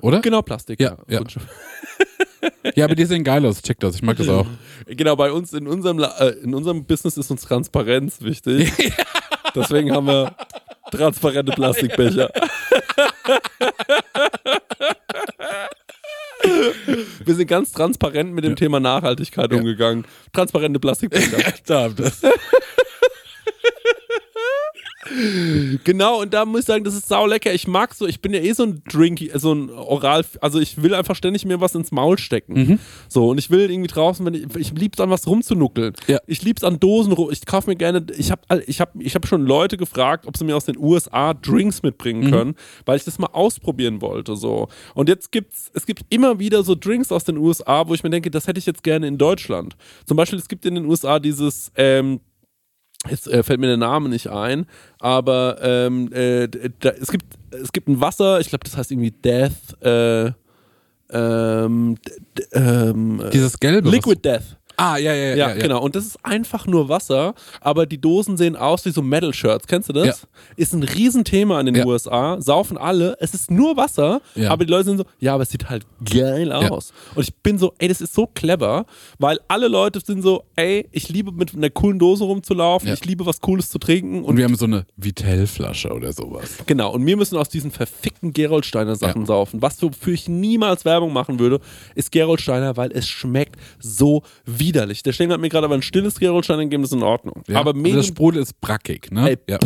Oder? 0.00 0.20
Genau, 0.20 0.42
Plastik. 0.42 0.78
Ja, 0.80 0.98
ja. 1.08 1.20
So- 1.28 1.40
Ja, 2.74 2.84
aber 2.84 2.94
die 2.94 3.04
sehen 3.04 3.24
geil 3.24 3.44
aus. 3.46 3.62
Check 3.62 3.80
das. 3.80 3.96
Ich 3.96 4.02
mag 4.02 4.16
das 4.16 4.28
auch. 4.28 4.46
Genau, 4.86 5.16
bei 5.16 5.32
uns 5.32 5.52
in 5.52 5.66
unserem, 5.66 5.98
äh, 6.00 6.28
in 6.42 6.54
unserem 6.54 6.84
Business 6.84 7.16
ist 7.16 7.30
uns 7.30 7.42
Transparenz 7.42 8.22
wichtig. 8.22 8.72
Deswegen 9.54 9.92
haben 9.92 10.06
wir 10.06 10.34
transparente 10.90 11.52
Plastikbecher. 11.52 12.30
Wir 17.24 17.34
sind 17.34 17.46
ganz 17.46 17.72
transparent 17.72 18.32
mit 18.32 18.44
dem 18.44 18.56
Thema 18.56 18.80
Nachhaltigkeit 18.80 19.52
umgegangen. 19.52 20.06
Transparente 20.32 20.78
Plastikbecher. 20.80 21.38
Da, 21.66 21.88
das. 21.88 22.22
Genau, 25.84 26.20
und 26.22 26.34
da 26.34 26.44
muss 26.44 26.60
ich 26.60 26.66
sagen, 26.66 26.84
das 26.84 26.94
ist 26.94 27.08
sau 27.08 27.26
lecker. 27.26 27.52
Ich 27.54 27.66
mag 27.66 27.94
so, 27.94 28.06
ich 28.06 28.20
bin 28.20 28.32
ja 28.34 28.40
eh 28.40 28.52
so 28.52 28.64
ein 28.64 28.82
Drinky, 28.90 29.30
so 29.34 29.52
ein 29.52 29.70
Oral, 29.70 30.24
also 30.40 30.58
ich 30.60 30.82
will 30.82 30.94
einfach 30.94 31.16
ständig 31.16 31.44
mir 31.44 31.60
was 31.60 31.74
ins 31.74 31.90
Maul 31.92 32.18
stecken. 32.18 32.52
Mhm. 32.54 32.78
So, 33.08 33.28
und 33.28 33.38
ich 33.38 33.50
will 33.50 33.70
irgendwie 33.70 33.88
draußen, 33.88 34.24
wenn 34.26 34.34
ich, 34.34 34.44
ich 34.56 34.72
lieb's 34.72 35.00
an 35.00 35.10
was 35.10 35.26
rumzunuckeln. 35.26 35.94
Ja. 36.06 36.18
Ich 36.26 36.42
lieb's 36.42 36.64
an 36.64 36.78
Dosen 36.80 37.12
rum. 37.12 37.30
Ich 37.30 37.44
kaufe 37.46 37.70
mir 37.70 37.76
gerne, 37.76 38.04
ich 38.16 38.30
habe 38.30 38.42
ich 38.66 38.80
hab, 38.80 38.92
ich 39.00 39.14
hab 39.14 39.26
schon 39.26 39.42
Leute 39.46 39.76
gefragt, 39.76 40.26
ob 40.26 40.36
sie 40.36 40.44
mir 40.44 40.56
aus 40.56 40.64
den 40.64 40.76
USA 40.78 41.34
Drinks 41.34 41.82
mitbringen 41.82 42.26
Mhm. 42.26 42.30
können, 42.30 42.54
weil 42.84 42.96
ich 42.96 43.04
das 43.04 43.18
mal 43.18 43.28
ausprobieren 43.32 44.00
wollte. 44.00 44.36
So. 44.36 44.68
Und 44.94 45.08
jetzt 45.08 45.32
gibt's, 45.32 45.70
es 45.74 45.86
gibt 45.86 46.02
immer 46.10 46.38
wieder 46.38 46.62
so 46.62 46.74
Drinks 46.74 47.12
aus 47.12 47.24
den 47.24 47.36
USA, 47.38 47.86
wo 47.88 47.94
ich 47.94 48.02
mir 48.02 48.10
denke, 48.10 48.30
das 48.30 48.46
hätte 48.46 48.58
ich 48.58 48.66
jetzt 48.66 48.82
gerne 48.82 49.06
in 49.06 49.18
Deutschland. 49.18 49.76
Zum 50.06 50.16
Beispiel, 50.16 50.38
es 50.38 50.48
gibt 50.48 50.64
in 50.66 50.74
den 50.74 50.84
USA 50.86 51.18
dieses, 51.18 51.70
ähm, 51.76 52.20
Jetzt 53.08 53.28
äh, 53.28 53.42
fällt 53.42 53.60
mir 53.60 53.68
der 53.68 53.76
Name 53.76 54.08
nicht 54.08 54.28
ein, 54.28 54.66
aber 54.98 55.58
ähm, 55.62 56.12
äh, 56.12 56.48
da, 56.80 56.90
es, 56.90 57.10
gibt, 57.12 57.26
es 57.50 57.70
gibt 57.72 57.88
ein 57.88 58.00
Wasser, 58.00 58.40
ich 58.40 58.48
glaube, 58.48 58.64
das 58.64 58.76
heißt 58.76 58.90
irgendwie 58.90 59.12
Death, 59.12 59.80
äh, 59.82 60.32
ähm, 61.10 61.96
ähm, 62.52 63.20
äh, 63.20 63.30
Dieses 63.30 63.58
gelbe. 63.60 63.88
Liquid 63.88 64.20
Death. 64.22 64.57
Ah, 64.80 64.96
ja, 64.96 65.12
ja, 65.12 65.34
ja. 65.34 65.48
Ja, 65.48 65.54
genau. 65.54 65.82
Und 65.82 65.96
das 65.96 66.06
ist 66.06 66.24
einfach 66.24 66.66
nur 66.66 66.88
Wasser, 66.88 67.34
aber 67.60 67.84
die 67.84 68.00
Dosen 68.00 68.36
sehen 68.36 68.54
aus 68.54 68.84
wie 68.84 68.90
so 68.90 69.02
Metal-Shirts. 69.02 69.66
Kennst 69.66 69.88
du 69.88 69.92
das? 69.92 70.06
Ja. 70.06 70.14
Ist 70.56 70.72
ein 70.72 70.84
Riesenthema 70.84 71.58
in 71.60 71.66
den 71.66 71.74
Ja. 71.74 71.84
USA. 71.84 72.40
Saufen 72.40 72.78
alle. 72.78 73.16
Es 73.18 73.34
ist 73.34 73.50
nur 73.50 73.76
Wasser, 73.76 74.20
Ja. 74.36 74.50
aber 74.52 74.64
die 74.64 74.70
Leute 74.70 74.84
sind 74.84 74.98
so, 74.98 75.04
ja, 75.18 75.34
aber 75.34 75.42
es 75.42 75.50
sieht 75.50 75.68
halt 75.68 75.84
geil 76.04 76.48
Ja. 76.48 76.70
aus. 76.70 76.92
Und 77.16 77.24
ich 77.24 77.34
bin 77.34 77.58
so, 77.58 77.74
ey, 77.78 77.88
das 77.88 78.00
ist 78.00 78.14
so 78.14 78.26
clever, 78.28 78.86
weil 79.18 79.40
alle 79.48 79.66
Leute 79.68 80.00
sind 80.00 80.22
so, 80.22 80.44
ey, 80.54 80.88
ich 80.92 81.08
liebe 81.08 81.32
mit 81.32 81.54
einer 81.56 81.70
coolen 81.70 81.98
Dose 81.98 82.22
rumzulaufen, 82.22 82.86
Ja. 82.88 82.94
ich 82.94 83.04
liebe 83.04 83.26
was 83.26 83.40
Cooles 83.40 83.70
zu 83.70 83.78
trinken. 83.80 84.18
Und 84.20 84.24
Und, 84.26 84.36
wir 84.36 84.44
haben 84.44 84.54
so 84.54 84.66
eine 84.66 84.86
Vitell-Flasche 84.96 85.90
oder 85.92 86.12
sowas. 86.12 86.58
genau, 86.66 86.92
und 86.92 87.04
wir 87.04 87.16
müssen 87.16 87.36
aus 87.36 87.48
diesen 87.48 87.72
verfickten 87.72 88.32
Geroldsteiner 88.32 88.94
Sachen 88.94 89.22
Ja. 89.22 89.26
saufen. 89.26 89.60
Was 89.60 89.82
wofür 89.82 90.12
ich 90.14 90.28
niemals 90.28 90.84
Werbung 90.84 91.12
machen 91.12 91.40
würde, 91.40 91.58
ist 91.96 92.12
Geroldsteiner, 92.12 92.76
weil 92.76 92.92
es 92.92 93.08
schmeckt 93.08 93.56
so 93.80 94.22
widerlich. 94.68 95.02
Der 95.02 95.12
Stengel 95.12 95.34
hat 95.34 95.40
mir 95.40 95.48
gerade 95.48 95.64
aber 95.64 95.74
ein 95.74 95.82
stilles 95.82 96.18
Geroldsteiner 96.18 96.62
gegeben, 96.64 96.82
das 96.82 96.92
ist 96.92 96.96
in 96.96 97.02
Ordnung. 97.02 97.42
Ja? 97.48 97.60
Aber 97.60 97.70
also 97.70 97.80
Medium, 97.80 97.96
das 97.98 98.06
Sprudel 98.06 98.42
ist 98.42 98.60
brackig, 98.60 99.10
ne? 99.10 99.30
ey, 99.30 99.38
ja. 99.48 99.58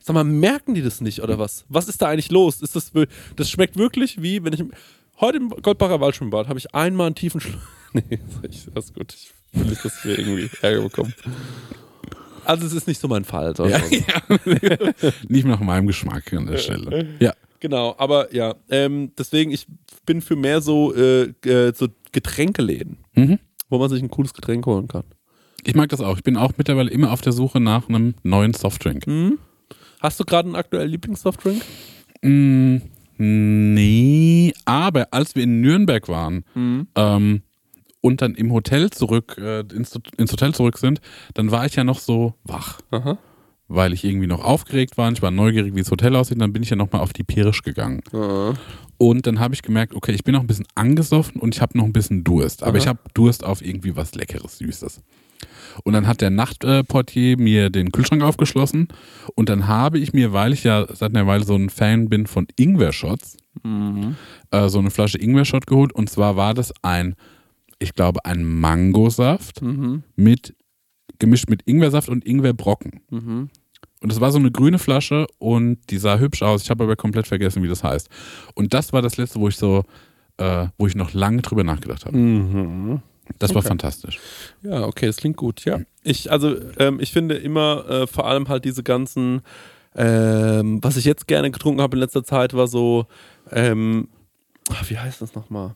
Sag 0.00 0.14
mal, 0.14 0.24
merken 0.24 0.74
die 0.74 0.82
das 0.82 1.00
nicht 1.00 1.22
oder 1.22 1.38
was? 1.38 1.64
Was 1.68 1.88
ist 1.88 2.00
da 2.00 2.08
eigentlich 2.08 2.30
los? 2.30 2.62
Ist 2.62 2.76
das, 2.76 2.92
das 3.36 3.50
schmeckt 3.50 3.76
wirklich 3.76 4.22
wie, 4.22 4.42
wenn 4.44 4.52
ich 4.52 4.64
heute 5.20 5.38
im 5.38 5.48
Goldbacher 5.50 6.00
Waldschwimmbad 6.00 6.48
habe 6.48 6.58
ich 6.58 6.74
einmal 6.74 7.06
einen 7.06 7.14
tiefen 7.14 7.40
Schluck. 7.40 7.60
nee, 7.92 8.18
das 8.74 8.84
ist 8.86 8.94
gut. 8.94 9.14
Ich 9.14 9.32
will 9.52 9.70
nicht, 9.70 9.84
dass 9.84 10.04
wir 10.04 10.18
irgendwie 10.18 10.50
Ärger 10.62 10.82
bekommen. 10.82 11.14
Also 12.44 12.66
es 12.66 12.72
ist 12.72 12.86
nicht 12.86 13.00
so 13.00 13.08
mein 13.08 13.24
Fall. 13.24 13.54
Ja, 13.58 13.66
ja. 13.90 14.78
Nicht 15.28 15.46
nach 15.46 15.60
meinem 15.60 15.86
Geschmack 15.86 16.32
an 16.32 16.46
der 16.46 16.58
Stelle. 16.58 17.08
Ja. 17.18 17.34
Genau, 17.60 17.94
aber 17.98 18.34
ja, 18.34 18.54
ähm, 18.70 19.12
deswegen, 19.18 19.50
ich 19.50 19.66
bin 20.06 20.22
für 20.22 20.36
mehr 20.36 20.60
so, 20.60 20.94
äh, 20.94 21.24
äh, 21.44 21.72
so 21.74 21.88
Getränkeläden, 22.12 22.98
Mhm. 23.14 23.38
Wo 23.68 23.78
man 23.78 23.88
sich 23.88 24.02
ein 24.02 24.10
cooles 24.10 24.34
Getränk 24.34 24.66
holen 24.66 24.88
kann. 24.88 25.04
Ich 25.64 25.74
mag 25.74 25.88
das 25.88 26.00
auch. 26.00 26.16
Ich 26.16 26.22
bin 26.22 26.36
auch 26.36 26.52
mittlerweile 26.56 26.90
immer 26.90 27.12
auf 27.12 27.20
der 27.20 27.32
Suche 27.32 27.60
nach 27.60 27.88
einem 27.88 28.14
neuen 28.22 28.54
Softdrink. 28.54 29.04
Hast 30.00 30.20
du 30.20 30.24
gerade 30.24 30.46
einen 30.46 30.56
aktuellen 30.56 30.90
Lieblingssoftdrink? 30.90 31.62
Mm, 32.22 32.76
nee, 33.18 34.52
aber 34.64 35.08
als 35.10 35.34
wir 35.34 35.42
in 35.42 35.60
Nürnberg 35.60 36.08
waren 36.08 36.44
ähm, 36.94 37.42
und 38.00 38.22
dann 38.22 38.34
im 38.34 38.52
Hotel 38.52 38.90
zurück, 38.90 39.36
äh, 39.38 39.60
ins, 39.60 39.98
ins 40.16 40.32
Hotel 40.32 40.54
zurück 40.54 40.78
sind, 40.78 41.00
dann 41.34 41.50
war 41.50 41.66
ich 41.66 41.74
ja 41.74 41.84
noch 41.84 41.98
so 41.98 42.34
wach. 42.44 42.80
Aha. 42.90 43.18
Weil 43.68 43.92
ich 43.92 44.02
irgendwie 44.04 44.26
noch 44.26 44.42
aufgeregt 44.42 44.96
war 44.96 45.08
und 45.08 45.18
ich 45.18 45.22
war 45.22 45.30
neugierig, 45.30 45.74
wie 45.74 45.80
das 45.80 45.90
Hotel 45.90 46.16
aussieht. 46.16 46.36
Und 46.36 46.40
dann 46.40 46.52
bin 46.54 46.62
ich 46.62 46.70
ja 46.70 46.76
nochmal 46.76 47.02
auf 47.02 47.12
die 47.12 47.24
Pirisch 47.24 47.62
gegangen. 47.62 48.02
Und 48.96 49.26
dann 49.26 49.38
habe 49.38 49.54
ich 49.54 49.62
gemerkt, 49.62 49.94
okay, 49.94 50.12
ich 50.12 50.24
bin 50.24 50.34
noch 50.34 50.40
ein 50.40 50.46
bisschen 50.46 50.66
angesoffen 50.74 51.40
und 51.40 51.54
ich 51.54 51.60
habe 51.60 51.76
noch 51.76 51.84
ein 51.84 51.92
bisschen 51.92 52.24
Durst. 52.24 52.62
Aber 52.62 52.72
Aha. 52.72 52.78
ich 52.78 52.86
habe 52.88 52.98
Durst 53.14 53.44
auf 53.44 53.62
irgendwie 53.64 53.94
was 53.94 54.14
Leckeres, 54.14 54.58
Süßes. 54.58 55.02
Und 55.84 55.92
dann 55.92 56.06
hat 56.08 56.20
der 56.20 56.30
Nachtportier 56.30 57.38
mir 57.38 57.70
den 57.70 57.92
Kühlschrank 57.92 58.22
aufgeschlossen 58.22 58.88
und 59.36 59.48
dann 59.48 59.68
habe 59.68 59.98
ich 60.00 60.12
mir, 60.12 60.32
weil 60.32 60.52
ich 60.52 60.64
ja 60.64 60.86
seit 60.92 61.14
einer 61.14 61.28
Weile 61.28 61.44
so 61.44 61.54
ein 61.54 61.70
Fan 61.70 62.08
bin 62.08 62.26
von 62.26 62.48
Ingwer-Shots, 62.56 63.36
äh, 64.50 64.68
so 64.68 64.78
eine 64.80 64.90
Flasche 64.90 65.18
Ingwer-Shot 65.18 65.68
geholt. 65.68 65.92
Und 65.92 66.10
zwar 66.10 66.34
war 66.36 66.54
das 66.54 66.72
ein, 66.82 67.14
ich 67.78 67.94
glaube, 67.94 68.24
ein 68.24 68.42
Mangosaft 68.44 69.62
mit 70.16 70.54
gemischt 71.18 71.48
mit 71.48 71.62
Ingwersaft 71.66 72.08
und 72.08 72.24
Ingwerbrocken. 72.26 73.00
Und 74.00 74.12
das 74.12 74.20
war 74.20 74.30
so 74.30 74.38
eine 74.38 74.50
grüne 74.50 74.78
Flasche 74.78 75.26
und 75.38 75.78
die 75.90 75.98
sah 75.98 76.18
hübsch 76.18 76.42
aus. 76.42 76.62
Ich 76.62 76.70
habe 76.70 76.84
aber 76.84 76.96
komplett 76.96 77.26
vergessen, 77.26 77.62
wie 77.62 77.68
das 77.68 77.82
heißt. 77.82 78.08
Und 78.54 78.72
das 78.74 78.92
war 78.92 79.02
das 79.02 79.16
letzte, 79.16 79.40
wo 79.40 79.48
ich 79.48 79.56
so, 79.56 79.84
äh, 80.36 80.66
wo 80.78 80.86
ich 80.86 80.94
noch 80.94 81.14
lange 81.14 81.42
drüber 81.42 81.64
nachgedacht 81.64 82.06
habe. 82.06 82.16
Das 83.38 83.54
war 83.54 83.62
fantastisch. 83.62 84.18
Ja, 84.62 84.84
okay, 84.84 85.06
das 85.06 85.16
klingt 85.16 85.36
gut, 85.36 85.64
ja. 85.64 85.80
Ich, 86.02 86.30
also, 86.30 86.56
ähm, 86.78 86.98
ich 87.00 87.12
finde 87.12 87.34
immer, 87.36 87.84
äh, 87.88 88.06
vor 88.06 88.26
allem 88.26 88.48
halt 88.48 88.64
diese 88.64 88.82
ganzen, 88.82 89.42
ähm, 89.94 90.78
was 90.82 90.96
ich 90.96 91.04
jetzt 91.04 91.26
gerne 91.26 91.50
getrunken 91.50 91.80
habe 91.82 91.96
in 91.96 92.00
letzter 92.00 92.24
Zeit, 92.24 92.54
war 92.54 92.68
so, 92.68 93.06
ähm, 93.50 94.08
ach, 94.70 94.88
wie 94.88 94.98
heißt 94.98 95.20
das 95.20 95.34
nochmal? 95.34 95.74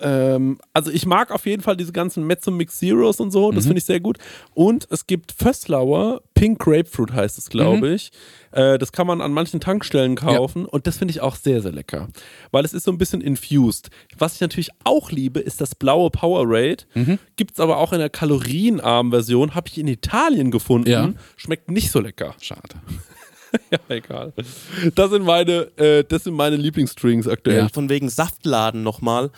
Ähm, 0.00 0.58
also 0.72 0.90
ich 0.90 1.06
mag 1.06 1.30
auf 1.30 1.46
jeden 1.46 1.62
Fall 1.62 1.76
diese 1.76 1.92
ganzen 1.92 2.26
Mezzo 2.26 2.50
Mix 2.50 2.78
Zeros 2.78 3.20
und 3.20 3.30
so, 3.30 3.52
das 3.52 3.64
finde 3.64 3.78
ich 3.78 3.84
sehr 3.84 4.00
gut. 4.00 4.18
Und 4.54 4.86
es 4.90 5.06
gibt 5.06 5.32
Fösslauer, 5.32 6.22
Pink 6.34 6.58
Grapefruit 6.58 7.12
heißt 7.12 7.38
es, 7.38 7.50
glaube 7.50 7.90
ich. 7.90 8.10
Äh, 8.52 8.78
das 8.78 8.92
kann 8.92 9.06
man 9.06 9.20
an 9.20 9.32
manchen 9.32 9.60
Tankstellen 9.60 10.16
kaufen 10.16 10.66
und 10.66 10.86
das 10.86 10.98
finde 10.98 11.12
ich 11.12 11.20
auch 11.20 11.36
sehr, 11.36 11.62
sehr 11.62 11.72
lecker. 11.72 12.08
Weil 12.50 12.64
es 12.64 12.72
ist 12.72 12.84
so 12.84 12.92
ein 12.92 12.98
bisschen 12.98 13.20
infused. 13.20 13.90
Was 14.18 14.34
ich 14.34 14.40
natürlich 14.40 14.70
auch 14.84 15.10
liebe, 15.10 15.40
ist 15.40 15.60
das 15.60 15.74
blaue 15.74 16.10
Powerade. 16.10 16.84
Gibt 17.36 17.52
es 17.52 17.60
aber 17.60 17.78
auch 17.78 17.92
in 17.92 17.98
der 17.98 18.10
kalorienarmen 18.10 19.12
Version, 19.12 19.54
habe 19.54 19.68
ich 19.68 19.78
in 19.78 19.88
Italien 19.88 20.50
gefunden. 20.50 20.90
Ja. 20.90 21.12
Schmeckt 21.36 21.70
nicht 21.70 21.90
so 21.90 22.00
lecker. 22.00 22.34
Schade. 22.40 22.76
ja, 23.70 23.78
egal. 23.88 24.32
Das 24.94 25.10
sind 25.10 25.24
meine, 25.24 25.68
äh, 25.76 26.04
das 26.04 26.24
sind 26.24 26.34
meine 26.34 26.56
Lieblingsdrinks 26.56 27.28
aktuell. 27.28 27.58
Ja. 27.58 27.68
Von 27.68 27.88
wegen 27.88 28.08
Saftladen 28.08 28.82
nochmal. 28.82 29.30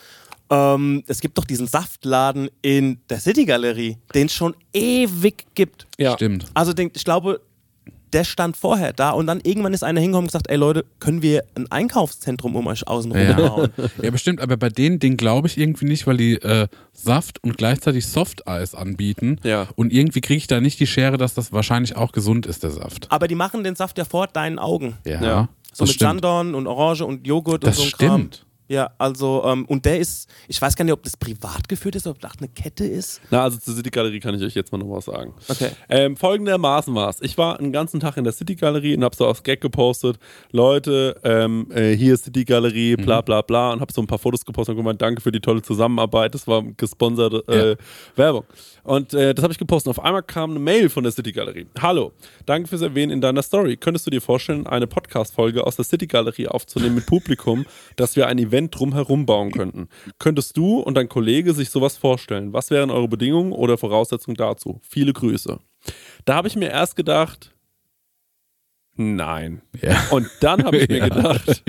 Ähm, 0.53 1.03
es 1.07 1.21
gibt 1.21 1.39
doch 1.39 1.45
diesen 1.47 1.67
Saftladen 1.67 2.51
in 2.61 2.99
der 3.09 3.21
City 3.21 3.47
Galerie, 3.47 3.97
den 4.15 4.27
es 4.27 4.35
schon 4.35 4.55
ewig 4.75 5.47
gibt. 5.55 5.87
Ja. 5.99 6.13
Stimmt. 6.15 6.45
Also 6.53 6.75
den, 6.75 6.91
ich 6.95 7.05
glaube, 7.05 7.41
der 8.13 8.25
stand 8.25 8.59
vorher 8.59 8.93
da 8.93 9.13
und 9.13 9.27
dann 9.27 9.41
irgendwann 9.43 9.73
ist 9.73 9.83
einer 9.83 9.99
hingekommen 9.99 10.25
und 10.25 10.29
gesagt, 10.29 10.51
ey 10.51 10.57
Leute, 10.59 10.85
können 10.99 11.23
wir 11.23 11.45
ein 11.55 11.71
Einkaufszentrum 11.73 12.55
um 12.57 12.67
euch 12.67 12.87
außen 12.87 13.11
rum 13.11 13.19
Ja. 13.21 13.33
bauen? 13.33 13.71
Ja, 14.03 14.11
bestimmt, 14.11 14.43
aber 14.43 14.59
bei 14.59 14.69
denen, 14.69 14.99
den 14.99 15.17
glaube 15.17 15.49
ich 15.49 15.57
irgendwie 15.57 15.87
nicht, 15.87 16.07
weil 16.07 16.19
die 16.19 16.35
äh, 16.35 16.69
Saft 16.93 17.43
und 17.43 17.57
gleichzeitig 17.57 18.07
Softeis 18.07 18.75
anbieten. 18.75 19.41
Ja. 19.45 19.69
Und 19.77 19.91
irgendwie 19.95 20.21
kriege 20.21 20.37
ich 20.37 20.47
da 20.49 20.61
nicht 20.61 20.79
die 20.81 20.87
Schere, 20.87 21.17
dass 21.17 21.33
das 21.33 21.53
wahrscheinlich 21.53 21.97
auch 21.97 22.13
gesund 22.13 22.45
ist, 22.45 22.63
der 22.63 22.73
Saft. 22.73 23.11
Aber 23.11 23.27
die 23.29 23.35
machen 23.35 23.65
den 23.65 23.77
Saft 23.77 23.97
ja 23.97 24.05
vor 24.05 24.27
deinen 24.27 24.59
Augen. 24.59 24.99
Ja, 25.07 25.23
Ja. 25.23 25.49
So 25.73 25.85
das 25.85 25.89
mit 25.89 25.95
stimmt. 25.95 26.09
Sandorn 26.11 26.55
und 26.55 26.67
Orange 26.67 27.07
und 27.07 27.27
Joghurt 27.27 27.65
Das 27.67 27.79
und 27.79 27.85
so 27.97 27.97
ein 28.05 28.09
Kram. 28.09 28.31
Ja, 28.73 28.91
also, 28.97 29.43
ähm, 29.45 29.67
und 29.67 29.85
der 29.85 29.99
ist, 29.99 30.31
ich 30.49 30.61
weiß 30.63 30.75
gar 30.77 30.87
nicht, 30.87 30.95
ob 30.95 31.03
das 31.03 31.15
privat 31.15 31.69
geführt 31.69 31.95
ist, 31.95 32.07
ob 32.07 32.19
das 32.21 32.33
eine 32.39 32.49
Kette 32.49 32.87
ist. 32.87 33.21
Na, 33.31 33.43
also 33.43 33.59
zur 33.59 33.75
City 33.75 33.91
Galerie 33.91 34.19
kann 34.19 34.35
ich 34.35 34.43
euch 34.43 34.55
jetzt 34.55 34.73
mal 34.73 34.79
noch 34.79 34.89
was 34.89 35.05
sagen. 35.05 35.35
Okay. 35.47 35.73
Ähm, 35.91 36.17
folgendermaßen 36.17 36.95
war 36.95 37.11
es. 37.11 37.21
Ich 37.21 37.37
war 37.37 37.59
einen 37.59 37.71
ganzen 37.71 38.01
Tag 38.01 38.17
in 38.17 38.25
der 38.25 38.33
City 38.33 38.55
Galerie 38.55 38.97
und 38.97 39.05
habe 39.05 39.15
so 39.15 39.27
aufs 39.27 39.43
Gag 39.43 39.61
gepostet, 39.61 40.19
Leute, 40.53 41.21
ähm, 41.23 41.67
äh, 41.71 41.95
hier 41.95 42.15
ist 42.15 42.25
City 42.25 42.47
Galerie, 42.47 42.97
bla 42.97 43.21
bla 43.21 43.43
bla 43.43 43.75
und 43.75 43.83
habe 43.83 43.93
so 43.93 44.01
ein 44.01 44.07
paar 44.07 44.19
Fotos 44.19 44.43
gepostet 44.43 44.73
und 44.73 44.79
gemeint, 44.79 45.03
danke 45.03 45.21
für 45.21 45.33
die 45.33 45.41
tolle 45.41 45.61
Zusammenarbeit. 45.61 46.35
Das 46.35 46.47
war 46.47 46.63
gesponserte 46.63 47.45
äh, 47.49 47.77
Werbung. 48.17 48.45
Und 48.85 49.13
äh, 49.13 49.35
das 49.35 49.43
habe 49.43 49.53
ich 49.53 49.59
gepostet. 49.59 49.91
Auf 49.91 50.03
einmal 50.03 50.23
kam 50.23 50.53
eine 50.53 50.61
Mail 50.61 50.89
von 50.89 51.03
der 51.03 51.13
City 51.13 51.31
Galerie. 51.31 51.67
Hallo, 51.79 52.13
danke 52.47 52.69
fürs 52.69 52.81
Erwähnen 52.81 53.13
in 53.13 53.21
deiner 53.21 53.43
Story. 53.43 53.77
Könntest 53.77 54.07
du 54.07 54.11
dir 54.11 54.23
vorstellen, 54.23 54.67
eine 54.67 54.87
Podcast-Folge 54.87 55.67
aus 55.67 55.77
der 55.77 55.85
City 55.85 56.07
Galerie 56.07 56.49
aufzunehmen 56.49 56.95
mit 56.95 57.05
Publikum, 57.05 57.67
dass 57.97 58.17
wir 58.17 58.29
ein 58.29 58.39
Event 58.39 58.62
drumherum 58.71 59.27
bauen 59.27 59.51
könnten? 59.51 59.89
Könntest 60.19 60.57
du 60.57 60.81
und 60.81 60.95
dein 60.95 61.09
Kollege 61.09 61.53
sich 61.55 61.71
sowas 61.71 61.97
vorstellen? 61.97 62.53
Was 62.53 62.71
wären 62.71 62.91
eure 62.91 63.09
Bedingungen 63.09 63.53
oder 63.53 63.79
Voraussetzungen 63.79 64.37
dazu? 64.37 64.81
Viele 64.83 65.13
Grüße. 65.13 65.59
Da 66.25 66.35
habe 66.35 66.49
ich 66.49 66.57
mir 66.57 66.71
erst 66.71 66.97
gedacht, 66.97 67.55
nein. 68.95 69.63
Ja. 69.81 70.01
Und 70.11 70.29
dann 70.41 70.65
habe 70.65 70.79
ich 70.79 70.89
mir 70.89 70.99
Ja. 70.99 71.09
gedacht, 71.09 71.63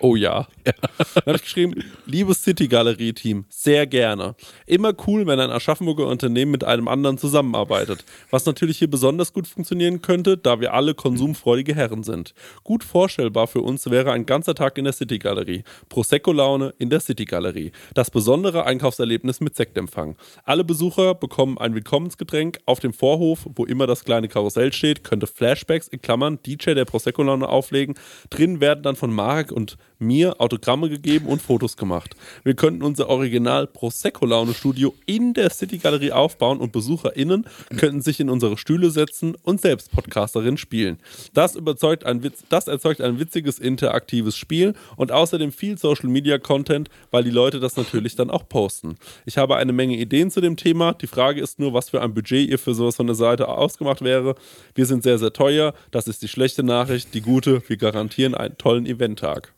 oh 0.00 0.16
ja. 0.16 0.48
Dann 0.64 1.24
habe 1.26 1.36
ich 1.36 1.42
geschrieben, 1.42 1.74
liebes 2.06 2.42
City-Galerie-Team, 2.42 3.44
sehr 3.48 3.86
gerne. 3.86 4.34
Immer 4.66 4.92
cool, 5.06 5.26
wenn 5.26 5.40
ein 5.40 5.50
Aschaffenburger 5.50 6.06
Unternehmen 6.06 6.50
mit 6.50 6.64
einem 6.64 6.88
anderen 6.88 7.18
zusammenarbeitet. 7.18 8.04
Was 8.30 8.46
natürlich 8.46 8.78
hier 8.78 8.90
besonders 8.90 9.32
gut 9.32 9.46
funktionieren 9.46 10.02
könnte, 10.02 10.36
da 10.36 10.60
wir 10.60 10.74
alle 10.74 10.94
konsumfreudige 10.94 11.74
Herren 11.74 12.02
sind. 12.02 12.34
Gut 12.64 12.84
vorstellbar 12.84 13.46
für 13.46 13.60
uns 13.60 13.88
wäre 13.90 14.12
ein 14.12 14.26
ganzer 14.26 14.54
Tag 14.54 14.78
in 14.78 14.84
der 14.84 14.92
City-Galerie. 14.92 15.64
Prosecco-Laune 15.88 16.74
in 16.78 16.90
der 16.90 17.00
City-Galerie. 17.00 17.72
Das 17.94 18.10
besondere 18.10 18.64
Einkaufserlebnis 18.64 19.40
mit 19.40 19.56
Sektempfang. 19.56 20.16
Alle 20.44 20.64
Besucher 20.64 21.14
bekommen 21.14 21.58
ein 21.58 21.74
Willkommensgetränk 21.74 22.58
auf 22.66 22.80
dem 22.80 22.92
Vorhof, 22.92 23.46
wo 23.54 23.64
immer 23.64 23.86
das 23.86 24.04
kleine 24.04 24.28
Karussell 24.28 24.72
steht, 24.72 25.04
könnte 25.04 25.26
Flashbacks 25.26 25.88
in 25.88 26.00
Klammern 26.00 26.38
DJ 26.44 26.74
der 26.74 26.84
Prosecco-Laune 26.84 27.48
auflegen. 27.48 27.94
Drin 28.30 28.60
werden 28.60 28.82
dann 28.82 28.96
von 28.96 29.12
Marek 29.12 29.52
und 29.52 29.76
mir 30.00 30.40
Autogramme 30.40 30.88
gegeben 30.88 31.26
und 31.26 31.42
Fotos 31.42 31.76
gemacht. 31.76 32.16
Wir 32.42 32.54
könnten 32.54 32.82
unser 32.82 33.08
Original 33.08 33.66
Prosecco-Laune-Studio 33.66 34.94
in 35.06 35.34
der 35.34 35.50
City-Galerie 35.50 36.12
aufbauen 36.12 36.58
und 36.58 36.72
BesucherInnen 36.72 37.46
könnten 37.76 38.00
sich 38.00 38.20
in 38.20 38.30
unsere 38.30 38.56
Stühle 38.56 38.90
setzen 38.90 39.36
und 39.42 39.60
selbst 39.60 39.92
Podcasterin 39.92 40.56
spielen. 40.56 40.98
Das, 41.34 41.54
überzeugt 41.54 42.04
ein 42.04 42.22
Witz, 42.22 42.44
das 42.48 42.66
erzeugt 42.66 43.00
ein 43.00 43.18
witziges, 43.18 43.58
interaktives 43.58 44.36
Spiel 44.36 44.74
und 44.96 45.12
außerdem 45.12 45.52
viel 45.52 45.78
Social-Media-Content, 45.78 46.88
weil 47.10 47.24
die 47.24 47.30
Leute 47.30 47.60
das 47.60 47.76
natürlich 47.76 48.16
dann 48.16 48.30
auch 48.30 48.48
posten. 48.48 48.96
Ich 49.26 49.38
habe 49.38 49.56
eine 49.56 49.72
Menge 49.72 49.96
Ideen 49.96 50.30
zu 50.30 50.40
dem 50.40 50.56
Thema. 50.56 50.94
Die 50.94 51.06
Frage 51.06 51.40
ist 51.40 51.58
nur, 51.58 51.74
was 51.74 51.90
für 51.90 52.02
ein 52.02 52.14
Budget 52.14 52.48
ihr 52.48 52.58
für 52.58 52.74
sowas 52.74 52.96
von 52.96 53.06
der 53.06 53.16
Seite 53.16 53.48
ausgemacht 53.48 54.02
wäre. 54.02 54.34
Wir 54.74 54.86
sind 54.86 55.02
sehr, 55.02 55.18
sehr 55.18 55.32
teuer. 55.32 55.74
Das 55.90 56.08
ist 56.08 56.22
die 56.22 56.28
schlechte 56.28 56.62
Nachricht. 56.62 57.14
Die 57.14 57.20
gute, 57.20 57.62
wir 57.68 57.76
garantieren 57.76 58.34
einen 58.34 58.56
tollen 58.58 58.86
Eventtag. 58.86 59.52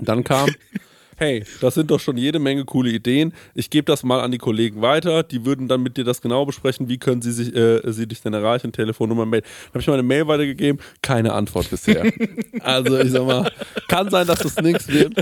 Dann 0.00 0.24
kam, 0.24 0.48
hey, 1.16 1.44
das 1.60 1.74
sind 1.74 1.90
doch 1.90 1.98
schon 1.98 2.16
jede 2.16 2.38
Menge 2.38 2.64
coole 2.64 2.90
Ideen. 2.90 3.32
Ich 3.54 3.70
gebe 3.70 3.86
das 3.86 4.02
mal 4.02 4.20
an 4.20 4.30
die 4.30 4.38
Kollegen 4.38 4.82
weiter. 4.82 5.22
Die 5.22 5.44
würden 5.44 5.68
dann 5.68 5.82
mit 5.82 5.96
dir 5.96 6.04
das 6.04 6.20
genau 6.20 6.44
besprechen. 6.44 6.88
Wie 6.88 6.98
können 6.98 7.22
sie, 7.22 7.32
sich, 7.32 7.54
äh, 7.54 7.80
sie 7.92 8.06
dich 8.06 8.22
denn 8.22 8.34
erreichen? 8.34 8.72
Telefonnummer, 8.72 9.26
Mail. 9.26 9.40
Dann 9.40 9.70
habe 9.70 9.80
ich 9.80 9.86
meine 9.86 10.02
Mail 10.02 10.26
weitergegeben. 10.28 10.80
Keine 11.02 11.32
Antwort 11.32 11.70
bisher. 11.70 12.04
also 12.60 12.98
ich 12.98 13.10
sag 13.10 13.26
mal, 13.26 13.50
kann 13.88 14.10
sein, 14.10 14.26
dass 14.26 14.40
das 14.40 14.56
nichts 14.60 14.88
wird. 14.88 15.14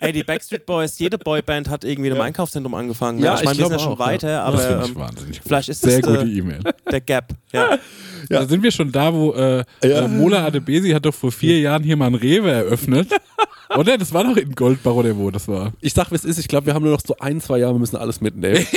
Ey, 0.00 0.12
die 0.12 0.22
Backstreet 0.24 0.66
Boys, 0.66 0.98
jede 0.98 1.18
Boyband 1.18 1.68
hat 1.68 1.84
irgendwie 1.84 2.08
in 2.08 2.14
einem 2.14 2.22
Einkaufszentrum 2.22 2.74
angefangen. 2.74 3.18
Ja, 3.18 3.34
ne? 3.34 3.38
ich 3.40 3.44
meine, 3.44 3.58
wir 3.58 3.64
sind 3.66 3.72
ja 3.72 3.78
glaube 3.78 3.82
schon 3.82 3.92
auch, 3.94 4.06
ja. 4.06 4.12
weiter, 4.12 4.52
Das 4.52 4.66
finde 4.66 4.84
aber 4.84 5.12
ich 5.30 5.36
ähm, 5.36 5.42
vielleicht 5.46 5.68
ist 5.70 5.80
Sehr 5.82 6.00
das 6.00 6.10
gute 6.10 6.26
äh, 6.26 6.38
E-Mail. 6.38 6.60
der 6.90 7.00
Gap. 7.00 7.32
Ja. 7.52 7.78
Da 8.28 8.46
sind 8.46 8.62
wir 8.62 8.70
schon 8.70 8.92
da, 8.92 9.12
wo 9.14 9.32
äh, 9.32 9.64
Ja. 9.82 10.04
äh, 10.04 10.08
Mola 10.08 10.44
Adebesi 10.46 10.90
hat 10.90 11.04
doch 11.06 11.14
vor 11.14 11.32
vier 11.32 11.58
Jahren 11.60 11.82
hier 11.82 11.96
mal 11.96 12.06
ein 12.06 12.14
Rewe 12.14 12.50
eröffnet. 12.50 13.08
Oder? 13.76 13.96
Das 13.98 14.12
war 14.12 14.24
doch 14.24 14.36
in 14.36 14.52
Goldbach 14.52 14.94
oder 14.94 15.16
wo 15.16 15.30
das 15.30 15.46
war. 15.46 15.72
Ich 15.80 15.94
sag, 15.94 16.10
wie 16.10 16.16
es 16.16 16.24
ist. 16.24 16.38
Ich 16.40 16.48
glaube, 16.48 16.66
wir 16.66 16.74
haben 16.74 16.82
nur 16.82 16.90
noch 16.92 17.00
so 17.06 17.14
ein, 17.20 17.40
zwei 17.40 17.58
Jahre. 17.58 17.74
Wir 17.74 17.78
müssen 17.78 17.94
alles 17.96 18.20
mitnehmen. 18.20 18.66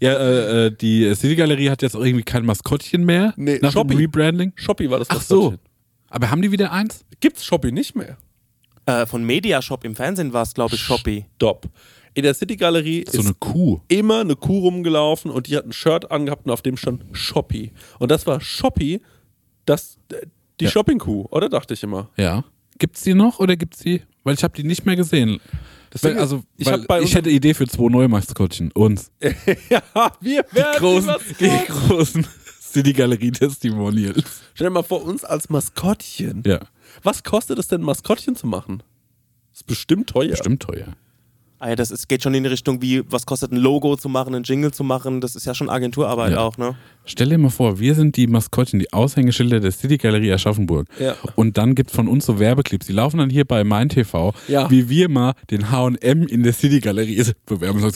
Ja, 0.00 0.12
äh, 0.12 0.66
äh, 0.66 0.70
die 0.70 1.12
City 1.16 1.34
Galerie 1.34 1.70
hat 1.70 1.82
jetzt 1.82 1.96
auch 1.96 2.04
irgendwie 2.04 2.22
kein 2.24 2.46
Maskottchen 2.46 3.04
mehr. 3.04 3.34
Nee, 3.36 3.58
nach 3.60 3.72
Shopee. 3.72 3.94
dem 3.94 3.98
Rebranding. 3.98 4.52
Shopee 4.54 4.88
war 4.90 5.00
das 5.00 5.10
Ach 5.10 5.20
so. 5.20 5.36
Maskottchen. 5.50 5.60
Aber 6.10 6.30
haben 6.30 6.40
die 6.40 6.52
wieder 6.52 6.70
eins? 6.72 7.04
Gibt's 7.20 7.44
Shopee 7.44 7.72
nicht 7.72 7.96
mehr? 7.96 8.16
Äh, 8.86 9.06
von 9.06 9.24
Mediashop 9.24 9.84
im 9.84 9.96
Fernsehen 9.96 10.32
war 10.32 10.42
es, 10.42 10.54
glaube 10.54 10.76
ich, 10.76 10.80
Shopee. 10.82 11.26
Stopp. 11.34 11.66
In 12.18 12.24
der 12.24 12.34
City 12.34 12.56
Galerie 12.56 13.04
So 13.08 13.20
ist 13.20 13.32
immer 13.86 14.22
eine 14.22 14.34
Kuh 14.34 14.58
rumgelaufen 14.58 15.30
und 15.30 15.46
die 15.46 15.56
hat 15.56 15.64
ein 15.66 15.72
Shirt 15.72 16.10
angehabt 16.10 16.46
und 16.46 16.50
auf 16.50 16.62
dem 16.62 16.76
stand 16.76 17.04
Shopee. 17.12 17.70
Und 18.00 18.10
das 18.10 18.26
war 18.26 18.40
Shopee, 18.40 19.00
das, 19.66 19.98
die 20.58 20.64
Ja. 20.64 20.70
Shopping-Kuh, 20.72 21.28
oder 21.30 21.48
dachte 21.48 21.74
ich 21.74 21.82
immer. 21.84 22.10
Ja. 22.16 22.42
Gibt's 22.76 23.02
die 23.02 23.14
noch 23.14 23.38
oder 23.38 23.54
gibt's 23.54 23.78
die? 23.78 24.02
Weil 24.24 24.34
ich 24.34 24.42
habe 24.42 24.52
die 24.56 24.64
nicht 24.64 24.84
mehr 24.84 24.96
gesehen. 24.96 25.38
Weil, 26.02 26.18
also, 26.18 26.42
ich 26.56 26.66
ich 26.66 27.14
hätte 27.14 27.30
Idee 27.30 27.54
für 27.54 27.68
zwei 27.68 27.88
neue 27.88 28.08
Maskottchen. 28.08 28.72
Uns. 28.72 29.12
ja, 29.70 29.80
wir 30.20 30.44
werden 30.50 30.72
Die 30.74 30.78
großen, 30.80 31.14
die 31.38 31.66
großen 31.68 32.26
City 32.60 32.94
Galerie 32.94 33.30
Testimonials. 33.30 34.42
Stell 34.54 34.66
dir 34.66 34.70
mal 34.72 34.82
vor, 34.82 35.04
uns 35.04 35.22
als 35.22 35.50
Maskottchen. 35.50 36.42
Ja. 36.44 36.58
Was 37.04 37.22
kostet 37.22 37.60
es 37.60 37.68
denn, 37.68 37.80
Maskottchen 37.80 38.34
zu 38.34 38.48
machen? 38.48 38.82
Das 39.52 39.60
ist 39.60 39.66
bestimmt 39.68 40.10
teuer. 40.10 40.30
Bestimmt 40.30 40.64
teuer. 40.64 40.96
Ah 41.60 41.70
ja, 41.70 41.74
das 41.76 41.90
ist, 41.90 42.08
geht 42.08 42.22
schon 42.22 42.34
in 42.34 42.44
die 42.44 42.48
Richtung, 42.50 42.82
wie, 42.82 43.02
was 43.10 43.26
kostet 43.26 43.50
ein 43.50 43.56
Logo 43.56 43.96
zu 43.96 44.08
machen, 44.08 44.32
ein 44.34 44.44
Jingle 44.44 44.70
zu 44.72 44.84
machen. 44.84 45.20
Das 45.20 45.34
ist 45.34 45.44
ja 45.44 45.54
schon 45.54 45.68
Agenturarbeit 45.68 46.32
Ja. 46.32 46.38
auch, 46.38 46.56
ne? 46.56 46.76
Stell 47.04 47.30
dir 47.30 47.38
mal 47.38 47.50
vor, 47.50 47.80
wir 47.80 47.96
sind 47.96 48.16
die 48.16 48.28
Maskottchen, 48.28 48.78
die 48.78 48.92
Aushängeschilder 48.92 49.58
der 49.58 49.72
City 49.72 49.96
Galerie 49.96 50.32
Aschaffenburg. 50.32 50.86
Ja. 51.00 51.16
Und 51.34 51.58
dann 51.58 51.74
gibt's 51.74 51.92
von 51.94 52.06
uns 52.06 52.26
so 52.26 52.38
Werbeclips. 52.38 52.86
Die 52.86 52.92
laufen 52.92 53.18
dann 53.18 53.28
hier 53.30 53.44
bei 53.44 53.64
Mein 53.64 53.88
TV, 53.88 54.34
Ja. 54.46 54.70
wie 54.70 54.88
wir 54.88 55.08
mal 55.08 55.32
den 55.50 55.72
H&M 55.72 56.28
in 56.28 56.44
der 56.44 56.52
City 56.52 56.78
Galerie 56.78 57.24
bewerben. 57.46 57.80
So, 57.80 57.90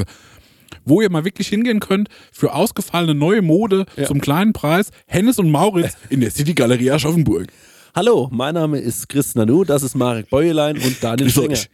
Wo 0.84 1.00
ihr 1.00 1.10
mal 1.10 1.24
wirklich 1.24 1.46
hingehen 1.46 1.78
könnt 1.78 2.08
für 2.32 2.54
ausgefallene 2.54 3.14
neue 3.14 3.42
Mode 3.42 3.86
Ja. 3.96 4.06
zum 4.06 4.20
kleinen 4.20 4.52
Preis. 4.52 4.90
Hennes 5.06 5.38
und 5.38 5.52
Mauritz 5.52 5.96
in 6.10 6.20
der 6.20 6.32
City 6.32 6.54
Galerie 6.54 6.90
Aschaffenburg. 6.90 7.46
Hallo, 7.94 8.28
mein 8.32 8.54
Name 8.54 8.78
ist 8.80 9.08
Chris 9.08 9.34
Nanu, 9.36 9.64
das 9.64 9.82
ist 9.84 9.94
Marek 9.94 10.30
Bäuerlein 10.30 10.78
und 10.78 10.96
Daniel 11.02 11.30
euch. 11.38 11.68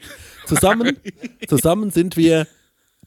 Zusammen, 0.49 0.97
zusammen 1.47 1.91
sind 1.91 2.17
wir 2.17 2.47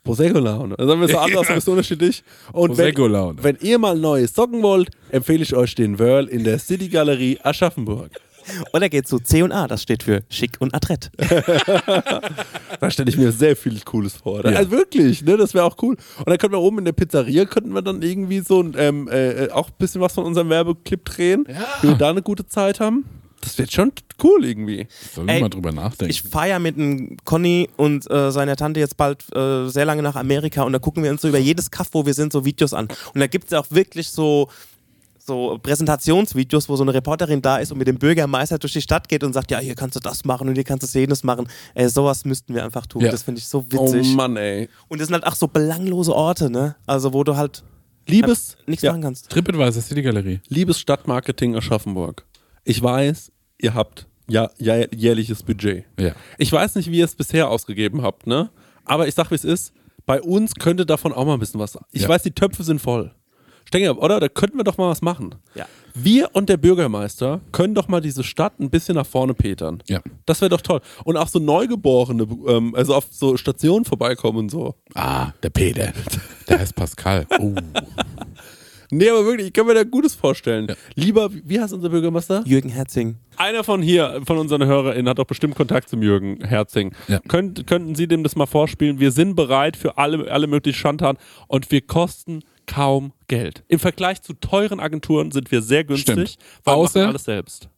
Prosecco-Laune. 0.04 0.76
Das 0.78 0.90
haben 0.90 1.02
wir 1.02 1.08
so 1.10 1.18
anders, 1.18 1.66
so 1.66 1.72
unterschiedlich. 1.72 2.24
Und 2.54 2.78
wenn, 2.78 2.96
wenn 2.96 3.58
ihr 3.62 3.80
mal 3.80 3.98
neue 3.98 4.28
Socken 4.28 4.64
wollt, 4.64 4.90
empfehle 5.10 5.44
ich 5.44 5.56
euch 5.56 5.76
den 5.76 6.00
Whirl 6.00 6.28
in 6.28 6.44
der 6.44 6.60
City 6.60 6.90
Galerie 6.90 7.40
Aschaffenburg. 7.44 8.12
Oder 8.74 8.90
geht 8.90 9.08
zu 9.08 9.20
C&A, 9.20 9.68
das 9.68 9.84
steht 9.84 10.04
für 10.04 10.24
schick 10.30 10.58
und 10.60 10.74
adrett. 10.74 11.12
Da 12.80 12.90
stelle 12.90 13.10
ich 13.10 13.18
mir 13.18 13.32
sehr 13.32 13.56
viel 13.56 13.80
Cooles 13.82 14.16
vor. 14.16 14.44
Ja. 14.44 14.58
Also 14.58 14.72
wirklich, 14.72 15.22
ne? 15.22 15.38
Das 15.38 15.54
wäre 15.54 15.66
auch 15.66 15.76
cool. 15.84 15.98
Und 16.18 16.28
dann 16.28 16.40
könnten 16.40 16.56
wir 16.56 16.62
oben 16.62 16.80
in 16.80 16.86
der 16.86 16.94
Pizzeria, 16.94 17.46
könnten 17.46 17.74
wir 17.74 17.84
dann 17.84 18.02
irgendwie 18.02 18.40
so 18.40 18.60
ein, 18.60 18.74
ähm, 18.76 19.08
äh, 19.08 19.50
auch 19.52 19.68
ein 19.68 19.76
bisschen 19.78 20.02
was 20.02 20.14
von 20.14 20.26
unserem 20.26 20.50
Werbeclip 20.50 21.06
drehen, 21.06 21.46
wie 21.82 21.90
wir 21.90 21.96
da 21.96 22.10
eine 22.10 22.24
gute 22.24 22.48
Zeit 22.48 22.80
haben. 22.80 23.06
Das 23.42 23.58
wird 23.58 23.72
schon 23.72 23.92
cool 24.24 24.46
irgendwie. 24.46 24.88
Sollen 25.14 25.28
wir 25.28 25.40
mal 25.40 25.50
drüber 25.50 25.72
nachdenken. 25.72 26.12
Ich 26.12 26.22
fahre 26.22 26.50
ja 26.50 26.60
mit 26.60 26.78
dem 26.78 27.18
Conny 27.26 27.70
und 27.78 28.10
äh, 28.10 28.32
seiner 28.32 28.56
Tante 28.56 28.80
jetzt 28.80 28.98
bald 28.98 29.26
äh, 29.36 29.68
sehr 29.68 29.86
lange 29.86 30.04
nach 30.04 30.16
Amerika 30.16 30.64
und 30.64 30.74
da 30.74 30.80
gucken 30.80 31.04
wir 31.04 31.12
uns 31.12 31.22
so 31.22 31.28
über 31.28 31.40
jedes 31.40 31.72
Kaff, 31.72 31.90
wo 31.92 32.06
wir 32.06 32.14
sind, 32.14 32.32
so 32.32 32.46
Videos 32.46 32.74
an. 32.74 32.88
Und 33.14 33.20
da 33.20 33.28
gibt 33.28 33.48
es 33.48 33.54
auch 33.54 33.66
wirklich 33.72 34.10
so, 34.12 34.48
so 35.18 35.60
Präsentationsvideos, 35.62 36.70
wo 36.70 36.76
so 36.76 36.84
eine 36.84 36.94
Reporterin 36.94 37.42
da 37.42 37.58
ist 37.58 37.72
und 37.72 37.78
mit 37.78 37.88
dem 37.88 37.98
Bürgermeister 37.98 38.58
durch 38.60 38.74
die 38.74 38.82
Stadt 38.82 39.08
geht 39.10 39.24
und 39.24 39.34
sagt, 39.34 39.52
ja, 39.52 39.60
hier 39.60 39.76
kannst 39.76 39.96
du 39.96 40.00
das 40.00 40.24
machen 40.26 40.48
und 40.48 40.56
hier 40.56 40.64
kannst 40.64 40.94
du 40.94 41.00
jenes 41.00 41.24
machen. 41.24 41.48
Ey, 41.74 41.90
sowas 41.90 42.26
müssten 42.26 42.54
wir 42.54 42.64
einfach 42.64 42.86
tun. 42.86 43.02
Ja. 43.02 43.12
Das 43.12 43.24
finde 43.24 43.40
ich 43.40 43.48
so 43.48 43.66
Oh 43.76 43.94
witzig. 43.94 44.14
Mann, 44.16 44.38
ey. 44.38 44.70
und 44.88 45.00
das 45.02 45.08
sind 45.08 45.16
halt 45.16 45.26
auch 45.26 45.36
so 45.36 45.48
belanglose 45.48 46.14
Orte, 46.14 46.50
ne? 46.50 46.76
Also 46.86 47.14
wo 47.14 47.24
du 47.24 47.36
halt 47.38 47.64
Liebes, 48.08 48.58
nichts 48.66 48.82
ja, 48.84 48.92
machen 48.92 49.04
kannst. 49.04 49.30
TripAdvisor 49.30 49.82
City 49.82 50.02
Galerie. 50.02 50.40
liebes 50.50 50.80
Stadtmarketing 50.80 51.56
Aschaffenburg. 51.56 52.26
Ich 52.64 52.82
weiß, 52.82 53.32
ihr 53.60 53.74
habt 53.74 54.08
ja, 54.28 54.50
ja 54.58 54.86
jährliches 54.94 55.44
Budget. 55.44 55.86
Ja. 56.00 56.12
Ich 56.38 56.52
weiß 56.52 56.76
nicht, 56.76 56.90
wie 56.92 57.00
ihr 57.00 57.06
es 57.06 57.16
bisher 57.16 57.50
ausgegeben 57.50 58.02
habt, 58.02 58.28
ne? 58.28 58.50
Aber 58.86 59.08
ich 59.08 59.16
sag, 59.16 59.30
wie 59.32 59.36
es 59.36 59.44
ist. 59.44 59.74
Bei 60.06 60.22
uns 60.22 60.56
könnte 60.56 60.86
davon 60.86 61.14
auch 61.14 61.26
mal 61.26 61.34
ein 61.36 61.40
bisschen 61.40 61.60
was. 61.60 61.78
Ich 61.92 62.04
Ja. 62.04 62.10
weiß, 62.10 62.24
die 62.24 62.32
Töpfe 62.32 62.64
sind 62.64 62.80
voll. 62.82 63.14
Stenger, 63.66 63.98
oder? 64.02 64.20
Da 64.20 64.28
könnten 64.28 64.58
wir 64.58 64.64
doch 64.64 64.78
mal 64.78 64.90
was 64.90 65.02
machen. 65.02 65.36
Ja. 65.56 65.66
Wir 65.94 66.30
und 66.34 66.50
der 66.50 66.58
Bürgermeister 66.58 67.42
können 67.52 67.76
doch 67.76 67.88
mal 67.88 68.02
diese 68.02 68.24
Stadt 68.24 68.60
ein 68.60 68.70
bisschen 68.70 68.96
nach 68.96 69.06
vorne 69.06 69.34
petern. 69.34 69.84
Ja. 69.88 70.02
Das 70.26 70.42
wäre 70.42 70.50
doch 70.50 70.62
toll. 70.62 70.82
Und 71.04 71.16
auch 71.18 71.28
so 71.28 71.38
Neugeborene, 71.40 72.28
ähm, 72.48 72.74
also 72.76 72.96
auf 72.96 73.08
so 73.12 73.38
Stationen 73.38 73.86
vorbeikommen 73.86 74.40
und 74.40 74.50
so. 74.52 74.76
Ah, 74.96 75.32
der 75.44 75.52
Peter. 75.52 75.94
Der 76.50 76.60
heißt 76.60 76.76
Pascal. 76.76 77.28
Oh. 77.40 77.54
Nee, 78.92 79.10
aber 79.10 79.26
wirklich, 79.26 79.48
ich 79.48 79.54
kann 79.54 79.66
mir 79.66 79.74
da 79.74 79.84
Gutes 79.84 80.14
vorstellen. 80.16 80.68
Lieber, 80.96 81.30
wie 81.32 81.60
heißt 81.60 81.74
unser 81.74 81.90
Bürgermeister? 81.90 82.44
Jürgen 82.46 82.70
Herzing. 82.70 83.16
Einer 83.38 83.64
von 83.64 83.82
hier, 83.82 84.22
von 84.26 84.38
unseren 84.38 84.66
HörerInnen, 84.66 85.08
hat 85.10 85.18
doch 85.18 85.26
bestimmt 85.26 85.56
Kontakt 85.56 85.90
zum 85.90 86.02
Jürgen 86.04 86.44
Herzing. 86.44 86.94
Ja. 87.08 87.20
Könnt, 87.28 87.66
könnten 87.68 87.96
Sie 87.96 88.08
dem 88.08 88.24
das 88.24 88.36
mal 88.36 88.46
vorspielen? 88.46 89.00
Wir 89.00 89.12
sind 89.12 89.36
bereit 89.36 89.78
für 89.78 89.98
alle, 89.98 90.30
alle 90.30 90.48
möglichen 90.48 90.78
Schandtaten 90.78 91.18
und 91.48 91.72
wir 91.72 91.82
kosten 91.82 92.42
kaum 92.68 93.14
Geld. 93.28 93.64
Im 93.70 93.80
Vergleich 93.80 94.22
zu 94.22 94.34
teuren 94.34 94.80
Agenturen 94.80 95.32
sind 95.32 95.52
wir 95.52 95.62
sehr 95.62 95.84
günstig, 95.84 96.14
Stimmt. 96.14 96.38
weil 96.66 96.76
wir 96.76 96.80
Außer- 96.80 97.00
machen 97.00 97.10
alles 97.10 97.24
selbst. 97.24 97.70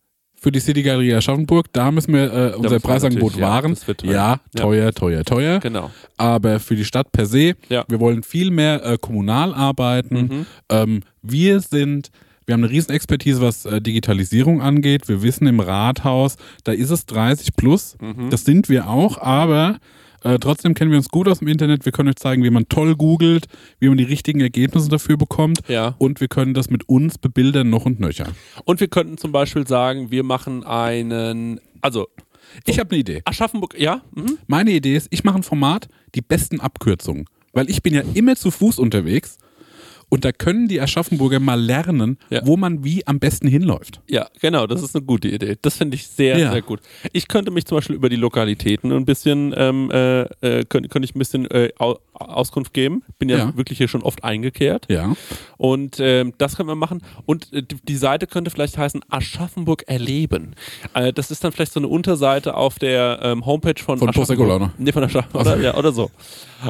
Für 0.44 0.52
die 0.52 0.60
City 0.60 0.84
Galerie 0.84 1.14
Aschaffenburg, 1.14 1.68
da 1.72 1.90
müssen 1.90 2.14
wir 2.14 2.34
äh, 2.34 2.56
unser 2.58 2.82
Preisangebot 2.82 3.38
ja, 3.38 3.42
wahren. 3.48 3.72
das 3.76 3.88
wird 3.88 4.02
teuer. 4.02 4.12
Ja, 4.12 4.40
Ja. 4.54 4.62
teuer, 4.62 4.92
teuer, 4.94 5.24
teuer. 5.24 5.60
Genau. 5.62 5.90
Aber 6.18 6.60
für 6.60 6.76
die 6.76 6.84
Stadt 6.84 7.14
per 7.14 7.26
se, 7.26 7.54
Ja. 7.70 7.86
wir 7.88 8.02
wollen 8.02 8.24
viel 8.24 8.52
mehr 8.52 8.84
äh, 8.86 8.98
kommunal 9.00 9.54
arbeiten. 9.54 10.16
Mhm. 10.18 10.46
Ähm, 10.68 11.00
wir 11.22 11.62
sind, 11.62 12.12
wir 12.46 12.54
haben 12.54 12.64
eine 12.66 12.74
riesen 12.74 12.92
Expertise, 12.92 13.40
was 13.40 13.66
äh, 13.66 13.80
Digitalisierung 13.82 14.62
angeht. 14.62 15.08
Wir 15.08 15.22
wissen 15.24 15.48
im 15.48 15.62
Rathaus, 15.62 16.36
da 16.66 16.74
ist 16.74 16.90
es 16.90 17.06
30 17.06 17.56
plus. 17.56 17.96
Mhm. 18.02 18.30
Das 18.30 18.44
sind 18.44 18.68
wir 18.68 18.90
auch, 18.90 19.18
aber 19.22 19.78
äh, 20.24 20.40
trotzdem 20.40 20.74
kennen 20.74 20.92
wir 20.92 20.98
uns 20.98 21.10
gut 21.10 21.28
aus 21.28 21.40
dem 21.40 21.48
Internet. 21.48 21.86
Wir 21.86 21.92
können 21.92 22.10
euch 22.10 22.16
zeigen, 22.16 22.44
wie 22.44 22.50
man 22.50 22.68
toll 22.70 22.96
googelt, 22.96 23.48
wie 23.80 23.90
man 23.90 23.98
die 23.98 24.04
richtigen 24.04 24.42
Ergebnisse 24.42 24.90
dafür 24.90 25.18
bekommt. 25.18 25.60
Ja. 25.68 25.96
Und 25.98 26.22
wir 26.22 26.28
können 26.28 26.54
das 26.54 26.70
mit 26.70 26.88
uns 26.90 27.18
bebildern 27.18 27.70
noch 27.70 27.86
und 27.86 28.00
nöcher. 28.00 28.28
Und 28.66 28.80
wir 28.80 28.88
könnten 28.88 29.18
zum 29.18 29.32
Beispiel 29.32 29.68
sagen, 29.68 30.12
wir 30.12 30.24
machen 30.24 30.64
einen, 30.64 31.60
also 31.82 32.08
Ich 32.66 32.80
habe 32.80 32.92
eine 32.92 33.00
Idee. 33.00 33.22
Aschaffenburg, 33.26 33.80
ja? 33.80 34.02
Mhm. 34.14 34.38
Meine 34.48 34.72
Idee 34.72 34.96
ist, 34.96 35.08
ich 35.12 35.24
mache 35.24 35.38
ein 35.38 35.44
Format, 35.44 35.88
die 36.16 36.22
besten 36.22 36.60
Abkürzungen. 36.60 37.26
Weil 37.52 37.70
ich 37.70 37.84
bin 37.84 37.94
ja 37.94 38.02
immer 38.14 38.36
zu 38.36 38.50
Fuß 38.50 38.80
unterwegs 38.80 39.38
und 40.14 40.26
da 40.26 40.32
können 40.32 40.68
die 40.68 40.80
Aschaffenburger 40.80 41.40
mal 41.40 41.60
lernen, 41.60 42.20
Ja. 42.30 42.42
wo 42.46 42.56
man 42.56 42.84
wie 42.84 43.06
am 43.08 43.18
besten 43.20 43.48
hinläuft. 43.48 44.00
Ja, 44.08 44.28
genau, 44.40 44.68
das 44.68 44.84
ist 44.84 44.96
eine 44.96 45.04
gute 45.04 45.28
Idee. 45.28 45.58
Das 45.60 45.78
finde 45.78 45.96
ich 45.96 46.06
sehr, 46.08 46.38
Ja. 46.38 46.52
sehr 46.52 46.62
gut. 46.62 46.82
Ich 47.14 47.28
könnte 47.28 47.50
mich 47.50 47.66
zum 47.66 47.78
Beispiel 47.80 47.96
über 47.96 48.10
die 48.10 48.16
Lokalitäten 48.16 48.92
ein 48.92 49.06
bisschen, 49.06 49.56
ähm, 49.58 49.90
äh, 49.92 50.22
äh, 50.22 50.66
könnte, 50.66 50.90
könnte 50.90 51.06
ich 51.08 51.16
ein 51.16 51.20
bisschen 51.20 51.50
äh, 51.50 51.70
Au 51.80 51.98
Auskunft 52.14 52.74
geben. 52.76 53.02
Bin 53.18 53.28
ja, 53.28 53.38
Ja. 53.40 53.58
wirklich 53.58 53.80
hier 53.80 53.88
schon 53.88 54.04
oft 54.04 54.24
eingekehrt. 54.24 54.86
Ja. 54.88 55.16
Und 55.58 55.98
ähm, 56.00 56.34
das 56.38 56.56
können 56.58 56.70
wir 56.70 56.76
machen. 56.76 57.02
Und 57.26 57.52
äh, 57.52 57.64
die 57.64 57.96
Seite 57.96 58.28
könnte 58.28 58.52
vielleicht 58.52 58.78
heißen 58.78 59.02
Aschaffenburg 59.10 59.84
erleben. 59.88 60.54
Äh, 60.94 61.12
das 61.12 61.32
ist 61.32 61.44
dann 61.44 61.52
vielleicht 61.52 61.74
so 61.74 61.80
eine 61.80 61.88
Unterseite 61.88 62.54
auf 62.56 62.78
der 62.78 63.20
ähm, 63.24 63.48
Homepage 63.48 63.82
von, 63.82 63.98
Von 63.98 64.10
Aschaffenburg. 64.10 64.38
Prosecco 64.38 64.46
Laune. 64.46 64.74
Nee, 64.78 64.92
von 64.92 65.04
Aschaffenburg. 65.04 65.42
Oder, 65.48 65.60
ja, 65.60 65.76
oder 65.76 65.92
so. 65.92 66.12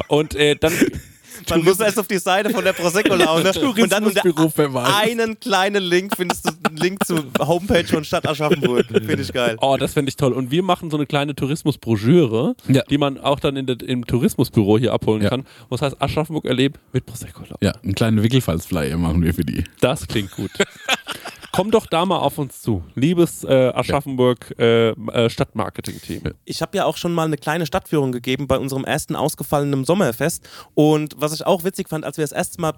Und 0.08 0.34
äh, 0.34 0.56
dann 0.56 0.72
Man 1.50 1.64
muss 1.64 1.80
erst 1.80 1.98
auf 1.98 2.06
die 2.06 2.18
Seite 2.18 2.50
von 2.50 2.64
der 2.64 2.72
Prosecco-Laune 2.72 3.52
und 3.82 3.92
dann 3.92 4.04
unter 4.04 4.96
einen 4.96 5.38
kleinen 5.40 5.82
Link 5.82 6.16
findest 6.16 6.46
du 6.48 6.52
einen 6.66 6.76
Link 6.76 7.04
zur 7.06 7.24
Homepage 7.40 7.84
von 7.86 8.04
Stadt 8.04 8.26
Aschaffenburg. 8.28 8.86
Finde 8.86 9.20
ich 9.22 9.32
geil. 9.32 9.56
Oh, 9.60 9.76
das 9.78 9.92
fände 9.94 10.08
ich 10.08 10.16
toll. 10.16 10.32
Und 10.32 10.50
wir 10.50 10.62
machen 10.62 10.90
so 10.90 10.96
eine 10.96 11.06
kleine 11.06 11.34
Tourismusbroschüre, 11.34 12.54
Ja. 12.68 12.82
die 12.88 12.98
man 12.98 13.18
auch 13.18 13.40
dann 13.40 13.56
in 13.56 13.66
der, 13.66 13.80
im 13.82 14.06
Tourismusbüro 14.06 14.78
hier 14.78 14.92
abholen 14.92 15.22
Ja. 15.22 15.30
kann. 15.30 15.44
Was 15.68 15.82
heißt 15.82 16.00
Aschaffenburg 16.00 16.44
erleben 16.44 16.74
mit 16.92 17.06
Prosecco. 17.06 17.42
Ja, 17.60 17.72
einen 17.82 17.94
kleinen 17.94 18.22
Wickelfalsflyer 18.22 18.96
machen 18.96 19.22
wir 19.22 19.34
für 19.34 19.44
die. 19.44 19.64
Das 19.80 20.06
klingt 20.06 20.30
gut. 20.32 20.50
Komm 21.54 21.70
doch 21.70 21.86
da 21.86 22.04
mal 22.04 22.18
auf 22.18 22.38
uns 22.38 22.62
zu. 22.62 22.82
Liebes 22.96 23.44
äh, 23.44 23.70
Aschaffenburg 23.72 24.56
äh, 24.58 24.88
äh, 24.88 25.30
Stadtmarketing-Team. 25.30 26.34
Ich 26.44 26.60
habe 26.60 26.76
ja 26.76 26.84
auch 26.84 26.96
schon 26.96 27.14
mal 27.14 27.26
eine 27.26 27.36
kleine 27.36 27.64
Stadtführung 27.64 28.10
gegeben 28.10 28.48
bei 28.48 28.58
unserem 28.58 28.84
ersten 28.84 29.14
ausgefallenen 29.14 29.84
Sommerfest. 29.84 30.48
Und 30.74 31.14
was 31.16 31.32
ich 31.32 31.46
auch 31.46 31.62
witzig 31.62 31.88
fand, 31.88 32.04
als 32.04 32.16
wir 32.16 32.24
das 32.24 32.32
erste 32.32 32.60
Mal 32.60 32.70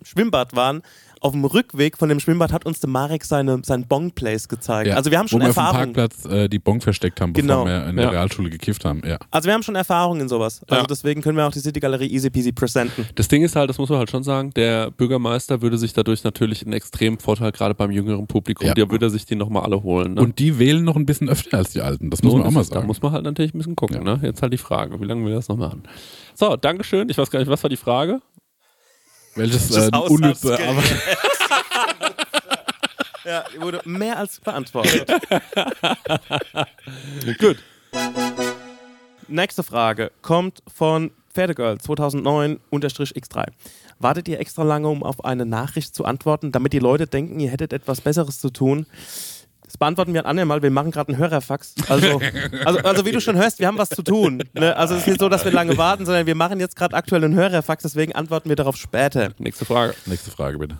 im 0.00 0.06
Schwimmbad 0.06 0.56
waren, 0.56 0.80
auf 1.24 1.32
dem 1.32 1.44
Rückweg 1.46 1.96
von 1.96 2.10
dem 2.10 2.20
Schwimmbad 2.20 2.52
hat 2.52 2.66
uns 2.66 2.80
der 2.80 2.90
Marek 2.90 3.24
seine, 3.24 3.60
sein 3.64 3.86
Bong-Place 3.88 4.46
gezeigt. 4.48 4.88
Ja. 4.90 4.96
Also 4.96 5.10
wir 5.10 5.18
haben 5.18 5.26
schon 5.26 5.40
Wo 5.40 5.44
wir 5.44 5.50
auf 5.50 5.56
Erfahrung. 5.56 5.92
dem 5.92 5.94
Parkplatz 5.94 6.24
äh, 6.26 6.48
die 6.48 6.58
Bon 6.58 6.82
versteckt 6.82 7.18
haben, 7.20 7.32
bevor 7.32 7.42
Genau. 7.48 7.64
wir 7.66 7.86
in 7.86 7.96
der 7.96 8.04
Ja. 8.04 8.10
Realschule 8.10 8.50
gekifft 8.50 8.84
haben. 8.84 9.00
Ja. 9.06 9.18
Also 9.30 9.46
wir 9.46 9.54
haben 9.54 9.62
schon 9.62 9.74
Erfahrung 9.74 10.20
in 10.20 10.28
sowas. 10.28 10.60
Also 10.68 10.82
Ja. 10.82 10.86
deswegen 10.86 11.22
können 11.22 11.38
wir 11.38 11.46
auch 11.46 11.50
die 11.52 11.60
City 11.60 11.80
Galerie 11.80 12.08
easy 12.12 12.28
peasy 12.28 12.52
presenten. 12.52 13.06
Das 13.14 13.28
Ding 13.28 13.42
ist 13.42 13.56
halt, 13.56 13.70
das 13.70 13.78
muss 13.78 13.88
man 13.88 13.98
halt 14.00 14.10
schon 14.10 14.22
sagen, 14.22 14.50
der 14.54 14.90
Bürgermeister 14.90 15.62
würde 15.62 15.78
sich 15.78 15.94
dadurch 15.94 16.24
natürlich 16.24 16.62
einen 16.62 16.74
extremen 16.74 17.18
Vorteil, 17.18 17.52
gerade 17.52 17.74
beim 17.74 17.90
jüngeren 17.90 18.26
Publikum, 18.26 18.66
Ja. 18.68 18.74
der 18.74 18.90
würde 18.90 19.08
sich 19.08 19.24
die 19.24 19.34
nochmal 19.34 19.62
alle 19.62 19.82
holen. 19.82 20.14
Ne? 20.14 20.20
Und 20.20 20.38
die 20.38 20.58
wählen 20.58 20.84
noch 20.84 20.96
ein 20.96 21.06
bisschen 21.06 21.30
öfter 21.30 21.56
als 21.56 21.70
die 21.70 21.80
Alten. 21.80 22.10
Das 22.10 22.22
muss 22.22 22.32
So, 22.32 22.38
man 22.38 22.46
auch 22.46 22.50
mal 22.50 22.60
ist- 22.60 22.70
Da 22.70 22.74
sagen. 22.76 22.86
muss 22.86 23.00
man 23.00 23.12
halt 23.12 23.24
natürlich 23.24 23.54
ein 23.54 23.58
bisschen 23.58 23.76
gucken. 23.76 24.04
Ne? 24.04 24.20
Jetzt 24.22 24.42
halt 24.42 24.52
die 24.52 24.58
Frage, 24.58 25.00
wie 25.00 25.04
lange 25.06 25.24
wir 25.26 25.34
das 25.34 25.48
noch 25.48 25.56
machen. 25.56 25.84
So, 26.34 26.54
Dankeschön. 26.56 27.08
Ich 27.08 27.16
weiß 27.16 27.30
gar 27.30 27.38
nicht, 27.38 27.48
was 27.48 27.62
war 27.62 27.70
die 27.70 27.76
Frage? 27.78 28.20
Welches 29.36 29.70
äh, 29.70 29.90
unnütze 30.08 30.52
Haushaltsgerät. 30.52 30.68
Arbeit. 30.68 30.94
Ja, 33.24 33.44
wurde 33.58 33.80
mehr 33.86 34.18
als 34.18 34.38
beantwortet. 34.38 35.08
Gut. 37.38 37.56
Nächste 39.28 39.62
Frage 39.62 40.10
kommt 40.20 40.62
von 40.72 41.10
Pferdegirl 41.32 41.76
2009-X3. 41.76 43.46
Wartet 43.98 44.28
ihr 44.28 44.40
extra 44.40 44.62
lange, 44.62 44.88
um 44.88 45.02
auf 45.02 45.24
eine 45.24 45.46
Nachricht 45.46 45.94
zu 45.94 46.04
antworten, 46.04 46.52
damit 46.52 46.74
die 46.74 46.78
Leute 46.78 47.06
denken, 47.06 47.40
ihr 47.40 47.50
hättet 47.50 47.72
etwas 47.72 48.02
Besseres 48.02 48.40
zu 48.40 48.50
tun? 48.50 48.84
Das 49.74 49.78
beantworten 49.78 50.14
wir 50.14 50.20
an 50.20 50.26
andermal. 50.26 50.62
Wir 50.62 50.70
machen 50.70 50.92
gerade 50.92 51.08
einen 51.08 51.18
Hörerfax. 51.18 51.74
Also, 51.88 52.20
also, 52.64 52.78
also 52.78 53.04
wie 53.04 53.10
du 53.10 53.20
schon 53.20 53.34
hörst, 53.34 53.58
wir 53.58 53.66
haben 53.66 53.76
was 53.76 53.88
zu 53.88 54.04
tun. 54.04 54.40
Ne? 54.52 54.76
Also 54.76 54.94
es 54.94 55.00
ist 55.00 55.08
nicht 55.08 55.18
so, 55.18 55.28
dass 55.28 55.44
wir 55.44 55.50
lange 55.50 55.76
warten, 55.76 56.06
sondern 56.06 56.28
wir 56.28 56.36
machen 56.36 56.60
jetzt 56.60 56.76
gerade 56.76 56.94
aktuell 56.94 57.24
einen 57.24 57.34
Hörerfax, 57.34 57.82
deswegen 57.82 58.14
antworten 58.14 58.48
wir 58.48 58.54
darauf 58.54 58.76
später. 58.76 59.30
Nächste 59.38 59.64
Frage. 59.64 59.96
Nächste 60.06 60.30
Frage 60.30 60.58
bitte. 60.58 60.78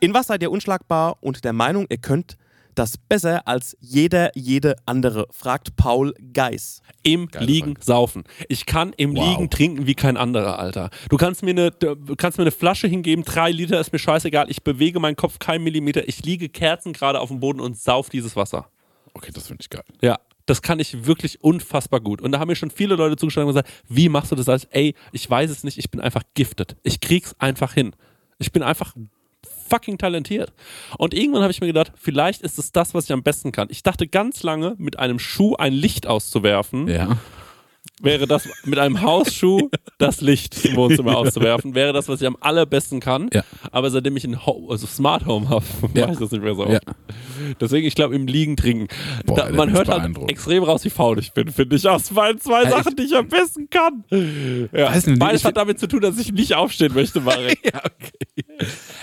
In 0.00 0.14
was 0.14 0.26
seid 0.26 0.42
ihr 0.42 0.50
unschlagbar 0.50 1.18
und 1.20 1.44
der 1.44 1.52
Meinung, 1.52 1.86
ihr 1.88 1.98
könnt 1.98 2.36
das 2.78 2.96
besser 2.96 3.46
als 3.48 3.76
jeder, 3.80 4.30
jede 4.34 4.76
andere? 4.86 5.26
Fragt 5.30 5.76
Paul 5.76 6.14
Geis. 6.32 6.80
Im 7.02 7.28
Liegen 7.38 7.74
saufen. 7.80 8.24
Ich 8.48 8.66
kann 8.66 8.92
im 8.96 9.16
Wow. 9.16 9.28
Liegen 9.28 9.50
trinken 9.50 9.86
wie 9.86 9.94
kein 9.94 10.16
anderer, 10.16 10.58
Alter. 10.58 10.90
Du 11.08 11.16
kannst 11.16 11.42
mir 11.42 11.50
eine, 11.50 11.72
kannst 12.16 12.38
mir 12.38 12.44
eine 12.44 12.52
Flasche 12.52 12.86
hingeben, 12.86 13.24
drei 13.24 13.50
Liter, 13.50 13.80
ist 13.80 13.92
mir 13.92 13.98
scheißegal. 13.98 14.50
Ich 14.50 14.62
bewege 14.62 15.00
meinen 15.00 15.16
Kopf 15.16 15.38
keinen 15.38 15.64
Millimeter. 15.64 16.06
Ich 16.08 16.24
liege 16.24 16.48
kerzengerade 16.48 17.20
auf 17.20 17.28
dem 17.28 17.40
Boden 17.40 17.60
und 17.60 17.76
sauf 17.76 18.08
dieses 18.08 18.36
Wasser. 18.36 18.68
Okay, 19.14 19.32
das 19.32 19.48
finde 19.48 19.62
ich 19.62 19.70
geil. 19.70 19.84
Ja, 20.00 20.18
das 20.46 20.62
kann 20.62 20.78
ich 20.78 21.06
wirklich 21.06 21.42
unfassbar 21.42 22.00
gut. 22.00 22.22
Und 22.22 22.32
da 22.32 22.38
haben 22.38 22.48
mir 22.48 22.56
schon 22.56 22.70
viele 22.70 22.94
Leute 22.94 23.16
zugeschlagen 23.16 23.48
und 23.48 23.54
gesagt, 23.54 23.70
wie 23.88 24.08
machst 24.08 24.32
du 24.32 24.36
das? 24.36 24.64
Ich, 24.64 24.68
ey, 24.70 24.94
ich 25.12 25.28
weiß 25.28 25.50
es 25.50 25.64
nicht, 25.64 25.78
ich 25.78 25.90
bin 25.90 26.00
einfach 26.00 26.22
giftet. 26.34 26.76
Ich 26.82 27.00
krieg's 27.00 27.34
einfach 27.38 27.74
hin. 27.74 27.94
Ich 28.38 28.52
bin 28.52 28.62
einfach 28.62 28.94
fucking 29.68 29.98
talentiert. 29.98 30.52
Und 30.96 31.14
irgendwann 31.14 31.42
habe 31.42 31.52
ich 31.52 31.60
mir 31.60 31.66
gedacht, 31.66 31.92
vielleicht 31.96 32.42
ist 32.42 32.58
es 32.58 32.72
das, 32.72 32.94
was 32.94 33.04
ich 33.04 33.12
am 33.12 33.22
besten 33.22 33.52
kann. 33.52 33.68
Ich 33.70 33.82
dachte 33.82 34.06
ganz 34.08 34.42
lange, 34.42 34.74
mit 34.78 34.98
einem 34.98 35.18
Schuh 35.18 35.54
ein 35.56 35.72
Licht 35.72 36.06
auszuwerfen, 36.06 36.88
Ja. 36.88 37.18
Wäre 38.02 38.26
das 38.26 38.48
mit 38.64 38.78
einem 38.78 39.00
Hausschuh 39.02 39.70
das 39.98 40.20
Licht 40.20 40.64
im 40.64 40.76
Wohnzimmer 40.76 41.16
auszuwerfen, 41.16 41.74
wäre 41.74 41.92
das, 41.92 42.08
was 42.08 42.20
ich 42.20 42.26
am 42.26 42.36
allerbesten 42.40 43.00
kann. 43.00 43.28
Ja. 43.32 43.42
Aber 43.72 43.90
seitdem 43.90 44.16
ich 44.16 44.24
ein 44.24 44.46
Ho 44.46 44.68
also 44.70 44.86
Smart 44.86 45.26
Home 45.26 45.48
habe, 45.48 45.64
Ja. 45.94 46.02
mache 46.02 46.12
ich 46.14 46.18
das 46.18 46.30
nicht 46.30 46.42
mehr 46.42 46.54
so. 46.54 46.64
Ja. 46.66 46.74
oft. 46.76 46.84
Deswegen, 47.60 47.86
ich 47.86 47.94
glaube, 47.94 48.14
im 48.14 48.26
Liegen 48.26 48.56
trinken. 48.56 48.88
Boah, 49.26 49.36
da, 49.36 49.50
man 49.50 49.72
hört 49.72 49.88
halt 49.88 50.16
extrem 50.28 50.62
raus, 50.62 50.84
wie 50.84 50.90
faul 50.90 51.18
ich 51.18 51.32
bin, 51.32 51.48
finde 51.50 51.76
ich. 51.76 51.88
Aus 51.88 52.10
meinen 52.10 52.40
zwei 52.40 52.64
Ja, 52.64 52.70
Sachen, 52.70 52.96
die 52.96 53.02
ich 53.04 53.16
am 53.16 53.28
besten 53.28 53.68
kann. 53.70 54.04
Ja. 54.72 54.90
Weiß 54.92 55.06
nicht, 55.06 55.18
Beides 55.18 55.40
ich- 55.40 55.44
hat 55.46 55.56
damit 55.56 55.78
zu 55.80 55.86
tun, 55.88 56.00
dass 56.00 56.18
ich 56.18 56.32
nicht 56.32 56.54
aufstehen 56.54 56.92
möchte, 56.94 57.20
Marek. 57.20 57.58
Ja, 57.72 57.80
okay. 57.84 58.56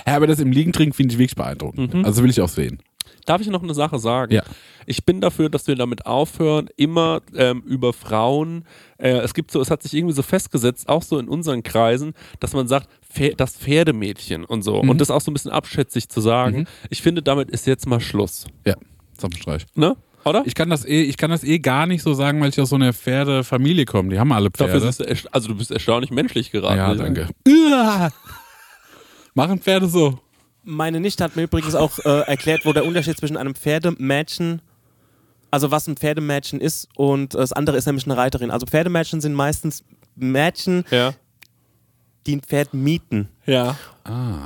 Ja, 0.07 0.15
aber 0.15 0.27
das 0.27 0.39
im 0.39 0.51
Liegen 0.51 0.71
trinken 0.73 0.93
finde 0.93 1.13
ich 1.13 1.19
wirklich 1.19 1.35
beeindruckend. 1.35 1.93
Mhm. 1.93 2.05
Also 2.05 2.23
will 2.23 2.29
ich 2.29 2.41
auch 2.41 2.49
sehen. 2.49 2.79
Darf 3.25 3.41
ich 3.41 3.47
noch 3.47 3.63
eine 3.63 3.73
Sache 3.73 3.99
sagen? 3.99 4.33
Ja. 4.33 4.43
Ich 4.85 5.05
bin 5.05 5.21
dafür, 5.21 5.49
dass 5.49 5.67
wir 5.67 5.75
damit 5.75 6.05
aufhören, 6.05 6.69
immer 6.77 7.21
ähm, 7.35 7.63
über 7.65 7.93
Frauen, 7.93 8.65
äh, 8.97 9.09
es 9.17 9.33
gibt 9.33 9.51
so, 9.51 9.59
es 9.61 9.71
hat 9.71 9.83
sich 9.83 9.93
irgendwie 9.93 10.13
so 10.13 10.21
festgesetzt, 10.21 10.87
auch 10.89 11.03
so 11.03 11.17
in 11.17 11.27
unseren 11.27 11.63
Kreisen, 11.63 12.13
dass 12.39 12.53
man 12.53 12.67
sagt, 12.67 12.89
das 13.37 13.55
Pferdemädchen 13.55 14.43
und 14.43 14.61
so. 14.61 14.79
Und 14.79 14.99
das 14.99 15.09
auch 15.09 15.21
so 15.21 15.31
ein 15.31 15.33
bisschen 15.33 15.51
abschätzig 15.51 16.09
zu 16.09 16.19
sagen. 16.21 16.67
Ich 16.89 17.01
finde, 17.01 17.21
damit 17.23 17.49
ist 17.49 17.65
jetzt 17.65 17.87
mal 17.87 18.01
Schluss. 18.01 18.45
Ja, 18.65 18.75
Zapfenstreich. 19.17 19.65
Ne? 19.75 19.95
Oder? 20.25 20.43
Ich 20.45 20.55
kann 20.55 20.69
das 20.69 20.85
eh, 20.85 21.03
ich 21.03 21.17
kann 21.17 21.29
das 21.29 21.43
eh 21.43 21.59
gar 21.59 21.85
nicht 21.85 22.01
so 22.01 22.13
sagen, 22.13 22.41
weil 22.41 22.49
ich 22.49 22.59
aus 22.59 22.69
so 22.69 22.75
einer 22.75 22.93
Pferdefamilie 22.93 23.85
komme. 23.85 24.09
Die 24.09 24.19
haben 24.19 24.31
alle 24.31 24.49
Pferde. 24.49 24.79
Dafür 24.79 25.17
also 25.31 25.47
du 25.47 25.55
bist 25.55 25.71
erstaunlich 25.71 26.09
menschlich 26.09 26.51
geraten. 26.51 26.77
ja, 26.77 26.95
danke. 26.95 27.29
Uah. 27.47 28.11
Machen 29.35 29.59
Pferde 29.59 29.87
so. 29.87 30.19
Meine 30.65 30.99
Nichte 30.99 31.23
hat 31.23 31.35
mir 31.35 31.43
übrigens 31.43 31.75
auch 31.75 31.99
äh, 31.99 32.21
erklärt, 32.27 32.65
wo 32.65 32.73
der 32.73 32.85
Unterschied 32.85 33.17
zwischen 33.17 33.37
einem 33.37 33.53
Pferdemädchen, 33.55 34.61
also 35.51 35.69
was 35.71 35.87
ein 35.87 35.95
Pferdemädchen 35.95 36.59
ist 36.59 36.89
und 36.95 37.35
das 37.35 37.53
andere 37.53 37.77
ist 37.77 37.85
nämlich 37.85 38.05
eine 38.05 38.17
Reiterin. 38.17 38.49
Also 38.51 38.65
Pferdemädchen 38.65 39.21
sind 39.21 39.33
meistens 39.33 39.83
Mädchen, 40.15 40.83
Ja. 40.89 41.13
die 42.25 42.35
ein 42.37 42.41
Pferd 42.41 42.73
mieten. 42.73 43.29
Ja. 43.45 43.77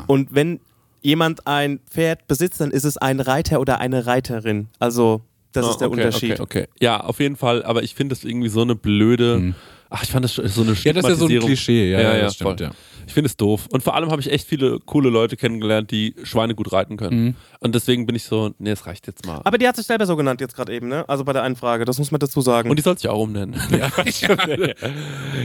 Und 0.07 0.33
wenn 0.33 0.59
jemand 1.01 1.47
ein 1.47 1.79
Pferd 1.89 2.27
besitzt, 2.27 2.59
dann 2.59 2.71
ist 2.71 2.83
es 2.83 2.97
ein 2.97 3.21
Reiter 3.21 3.61
oder 3.61 3.79
eine 3.79 4.05
Reiterin. 4.05 4.67
Also 4.79 5.21
das 5.53 5.65
Ah, 5.65 5.69
ist 5.71 5.77
der 5.77 5.89
okay, 5.89 6.03
Unterschied. 6.05 6.39
Okay, 6.41 6.63
okay. 6.63 6.67
Ja, 6.81 6.99
auf 6.99 7.19
jeden 7.21 7.37
Fall, 7.37 7.63
aber 7.63 7.81
ich 7.83 7.95
finde 7.95 8.13
das 8.13 8.23
irgendwie 8.25 8.49
so 8.49 8.61
eine 8.61 8.75
blöde. 8.75 9.53
Ach, 9.91 10.03
ich 10.03 10.09
fand 10.09 10.23
das 10.23 10.35
so 10.35 10.41
eine 10.61 10.73
Ja, 10.73 10.93
das 10.93 11.03
ist 11.05 11.09
ja 11.09 11.15
so 11.15 11.25
ein. 11.27 11.39
Klischee. 11.39 11.91
Ja, 11.91 11.99
Ja, 11.99 12.09
ja, 12.11 12.17
ja, 12.17 12.23
das 12.25 12.35
stimmt, 12.35 12.59
voll. 12.59 12.67
ja. 12.67 12.71
Ich 13.07 13.13
finde 13.13 13.25
es 13.27 13.35
doof. 13.37 13.65
Und 13.71 13.81
vor 13.81 13.95
allem 13.95 14.11
habe 14.11 14.21
ich 14.21 14.31
echt 14.31 14.47
viele 14.47 14.79
coole 14.85 15.09
Leute 15.09 15.35
kennengelernt, 15.35 15.89
die 15.89 16.13
Schweine 16.21 16.53
gut 16.53 16.71
reiten 16.71 16.95
können. 16.95 17.23
Mhm. 17.25 17.35
Und 17.59 17.73
deswegen 17.73 18.05
bin 18.05 18.15
ich 18.15 18.23
so, 18.23 18.53
nee, 18.59 18.69
es 18.69 18.85
reicht 18.85 19.07
jetzt 19.07 19.25
mal. 19.25 19.41
Aber 19.45 19.57
die 19.57 19.67
hat 19.67 19.75
sich 19.77 19.87
selber 19.87 20.05
so 20.05 20.15
genannt 20.15 20.41
jetzt 20.41 20.55
gerade 20.55 20.71
eben, 20.71 20.89
ne? 20.89 21.09
Also 21.09 21.25
bei 21.25 21.33
der 21.33 21.41
einen 21.41 21.55
Frage, 21.55 21.85
das 21.85 21.97
muss 21.97 22.11
man 22.11 22.19
dazu 22.19 22.41
sagen. 22.41 22.69
Und 22.69 22.77
die 22.77 22.83
soll 22.83 22.95
sich 22.99 23.09
auch 23.09 23.19
umnennen. 23.23 23.55
Ja. 23.71 23.89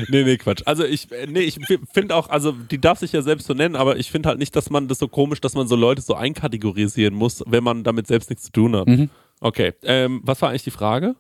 nee, 0.09 0.24
nee, 0.24 0.36
Quatsch. 0.36 0.62
Also 0.66 0.84
ich, 0.84 1.09
nee, 1.28 1.40
ich 1.40 1.59
finde 1.92 2.14
auch, 2.16 2.28
also 2.28 2.53
die 2.53 2.80
darf 2.80 2.99
sich 2.99 3.12
ja 3.12 3.22
selbst 3.22 3.47
so 3.47 3.55
nennen, 3.55 3.76
aber 3.76 3.97
ich 3.97 4.11
finde 4.11 4.28
halt 4.28 4.38
nicht, 4.38 4.55
dass 4.57 4.70
man 4.70 4.88
das 4.88 4.99
so 4.99 5.09
komisch, 5.09 5.40
dass 5.40 5.55
man 5.55 5.66
so 5.66 5.76
Leute 5.76 6.03
so 6.03 6.14
einkategorisieren 6.14 7.14
muss, 7.14 7.42
wenn 7.47 7.64
man 7.64 7.84
damit 7.84 8.07
selbst 8.07 8.30
nichts 8.30 8.45
zu 8.47 8.53
tun 8.53 8.76
hat. 8.76 8.86
Mhm. 8.88 9.11
Okay, 9.47 9.74
ähm, 9.82 10.22
was 10.24 10.40
war 10.40 10.49
eigentlich 10.49 10.62
die 10.64 10.70
Frage? 10.70 11.16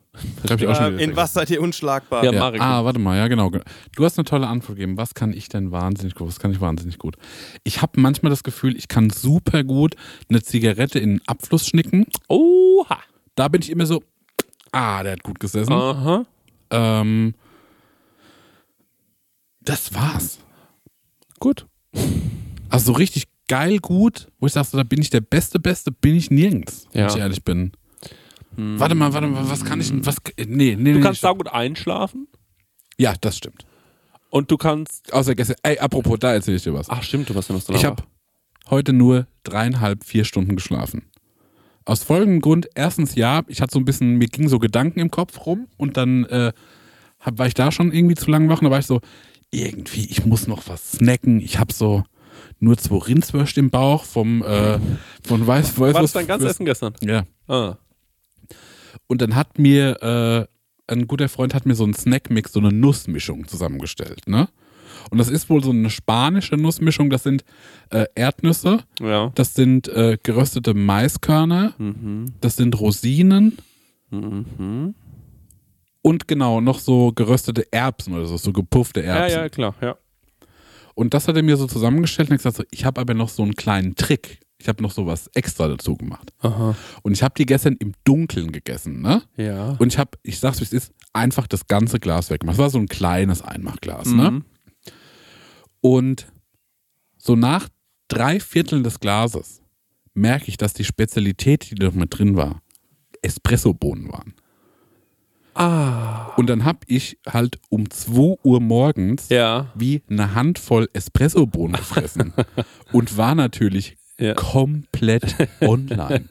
Hab 0.48 0.58
ich 0.58 0.66
auch 0.66 0.74
schon 0.74 0.84
äh, 0.86 0.92
wieder 0.94 1.02
in 1.02 1.14
was 1.14 1.34
seid 1.34 1.50
ihr 1.50 1.60
unschlagbar? 1.60 2.24
Ja, 2.24 2.32
Ja. 2.32 2.38
Marek. 2.40 2.58
Ah, 2.62 2.82
warte 2.82 2.98
mal, 2.98 3.18
ja 3.18 3.28
genau. 3.28 3.50
Du 3.94 4.02
hast 4.02 4.18
eine 4.18 4.24
tolle 4.24 4.46
Antwort 4.46 4.76
gegeben. 4.78 4.96
Was 4.96 5.12
kann 5.12 5.34
ich 5.34 5.50
denn 5.50 5.72
wahnsinnig 5.72 6.14
gut? 6.14 6.28
Was 6.28 6.38
kann 6.40 6.50
ich 6.50 6.58
wahnsinnig 6.58 6.96
gut? 6.96 7.16
Ich 7.64 7.82
habe 7.82 8.00
manchmal 8.00 8.30
das 8.30 8.42
Gefühl, 8.42 8.78
ich 8.78 8.88
kann 8.88 9.10
super 9.10 9.62
gut 9.62 9.96
eine 10.30 10.42
Zigarette 10.42 10.98
in 11.00 11.10
einen 11.10 11.20
Abfluss 11.26 11.66
schnicken. 11.66 12.06
Oha. 12.28 12.98
Da 13.34 13.48
bin 13.48 13.60
ich 13.60 13.68
immer 13.68 13.84
so, 13.84 14.02
ah, 14.72 15.02
der 15.02 15.12
hat 15.12 15.22
gut 15.22 15.38
gesessen. 15.38 15.74
Aha. 15.74 16.24
Ähm, 16.70 17.34
das 19.60 19.92
war's. 19.92 20.38
Gut. 21.40 21.66
Also 22.70 22.86
so 22.86 22.92
richtig 22.92 23.24
geil 23.48 23.80
gut, 23.80 24.28
wo 24.40 24.46
ich 24.46 24.54
sage, 24.54 24.66
so, 24.66 24.78
da 24.78 24.82
bin 24.82 25.02
ich 25.02 25.10
der 25.10 25.20
beste, 25.20 25.58
beste, 25.60 25.92
bin 25.92 26.16
ich 26.16 26.30
nirgends, 26.30 26.86
wenn 26.92 27.02
Ja. 27.02 27.08
ich 27.08 27.16
ehrlich 27.16 27.44
bin. 27.44 27.72
Warte 28.56 28.94
mal, 28.94 29.12
warte 29.12 29.26
mal, 29.26 29.48
was 29.48 29.64
kann 29.64 29.80
ich 29.80 29.88
denn, 29.88 30.04
was, 30.06 30.16
nee, 30.38 30.44
nee, 30.46 30.74
Du 30.76 30.98
nee. 30.98 31.00
kannst 31.00 31.18
stopp. 31.18 31.30
saugut 31.38 31.48
einschlafen 31.48 32.28
ja, 32.96 33.14
das 33.20 33.36
stimmt. 33.36 33.66
und 34.30 34.50
du 34.50 34.56
kannst. 34.56 35.12
Außer 35.12 35.34
gestern, 35.34 35.56
ey, 35.64 35.78
apropos, 35.78 36.18
da 36.20 36.32
erzähle 36.32 36.56
ich 36.58 36.62
dir 36.62 36.74
was. 36.74 36.88
Ach, 36.88 37.02
stimmt, 37.02 37.28
du 37.28 37.34
warst 37.34 37.48
ja 37.48 37.54
noch 37.56 37.62
so 37.62 37.72
Ich 37.72 37.84
habe 37.84 38.02
heute 38.70 38.92
nur 38.92 39.26
dreieinhalb, 39.42 40.04
vier 40.04 40.24
Stunden 40.24 40.54
geschlafen. 40.56 41.02
Aus 41.84 42.02
folgendem 42.02 42.40
Grund, 42.40 42.68
erstens 42.74 43.14
ja, 43.14 43.42
ich 43.48 43.60
hatte 43.60 43.72
so 43.74 43.78
ein 43.78 43.84
bisschen, 43.84 44.16
mir 44.16 44.28
gingen 44.28 44.48
so 44.48 44.58
Gedanken 44.58 45.00
im 45.00 45.10
Kopf 45.10 45.44
rum 45.44 45.66
und 45.76 45.96
dann 45.96 46.24
äh, 46.26 46.52
hab, 47.20 47.38
war 47.38 47.46
ich 47.46 47.54
da 47.54 47.70
schon 47.72 47.92
irgendwie 47.92 48.14
zu 48.14 48.30
lang 48.30 48.48
wach 48.48 48.60
und 48.60 48.66
da 48.66 48.70
war 48.70 48.78
ich 48.78 48.86
so, 48.86 49.00
irgendwie, 49.50 50.06
ich 50.06 50.24
muss 50.24 50.46
noch 50.46 50.66
was 50.68 50.92
snacken. 50.92 51.40
Ich 51.40 51.58
habe 51.58 51.72
so 51.72 52.04
nur 52.58 52.76
zwei 52.78 52.96
Rindswürste 52.98 53.60
im 53.60 53.70
Bauch 53.70 54.04
vom, 54.04 54.42
äh, 54.42 54.78
von 55.22 55.46
Weiß, 55.46 55.78
weiß 55.78 55.94
War 55.94 56.02
was- 56.02 56.12
das 56.12 56.12
dein 56.12 56.26
ganzes 56.26 56.50
Essen 56.52 56.64
gestern? 56.64 56.94
Ja. 57.02 57.24
Ah. 57.48 57.76
Und 59.06 59.20
dann 59.22 59.34
hat 59.34 59.58
mir, 59.58 60.48
äh, 60.88 60.92
ein 60.92 61.06
guter 61.06 61.28
Freund 61.28 61.54
hat 61.54 61.66
mir 61.66 61.74
so 61.74 61.84
einen 61.84 61.94
Snackmix, 61.94 62.52
so 62.52 62.60
eine 62.60 62.70
Nussmischung 62.72 63.46
zusammengestellt, 63.48 64.26
ne? 64.28 64.48
Und 65.10 65.18
das 65.18 65.28
ist 65.28 65.50
wohl 65.50 65.62
so 65.62 65.70
eine 65.70 65.90
spanische 65.90 66.56
Nussmischung, 66.56 67.10
das 67.10 67.22
sind 67.24 67.44
äh, 67.90 68.06
Erdnüsse, 68.14 68.78
Ja. 69.00 69.32
das 69.34 69.54
sind 69.54 69.88
äh, 69.88 70.16
geröstete 70.22 70.72
Maiskörner, 70.74 71.74
Mhm. 71.78 72.26
das 72.40 72.56
sind 72.56 72.78
Rosinen 72.80 73.58
Mhm. 74.10 74.94
und 76.02 76.28
genau 76.28 76.60
noch 76.60 76.78
so 76.78 77.12
geröstete 77.12 77.70
Erbsen 77.72 78.14
oder 78.14 78.26
so, 78.26 78.36
so 78.36 78.52
gepuffte 78.52 79.00
Ja, 79.00 79.16
Erbsen. 79.16 79.38
ja, 79.40 79.48
klar, 79.48 79.74
ja. 79.82 79.96
Und 80.94 81.12
das 81.12 81.26
hat 81.28 81.36
er 81.36 81.42
mir 81.42 81.56
so 81.56 81.66
zusammengestellt 81.66 82.30
und 82.30 82.36
ich 82.36 82.42
gesagt, 82.42 82.56
so, 82.56 82.64
ich 82.70 82.84
habe 82.84 83.00
aber 83.00 83.14
noch 83.14 83.28
so 83.28 83.42
einen 83.42 83.54
kleinen 83.56 83.96
Trick. 83.96 84.38
Ich 84.64 84.68
habe 84.68 84.82
noch 84.82 84.92
so 84.92 85.04
was 85.06 85.26
extra 85.34 85.68
dazu 85.68 85.94
gemacht. 85.94 86.32
Aha. 86.40 86.74
Und 87.02 87.12
ich 87.12 87.22
habe 87.22 87.34
die 87.36 87.44
gestern 87.44 87.74
im 87.80 87.92
Dunkeln 88.04 88.50
gegessen, 88.50 89.02
ne? 89.02 89.22
Ja. 89.36 89.72
Und 89.78 89.92
ich 89.92 89.98
habe, 89.98 90.12
ich 90.22 90.38
sag's 90.40 90.58
wie 90.60 90.64
es 90.64 90.72
ist, 90.72 90.94
einfach 91.12 91.46
das 91.46 91.66
ganze 91.66 92.00
Glas 92.00 92.30
weggemacht. 92.30 92.54
Es 92.54 92.58
war 92.62 92.70
so 92.70 92.78
ein 92.78 92.88
kleines 92.88 93.42
Einmachglas, 93.42 94.06
ne? 94.08 94.30
Mhm. 94.30 94.44
Und 95.82 96.28
so 97.18 97.36
nach 97.36 97.68
drei 98.08 98.40
Vierteln 98.40 98.84
des 98.84 99.00
Glases 99.00 99.60
merke 100.14 100.46
ich, 100.48 100.56
dass 100.56 100.72
die 100.72 100.84
Spezialität, 100.84 101.70
die 101.70 101.74
da 101.74 101.90
mit 101.90 102.18
drin 102.18 102.34
war, 102.36 102.62
Espressobohnen 103.20 104.10
waren. 104.10 104.32
Ah. 105.52 106.32
Und 106.38 106.48
dann 106.48 106.64
habe 106.64 106.78
ich 106.86 107.18
halt 107.28 107.60
um 107.68 107.90
2 107.90 108.36
Uhr 108.42 108.60
morgens 108.60 109.28
Ja. 109.28 109.70
wie 109.74 110.00
eine 110.08 110.34
Handvoll 110.34 110.88
Espressobohnen 110.94 111.76
gefressen 111.76 112.32
und 112.92 113.18
war 113.18 113.34
natürlich 113.34 113.98
Ja. 114.18 114.34
komplett 114.34 115.34
online. 115.60 116.24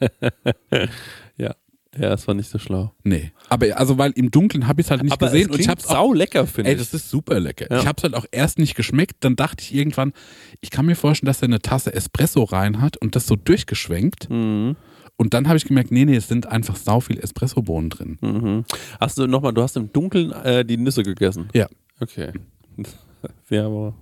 Ja. 1.36 1.54
Ja, 1.96 2.08
das 2.08 2.26
war 2.26 2.34
nicht 2.34 2.50
so 2.50 2.58
schlau. 2.58 2.92
Nee. 3.04 3.30
Aber 3.48 3.78
also, 3.78 3.98
weil 3.98 4.10
im 4.16 4.32
Dunkeln 4.32 4.66
habe 4.66 4.80
ich 4.80 4.88
es 4.88 4.90
halt 4.90 5.04
nicht 5.04 5.12
Aber 5.12 5.26
gesehen 5.26 5.48
es 5.50 5.54
und 5.54 5.60
ich 5.60 5.68
habe 5.68 5.80
es 5.80 5.86
sau 5.86 6.12
lecker, 6.12 6.44
finde 6.44 6.70
Ey, 6.70 6.74
ich. 6.74 6.82
das 6.82 6.92
ist 6.92 7.08
super 7.08 7.38
lecker. 7.38 7.66
Ja. 7.70 7.78
Ich 7.78 7.86
habe 7.86 7.96
es 7.98 8.02
halt 8.02 8.14
auch 8.14 8.26
erst 8.32 8.58
nicht 8.58 8.74
geschmeckt. 8.74 9.18
Dann 9.20 9.36
dachte 9.36 9.62
ich 9.62 9.72
irgendwann, 9.72 10.12
ich 10.60 10.70
kann 10.70 10.86
mir 10.86 10.96
vorstellen, 10.96 11.28
dass 11.28 11.40
er 11.40 11.46
eine 11.46 11.60
Tasse 11.60 11.94
Espresso 11.94 12.42
rein 12.42 12.80
hat 12.80 12.96
und 12.96 13.14
das 13.14 13.28
so 13.28 13.36
durchgeschwenkt. 13.36 14.28
Mhm. 14.28 14.74
Und 15.16 15.34
dann 15.34 15.46
habe 15.46 15.56
ich 15.56 15.64
gemerkt, 15.66 15.92
nee, 15.92 16.04
nee, 16.04 16.16
es 16.16 16.26
sind 16.26 16.46
einfach 16.46 16.74
sau 16.74 16.98
viel 16.98 17.20
Espressobohnen 17.20 17.90
drin. 17.90 18.18
Mhm. 18.20 18.64
Hast 18.98 19.16
du 19.18 19.28
nochmal, 19.28 19.52
du 19.52 19.62
hast 19.62 19.76
im 19.76 19.92
Dunkeln 19.92 20.32
äh, 20.32 20.64
die 20.64 20.76
Nüsse 20.78 21.04
gegessen? 21.04 21.48
Ja. 21.54 21.68
Okay. 22.00 22.32
Ja, 23.48 23.64
aber. 23.64 23.94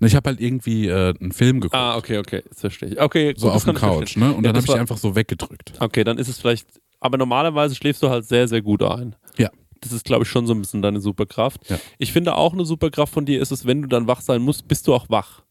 Ich 0.00 0.14
habe 0.14 0.30
halt 0.30 0.40
irgendwie 0.40 0.88
äh, 0.88 1.14
einen 1.20 1.32
Film 1.32 1.60
geguckt. 1.60 1.74
Ah, 1.74 1.96
okay, 1.96 2.18
okay, 2.18 2.42
das 2.48 2.60
verstehe 2.60 2.90
ich. 2.90 3.00
Okay, 3.00 3.34
so 3.36 3.46
gut, 3.46 3.56
auf 3.56 3.64
das 3.64 3.74
dem 3.74 3.80
Couch, 3.80 4.16
ne? 4.16 4.32
Und 4.32 4.44
Ja, 4.44 4.52
dann 4.52 4.62
habe 4.62 4.72
ich 4.72 4.80
einfach 4.80 4.96
so 4.96 5.14
weggedrückt. 5.14 5.72
Okay, 5.78 6.04
dann 6.04 6.18
ist 6.18 6.28
es 6.28 6.38
vielleicht. 6.38 6.66
Aber 7.00 7.16
normalerweise 7.18 7.74
schläfst 7.74 8.02
du 8.02 8.10
halt 8.10 8.24
sehr, 8.24 8.48
sehr 8.48 8.62
gut 8.62 8.82
ein. 8.82 9.14
Ja. 9.36 9.50
Das 9.80 9.92
ist, 9.92 10.04
glaube 10.04 10.24
ich, 10.24 10.28
schon 10.28 10.46
so 10.46 10.52
ein 10.52 10.60
bisschen 10.60 10.82
deine 10.82 11.00
Superkraft. 11.00 11.68
Ja. 11.70 11.78
Ich 11.98 12.12
finde 12.12 12.34
auch 12.34 12.52
eine 12.52 12.64
Superkraft 12.64 13.12
von 13.12 13.24
dir 13.24 13.40
ist 13.40 13.50
es, 13.50 13.66
wenn 13.66 13.82
du 13.82 13.88
dann 13.88 14.06
wach 14.06 14.20
sein 14.20 14.42
musst, 14.42 14.68
bist 14.68 14.86
du 14.86 14.94
auch 14.94 15.08
wach. 15.08 15.42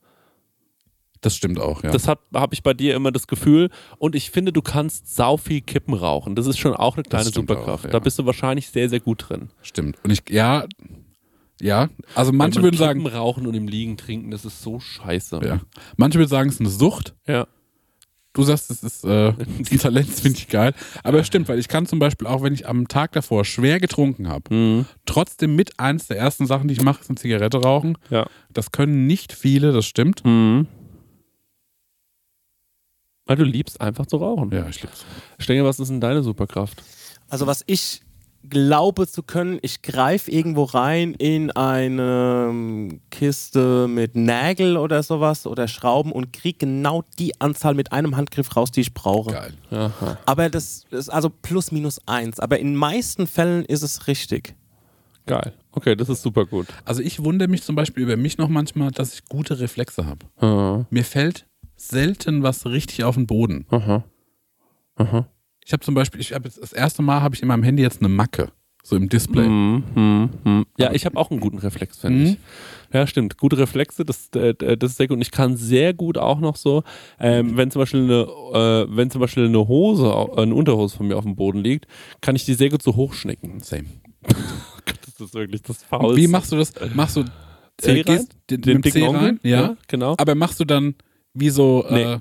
Das 1.22 1.36
stimmt 1.36 1.60
auch, 1.60 1.84
ja. 1.84 1.91
Das 1.91 2.08
habe 2.08 2.22
hab 2.34 2.54
ich 2.54 2.64
bei 2.64 2.74
dir 2.74 2.95
immer 2.95 3.12
das 3.12 3.28
Gefühl. 3.28 3.70
Und 3.97 4.16
ich 4.16 4.32
finde, 4.32 4.54
du 4.54 4.62
kannst 4.62 5.14
sau 5.14 5.36
viel 5.36 5.62
Kippen 5.62 5.93
rauchen. 5.93 6.36
Das 6.36 6.47
ist 6.47 6.58
schon 6.60 6.74
auch 6.74 6.95
eine 6.95 7.04
kleine 7.04 7.26
Superkraft. 7.30 7.86
auch, 7.86 7.88
ja. 7.88 7.91
Da 7.91 8.00
bist 8.00 8.18
du 8.20 8.26
wahrscheinlich 8.26 8.70
sehr, 8.70 8.88
sehr 8.89 9.00
gut 9.02 9.26
drin. 9.28 9.50
stimmt. 9.62 9.97
Und 10.04 10.12
ich, 10.12 10.22
ja, 10.30 10.66
ja. 11.62 11.89
Also 12.16 12.32
manche 12.32 12.62
würden 12.62 12.78
sagen, 12.78 13.03
Kippen 13.03 13.16
rauchen 13.18 13.45
und 13.47 13.53
im 13.53 13.68
Liegen 13.68 13.97
trinken, 13.97 14.32
das 14.32 14.45
ist 14.45 14.62
so 14.62 14.80
scheiße. 14.80 15.39
ja. 15.43 15.60
Manche 15.97 16.18
würden 16.20 16.30
sagen, 16.30 16.49
es 16.49 16.55
ist 16.55 16.62
eine 16.62 16.70
Sucht. 16.70 17.16
Ja. 17.28 17.47
Du 18.34 18.43
sagst, 18.43 18.70
es 18.70 18.84
ist 18.84 19.03
äh, 19.05 19.30
ein 19.72 19.80
Talent, 19.80 20.07
das 20.07 20.20
finde 20.22 20.38
ich 20.38 20.47
geil. 20.47 20.74
Aber 21.03 21.20
es 21.20 21.28
stimmt, 21.28 21.49
weil 21.49 21.57
ich 21.60 21.68
kann 21.68 21.88
zum 21.88 21.97
Beispiel 21.99 22.28
auch, 22.28 22.43
wenn 22.43 22.53
ich 22.53 22.68
am 22.68 22.88
Tag 22.88 23.12
davor 23.14 23.43
schwer 23.43 23.80
getrunken 23.80 24.30
habe, 24.30 24.53
Mhm. 24.53 24.86
trotzdem 25.05 25.55
mit 25.55 25.80
eins 25.80 26.07
der 26.07 26.18
ersten 26.18 26.45
Sachen, 26.45 26.68
die 26.68 26.76
ich 26.76 26.82
mache, 26.84 27.01
ist 27.01 27.10
eine 27.10 27.18
Zigarette 27.18 27.57
rauchen. 27.57 27.97
Ja. 28.10 28.28
Das 28.53 28.72
können 28.72 29.07
nicht 29.07 29.34
viele, 29.34 29.72
das 29.74 29.86
stimmt. 29.88 30.24
Mhm. 30.26 30.68
Weil 33.26 33.36
du 33.36 33.43
liebst 33.43 33.80
einfach 33.82 34.05
zu 34.05 34.18
rauchen. 34.18 34.51
Ja, 34.51 34.68
ich 34.68 34.82
lieb's. 34.82 35.05
Stenger, 35.38 35.64
was 35.66 35.80
ist 35.80 35.89
denn 35.89 36.01
deine 36.01 36.24
Superkraft? 36.24 36.82
Also 37.28 37.45
was 37.45 37.64
ich 37.68 38.01
glaube 38.48 39.08
zu 39.08 39.24
können, 39.24 39.60
ich 39.62 39.82
greife 39.82 40.32
irgendwo 40.32 40.64
rein 40.64 41.14
in 41.14 41.52
eine 41.52 42.48
ähm, 42.50 43.02
Kiste 43.12 43.88
mit 43.88 44.16
Nägel 44.16 44.78
oder 44.78 45.04
sowas 45.04 45.46
oder 45.48 45.68
Schrauben 45.68 46.12
und 46.12 46.32
kriege 46.34 46.60
genau 46.60 47.04
die 47.18 47.40
Anzahl 47.42 47.74
mit 47.74 47.92
einem 47.92 48.16
Handgriff 48.16 48.56
raus, 48.56 48.72
die 48.72 48.82
ich 48.82 48.94
brauche. 48.94 49.32
Geil. 49.32 49.54
Aha. 49.72 50.18
Aber 50.26 50.50
das 50.50 50.86
ist 50.92 51.10
also 51.10 51.30
plus 51.30 51.72
minus 51.72 52.00
eins. 52.08 52.40
Aber 52.40 52.60
in 52.60 52.76
meisten 52.76 53.28
Fällen 53.28 53.66
ist 53.66 53.84
es 53.84 54.08
richtig. 54.08 54.56
Geil. 55.26 55.54
Okay, 55.72 55.96
das 55.96 56.10
ist 56.10 56.22
super 56.22 56.46
gut. 56.46 56.68
Also 56.86 57.02
ich 57.02 57.24
wundere 57.24 57.48
mich 57.50 57.64
zum 57.64 57.76
Beispiel 57.76 58.04
über 58.04 58.18
mich 58.18 58.38
noch 58.38 58.50
manchmal, 58.50 58.92
dass 58.92 59.14
ich 59.14 59.26
gute 59.26 59.60
Reflexe 59.60 60.06
habe. 60.06 60.26
Aha. 60.38 60.86
Mir 60.90 61.04
fällt 61.04 61.46
selten 61.76 62.44
was 62.44 62.66
richtig 62.66 63.04
auf 63.04 63.16
den 63.16 63.28
Boden. 63.28 63.66
Aha. 63.70 64.04
Aha. 64.96 65.28
Ich 65.70 65.74
habe 65.74 65.84
zum 65.86 65.93
Beispiel, 65.93 66.20
ich 66.20 66.34
habe 66.34 66.45
jetzt 66.47 66.59
das 66.59 66.74
erste 66.74 67.03
Mal 67.03 67.22
habe 67.22 67.36
ich 67.36 67.43
in 67.43 67.47
meinem 67.47 67.61
Handy 67.61 67.84
jetzt 67.84 67.99
eine 67.99 68.09
Macke. 68.09 68.49
So 68.82 68.95
im 68.95 69.07
Display. 69.07 69.47
Mhm, 69.47 69.84
mhm, 69.93 70.30
mhm. 70.43 70.65
Ja, 70.80 70.91
ich 70.93 71.05
habe 71.05 71.15
auch 71.15 71.30
einen 71.30 71.39
guten 71.39 71.59
Reflex, 71.59 71.99
finde 71.99 72.17
Mhm. 72.22 72.26
ich. 72.26 72.38
Ja, 72.91 73.05
stimmt. 73.05 73.38
Gute 73.38 73.59
Reflexe, 73.59 74.03
das, 74.03 74.30
äh, 74.34 74.55
das 74.55 74.89
ist 74.93 74.97
sehr 74.97 75.07
gut. 75.07 75.17
Und 75.17 75.22
ich 75.22 75.30
kann 75.30 75.57
sehr 75.57 75.93
gut 75.93 76.17
auch 76.17 76.39
noch 76.39 76.55
so, 76.55 76.82
ähm, 77.20 77.55
wenn 77.55 77.70
zum 77.70 77.82
Beispiel 77.84 78.01
eine, 78.01 78.22
äh, 78.24 78.88
wenn 78.89 79.11
zum 79.11 79.22
Beispiel 79.22 79.45
eine 79.45 79.67
Hose, 79.67 80.07
äh, 80.07 80.41
eine 80.41 80.55
Unterhose 80.55 80.97
von 80.97 81.07
mir 81.07 81.17
auf 81.17 81.24
dem 81.24 81.36
Boden 81.36 81.59
liegt, 81.59 81.86
kann 82.20 82.36
ich 82.36 82.45
die 82.45 82.55
sehr 82.55 82.70
gut 82.72 82.82
so 82.82 82.95
hochschnecken. 82.95 83.59
Same. 83.59 83.86
Das 85.20 85.28
ist 85.28 85.34
wirklich 85.36 85.61
das 85.61 85.84
Faulste. 85.84 86.20
Wie 86.20 86.28
machst 86.28 86.51
du 86.51 86.55
das? 86.55 86.74
Machst 86.95 87.17
du 87.17 87.26
C 87.78 87.91
rein? 87.91 88.03
gehst 88.05 88.32
den, 88.49 88.61
Den 88.61 88.82
dicken 88.82 89.15
rein? 89.15 89.39
Ja. 89.43 89.76
genau. 89.88 90.15
Aber 90.17 90.34
machst 90.34 90.59
du 90.61 90.65
dann 90.65 90.95
wie 91.36 91.49
so, 91.51 91.86
Nee. 91.91 92.03
äh, 92.13 92.20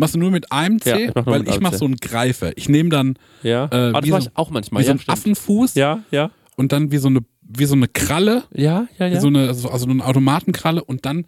machst 0.00 0.14
du 0.14 0.18
nur 0.18 0.30
mit 0.32 0.50
einem 0.50 0.80
C? 0.80 0.90
Ja, 0.90 0.96
ich 1.08 1.14
mach 1.14 1.26
Weil 1.26 1.38
mit 1.40 1.48
ich 1.48 1.54
einem 1.54 1.62
mach 1.62 1.70
C. 1.72 1.76
so 1.78 1.84
einen 1.84 1.96
Greifer. 1.96 2.56
Ich 2.56 2.68
nehme 2.68 2.88
dann 2.88 3.14
Ja. 3.42 3.66
äh, 3.66 3.92
das 3.92 4.04
wie 4.04 4.10
mache 4.10 4.22
so- 4.22 4.28
ich 4.28 4.36
auch 4.36 4.50
manchmal. 4.50 4.82
wie 4.82 4.86
so 4.86 4.90
einen 4.90 5.00
stimmt. 5.00 5.16
Affenfuß 5.18 5.74
Ja, 5.76 6.02
ja. 6.10 6.30
und 6.56 6.72
dann 6.72 6.90
wie 6.90 6.98
so 6.98 7.08
eine, 7.08 7.20
wie 7.42 7.64
so 7.66 7.74
eine 7.74 7.86
Kralle, 7.88 8.44
Ja, 8.52 8.86
ja, 8.98 9.06
ja. 9.06 9.20
so 9.20 9.28
eine, 9.28 9.46
also 9.48 9.68
also 9.70 9.88
eine 9.88 10.04
Automatenkralle 10.04 10.82
und 10.82 11.06
dann 11.06 11.24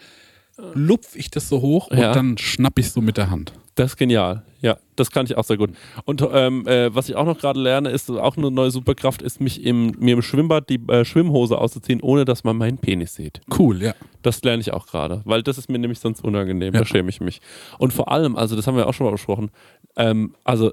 lupf 0.75 1.17
ich 1.17 1.31
das 1.31 1.49
so 1.49 1.61
hoch 1.61 1.89
und 1.89 1.99
dann 1.99 2.37
schnapp 2.39 2.79
ich 2.79 2.91
so 2.91 3.01
mit 3.01 3.17
der 3.17 3.31
Hand. 3.31 3.53
Das 3.75 3.93
ist 3.93 3.97
genial. 3.97 4.43
Ja, 4.61 4.77
das 4.97 5.11
kann 5.11 5.27
ich 5.27 5.37
auch 5.37 5.45
sehr 5.45 5.57
gut. 5.57 5.71
Und 6.05 6.23
ähm, 6.31 6.67
äh, 6.67 6.95
was 6.95 7.09
ich 7.09 7.17
auch 7.17 7.25
noch 7.25 7.39
gerade 7.39 7.59
lerne, 7.59 7.91
ist 7.91 8.11
auch 8.11 8.37
eine 8.37 8.51
neue 8.51 8.71
Superkraft, 8.71 9.23
ist 9.23 9.41
mich 9.41 9.65
im, 9.65 9.93
mir 9.99 10.15
im 10.15 10.23
Schwimmbad 10.23 10.69
die 10.69 10.81
äh, 10.89 11.05
Schwimmhose 11.05 11.59
auszuziehen, 11.59 12.01
ohne 12.01 12.25
dass 12.25 12.45
man 12.45 12.57
meinen 12.57 12.79
Penis 12.79 13.15
sieht. 13.15 13.41
Cool, 13.59 13.83
ja. 13.83 13.95
Das 14.21 14.43
lerne 14.43 14.61
ich 14.61 14.73
auch 14.73 14.87
gerade, 14.87 15.23
weil 15.25 15.43
das 15.43 15.59
ist 15.59 15.69
mir 15.69 15.79
nämlich 15.79 16.01
sonst 16.01 16.23
unangenehm. 16.23 16.75
Ja. 16.75 16.81
Da 16.81 16.87
schäme 16.87 17.09
ich 17.09 17.21
mich. 17.21 17.41
Und 17.79 17.93
vor 17.93 18.13
allem, 18.13 18.37
also 18.37 18.55
das 18.55 18.67
haben 18.67 18.77
wir 18.77 18.87
auch 18.87 18.95
schon 18.95 19.07
mal 19.07 19.13
besprochen, 19.13 19.51
ähm, 19.97 20.35
also 20.45 20.71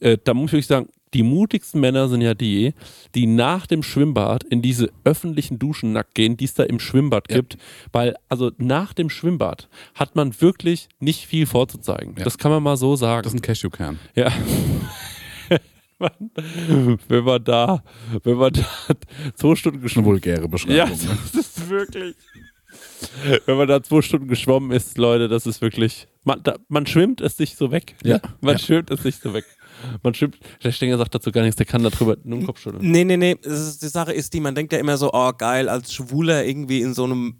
äh, 0.00 0.18
da 0.22 0.34
muss 0.34 0.46
ich 0.46 0.52
wirklich 0.52 0.66
sagen, 0.66 0.88
die 1.14 1.22
mutigsten 1.22 1.80
Männer 1.80 2.08
sind 2.08 2.20
ja 2.22 2.34
die, 2.34 2.74
die 3.14 3.26
nach 3.26 3.66
dem 3.66 3.82
Schwimmbad 3.82 4.44
in 4.44 4.62
diese 4.62 4.90
öffentlichen 5.04 5.58
Duschen 5.58 5.92
nackt 5.92 6.14
gehen, 6.14 6.36
die 6.36 6.44
es 6.46 6.54
da 6.54 6.62
im 6.62 6.80
Schwimmbad 6.80 7.30
Ja. 7.30 7.36
gibt. 7.36 7.58
Weil, 7.92 8.14
also 8.28 8.50
nach 8.58 8.92
dem 8.94 9.10
Schwimmbad 9.10 9.68
hat 9.94 10.16
man 10.16 10.40
wirklich 10.40 10.88
nicht 11.00 11.26
viel 11.26 11.46
vorzuzeigen. 11.46 12.14
Ja. 12.16 12.24
Das 12.24 12.38
kann 12.38 12.50
man 12.50 12.62
mal 12.62 12.76
so 12.76 12.96
sagen. 12.96 13.22
Das 13.24 13.32
ist 13.34 13.38
ein 13.38 13.42
Cashewkern. 13.42 13.98
Ja. 14.14 14.32
wenn 17.08 17.24
man 17.24 17.44
da, 17.44 17.82
wenn 18.24 18.36
man 18.36 18.52
da 18.52 18.64
zwei 19.34 19.54
Stunden 19.54 19.78
Eine 19.78 19.82
geschwommen 19.84 20.06
vulgäre 20.10 20.40
Ja, 20.42 20.46
Beschreibung. 20.46 20.90
ne? 20.98 21.18
das 21.32 21.34
ist 21.34 21.68
wirklich. 21.70 22.16
Wenn 23.46 23.56
man 23.58 23.68
da 23.68 23.82
zwei 23.82 24.00
Stunden 24.00 24.28
geschwommen 24.28 24.70
ist, 24.72 24.96
Leute, 24.96 25.28
das 25.28 25.46
ist 25.46 25.60
wirklich. 25.60 26.08
Man, 26.24 26.42
da, 26.42 26.56
man 26.68 26.86
schwimmt 26.86 27.20
es 27.20 27.36
sich 27.36 27.54
so 27.56 27.70
weg. 27.70 27.94
Ja. 28.02 28.20
Man 28.40 28.54
Ja. 28.54 28.58
schwimmt 28.58 28.90
es 28.90 29.02
sich 29.02 29.16
so 29.16 29.34
weg. 29.34 29.44
Man 30.02 30.14
schwimmt. 30.14 30.38
Der 30.62 30.72
Stenger 30.72 30.98
sagt 30.98 31.14
dazu 31.14 31.32
gar 31.32 31.42
nichts, 31.42 31.56
der 31.56 31.66
kann 31.66 31.82
darüber 31.82 32.16
nur 32.24 32.38
den 32.38 32.46
Kopf 32.46 32.60
schütteln. 32.60 32.90
Nee, 32.90 33.04
nee, 33.04 33.16
nee. 33.16 33.36
Ist, 33.42 33.82
die 33.82 33.88
Sache 33.88 34.12
ist 34.12 34.32
die, 34.34 34.40
man 34.40 34.54
denkt 34.54 34.72
ja 34.72 34.78
immer 34.78 34.96
so, 34.96 35.10
oh 35.12 35.32
geil, 35.32 35.68
als 35.68 35.92
Schwuler 35.92 36.44
irgendwie 36.44 36.80
in 36.80 36.94
so 36.94 37.04
einem, 37.04 37.36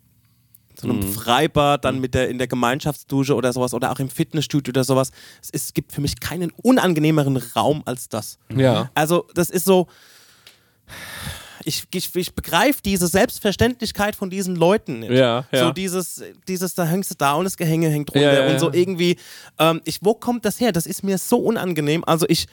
so 0.80 0.88
einem 0.88 1.03
Freibad, 1.03 1.84
dann 1.84 2.01
mit 2.01 2.14
der, 2.14 2.28
in 2.28 2.38
der 2.38 2.49
Gemeinschaftsdusche 2.49 3.34
oder 3.34 3.53
sowas 3.53 3.74
oder 3.74 3.93
auch 3.93 3.99
im 3.99 4.09
Fitnessstudio 4.09 4.70
oder 4.72 4.84
sowas. 4.84 5.11
Es, 5.43 5.51
ist, 5.51 5.66
es 5.66 5.74
gibt 5.74 5.93
für 5.93 6.01
mich 6.01 6.20
keinen 6.20 6.51
unangenehmeren 6.62 7.36
Raum 7.36 7.82
als 7.84 8.09
das. 8.09 8.38
Ja. 8.55 8.90
Also, 8.95 9.26
das 9.34 9.51
ist 9.51 9.64
so. 9.64 9.86
Ich, 11.64 11.84
ich, 11.92 12.14
ich 12.14 12.34
begreife 12.34 12.80
diese 12.84 13.06
Selbstverständlichkeit 13.06 14.16
von 14.16 14.30
diesen 14.30 14.56
Leuten 14.56 15.00
nicht. 15.00 15.12
Ja, 15.12 15.44
ja. 15.52 15.66
So 15.66 15.72
dieses, 15.72 16.22
dieses, 16.48 16.74
da 16.74 16.84
hängst 16.84 17.10
du 17.10 17.14
da 17.16 17.34
und 17.34 17.44
das 17.44 17.56
Gehänge 17.56 17.88
hängt 17.88 18.10
runter 18.14 18.32
Ja, 18.32 18.46
ja, 18.46 18.52
und 18.52 18.58
so 18.60 18.72
irgendwie. 18.72 19.16
Ähm, 19.58 19.80
ich, 19.84 19.98
wo 20.02 20.14
kommt 20.14 20.44
das 20.44 20.60
her? 20.60 20.72
Das 20.72 20.86
ist 20.86 21.02
mir 21.02 21.18
so 21.18 21.38
unangenehm. 21.38 22.04
Also 22.04 22.26
ich. 22.28 22.46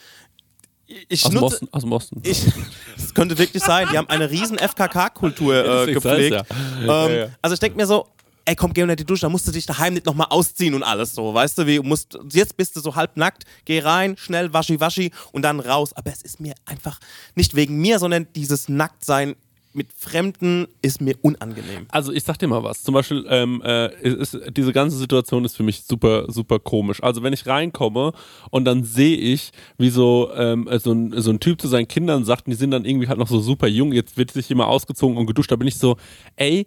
Ich 1.08 1.24
Aus 1.24 1.32
nutze, 1.34 1.46
Osten. 1.46 1.68
Aus 1.72 1.82
dem 1.84 1.92
Osten. 1.92 2.22
ich, 2.24 2.46
das 2.98 3.14
könnte 3.14 3.38
wirklich 3.38 3.62
sein. 3.62 3.88
Die 3.92 3.98
haben 3.98 4.10
eine 4.10 4.30
riesen 4.32 4.58
FKK-Kultur 4.58 5.88
äh, 5.88 5.94
gepflegt. 5.94 6.36
ja. 6.36 6.44
Ähm, 6.82 6.88
Ja, 6.88 7.10
ja. 7.10 7.28
Also 7.44 7.54
ich 7.54 7.60
denke 7.60 7.78
mir 7.78 7.86
so, 7.86 8.08
ey 8.50 8.56
komm, 8.56 8.74
geh 8.74 8.82
unter 8.82 8.96
die 8.96 9.06
Dusche, 9.06 9.22
da 9.22 9.30
musst 9.30 9.48
du 9.48 9.52
dich 9.52 9.68
daheim 9.68 9.94
nicht 9.94 10.08
nochmal 10.08 10.28
ausziehen 10.32 10.74
und 10.74 10.82
alles 10.82 11.14
so. 11.14 11.34
Weißt 11.34 11.60
du, 11.60 11.68
wie 11.68 11.80
musst, 11.80 12.18
jetzt 12.32 12.58
bist 12.58 12.76
du 12.76 12.80
so 12.82 12.96
halb 12.96 13.16
nackt, 13.16 13.44
geh 13.66 13.80
rein, 13.80 14.18
schnell 14.18 14.52
waschi 14.54 14.80
waschi 14.80 15.12
und 15.32 15.44
dann 15.44 15.60
raus. 15.60 15.94
Aber 15.94 16.12
es 16.12 16.24
ist 16.24 16.40
mir 16.40 16.56
einfach 16.66 17.00
nicht 17.36 17.56
wegen 17.56 17.80
mir, 17.80 18.00
sondern 18.00 18.28
dieses 18.36 18.68
Nacktsein 18.68 19.36
mit 19.72 19.94
Fremden 19.94 20.68
ist 20.82 21.00
mir 21.00 21.16
unangenehm. 21.22 21.86
Also 21.90 22.12
ich 22.12 22.24
sag 22.24 22.40
dir 22.40 22.48
mal 22.48 22.64
was. 22.64 22.82
Zum 22.82 22.96
Beispiel, 22.96 23.24
ähm, 23.30 23.62
äh, 23.64 23.96
ist, 24.02 24.36
diese 24.58 24.74
ganze 24.74 24.98
Situation 24.98 25.46
ist 25.46 25.56
für 25.56 25.62
mich 25.62 25.84
super, 25.84 26.26
super 26.28 26.58
komisch. 26.58 27.04
Also 27.04 27.22
wenn 27.22 27.34
ich 27.34 27.46
reinkomme 27.46 28.14
und 28.50 28.66
dann 28.66 28.84
sehe 28.84 29.16
ich, 29.16 29.52
wie 29.78 29.92
so, 29.92 30.32
ähm, 30.34 30.68
so, 30.80 30.92
ein, 30.92 31.22
so 31.22 31.30
ein 31.30 31.40
Typ 31.40 31.62
zu 31.62 31.68
seinen 31.68 31.88
Kindern 31.88 32.26
sagt, 32.26 32.48
und 32.48 32.52
die 32.52 32.58
sind 32.58 32.72
dann 32.72 32.84
irgendwie 32.84 33.08
halt 33.08 33.20
noch 33.20 33.28
so 33.28 33.40
super 33.40 33.68
jung, 33.68 33.94
jetzt 33.94 34.18
wird 34.18 34.32
sich 34.32 34.50
immer 34.50 34.68
ausgezogen 34.68 35.18
und 35.18 35.28
geduscht, 35.28 35.52
da 35.52 35.56
bin 35.56 35.68
ich 35.68 35.78
so, 35.78 35.98
ey, 36.36 36.66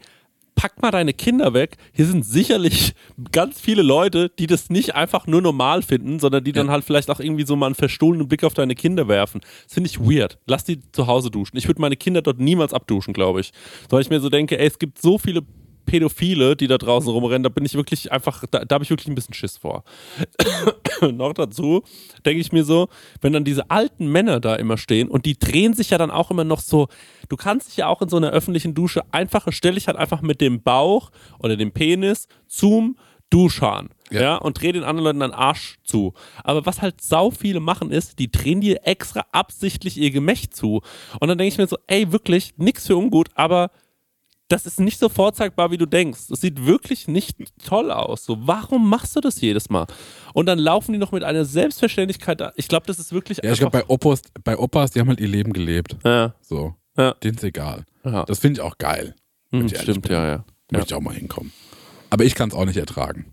pack 0.55 0.81
mal 0.83 0.91
deine 0.91 1.13
Kinder 1.13 1.55
weg. 1.55 1.77
Hier 1.93 2.07
sind 2.07 2.25
sicherlich 2.25 2.95
ganz 3.33 3.61
viele 3.61 3.83
Leute, 3.83 4.31
die 4.39 4.47
das 4.47 4.71
nicht 4.71 4.95
einfach 4.95 5.27
nur 5.27 5.43
normal 5.43 5.83
finden, 5.83 6.19
sondern 6.19 6.45
die 6.45 6.53
dann 6.53 6.71
halt 6.71 6.85
vielleicht 6.85 7.11
auch 7.11 7.21
irgendwie 7.21 7.47
so 7.47 7.57
mal 7.57 7.67
einen 7.67 7.75
verstohlenen 7.75 8.29
Blick 8.29 8.45
auf 8.45 8.55
deine 8.55 8.75
Kinder 8.75 9.09
werfen. 9.09 9.41
Das 9.65 9.75
finde 9.75 9.91
ich 9.91 10.01
weird. 10.01 10.39
Lass 10.47 10.65
die 10.65 10.81
zu 10.93 11.07
Hause 11.07 11.31
duschen. 11.31 11.57
Ich 11.57 11.69
würde 11.69 11.81
meine 11.81 11.97
Kinder 11.97 12.23
dort 12.23 12.39
niemals 12.39 12.73
abduschen, 12.75 13.15
glaube 13.15 13.41
ich. 13.41 13.53
Weil 13.89 14.03
ich 14.03 14.11
mir 14.11 14.21
so 14.21 14.29
denke, 14.29 14.59
ey, 14.59 14.67
es 14.67 14.79
gibt 14.79 15.01
so 15.01 15.19
viele 15.19 15.43
Pädophile, 15.85 16.57
die 16.57 16.67
da 16.67 16.79
draußen 16.79 17.11
rumrennen, 17.11 17.43
da 17.43 17.49
bin 17.49 17.65
ich 17.65 17.75
wirklich 17.75 18.13
einfach, 18.13 18.45
da, 18.51 18.65
da 18.65 18.75
habe 18.75 18.85
ich 18.85 18.91
wirklich 18.91 19.09
ein 19.09 19.15
bisschen 19.15 19.35
Schiss 19.35 19.57
vor. 19.57 19.85
Noch 21.13 21.33
dazu 21.35 21.83
denke 22.25 22.41
ich 22.41 22.53
mir 22.53 22.65
so, 22.65 22.89
wenn 23.21 23.33
dann 23.33 23.45
diese 23.45 23.71
alten 23.71 24.07
Männer 24.07 24.41
da 24.41 24.55
immer 24.55 24.77
stehen 24.77 25.09
und 25.09 25.27
die 25.27 25.39
drehen 25.39 25.75
sich 25.75 25.91
ja 25.91 25.99
dann 25.99 26.11
auch 26.11 26.31
immer 26.31 26.45
noch 26.45 26.61
so, 26.61 26.89
du 27.29 27.37
kannst 27.37 27.69
dich 27.69 27.79
ja 27.79 27.89
auch 27.89 28.03
in 28.03 28.09
so 28.09 28.17
einer 28.17 28.31
öffentlichen 28.31 28.75
Dusche 28.75 29.03
einfach, 29.13 29.47
stell 29.51 29.75
dich 29.75 29.89
halt 29.89 29.97
einfach 29.97 30.23
mit 30.23 30.41
dem 30.41 30.63
Bauch 30.63 31.11
oder 31.39 31.57
dem 31.57 31.73
Penis 31.73 32.29
zum 32.47 32.97
Duschhahn. 33.31 33.89
Ja. 34.11 34.21
Ja. 34.21 34.37
und 34.37 34.61
dreh 34.61 34.73
den 34.73 34.85
anderen 34.85 35.05
Leuten 35.05 35.21
den 35.21 35.33
Arsch 35.33 35.79
zu. 35.85 36.13
Aber 36.45 36.67
was 36.67 36.83
halt 36.83 37.01
sau 37.01 37.31
viele 37.31 37.61
machen 37.61 37.91
ist, 37.91 38.19
die 38.19 38.31
drehen 38.31 38.61
dir 38.61 38.81
extra 38.85 39.25
absichtlich 39.33 39.97
ihr 39.97 40.11
Gemächt 40.11 40.55
zu. 40.55 40.83
Und 41.19 41.29
dann 41.29 41.39
denke 41.39 41.49
ich 41.49 41.59
mir 41.59 41.67
so, 41.67 41.79
ey, 41.87 42.13
wirklich, 42.13 42.53
nix 42.59 42.87
für 42.87 42.97
ungut, 42.97 43.29
aber 43.35 43.71
das 44.53 44.67
ist 44.67 44.79
nicht 44.79 44.99
so 44.99 45.09
vorzeigbar, 45.09 45.71
wie 45.71 45.79
du 45.79 45.87
denkst. 45.87 46.29
Das 46.29 46.41
sieht 46.43 46.65
wirklich 46.67 47.09
nicht 47.09 47.39
toll 47.65 47.91
aus. 47.91 48.25
So, 48.25 48.37
warum 48.47 48.89
machst 48.89 49.17
du 49.17 49.21
das 49.21 49.41
jedes 49.41 49.71
Mal? 49.71 49.87
Und 50.35 50.47
dann 50.47 50.59
laufen 50.59 50.93
die 50.93 50.99
noch 50.99 51.13
mit 51.13 51.25
einer 51.25 51.45
Selbstverständlichkeit. 51.45 52.43
Ich 52.57 52.69
glaube, 52.69 52.87
das 52.87 52.99
ist 52.99 53.13
wirklich 53.13 53.39
Ja, 53.43 53.53
ich 53.53 53.59
glaube, 53.59 53.79
bei 53.79 53.87
Opas, 53.89 54.23
bei 54.45 54.57
Opas, 54.59 54.91
die 54.91 55.01
haben 55.01 55.09
halt 55.09 55.21
ihr 55.21 55.29
Leben 55.29 55.53
gelebt. 55.53 55.97
Ja, 56.05 56.35
So. 56.41 56.75
Ja. 56.97 57.13
Denen 57.15 57.37
ist 57.37 57.45
egal. 57.45 57.85
ja. 58.05 58.25
Das 58.27 58.39
finde 58.39 58.61
ich 58.61 58.67
auch 58.67 58.77
geil. 58.77 59.15
Hm, 59.51 59.69
stimmt, 59.69 60.03
bin. 60.03 60.13
ja, 60.13 60.25
ja. 60.25 60.31
ja. 60.33 60.45
Möchte 60.71 60.89
ich 60.89 60.95
auch 60.95 61.01
mal 61.01 61.15
hinkommen. 61.15 61.53
Aber 62.11 62.25
ich 62.25 62.35
kann 62.35 62.51
es 62.51 62.55
auch 62.55 62.67
nicht 62.67 62.77
ertragen. 62.77 63.33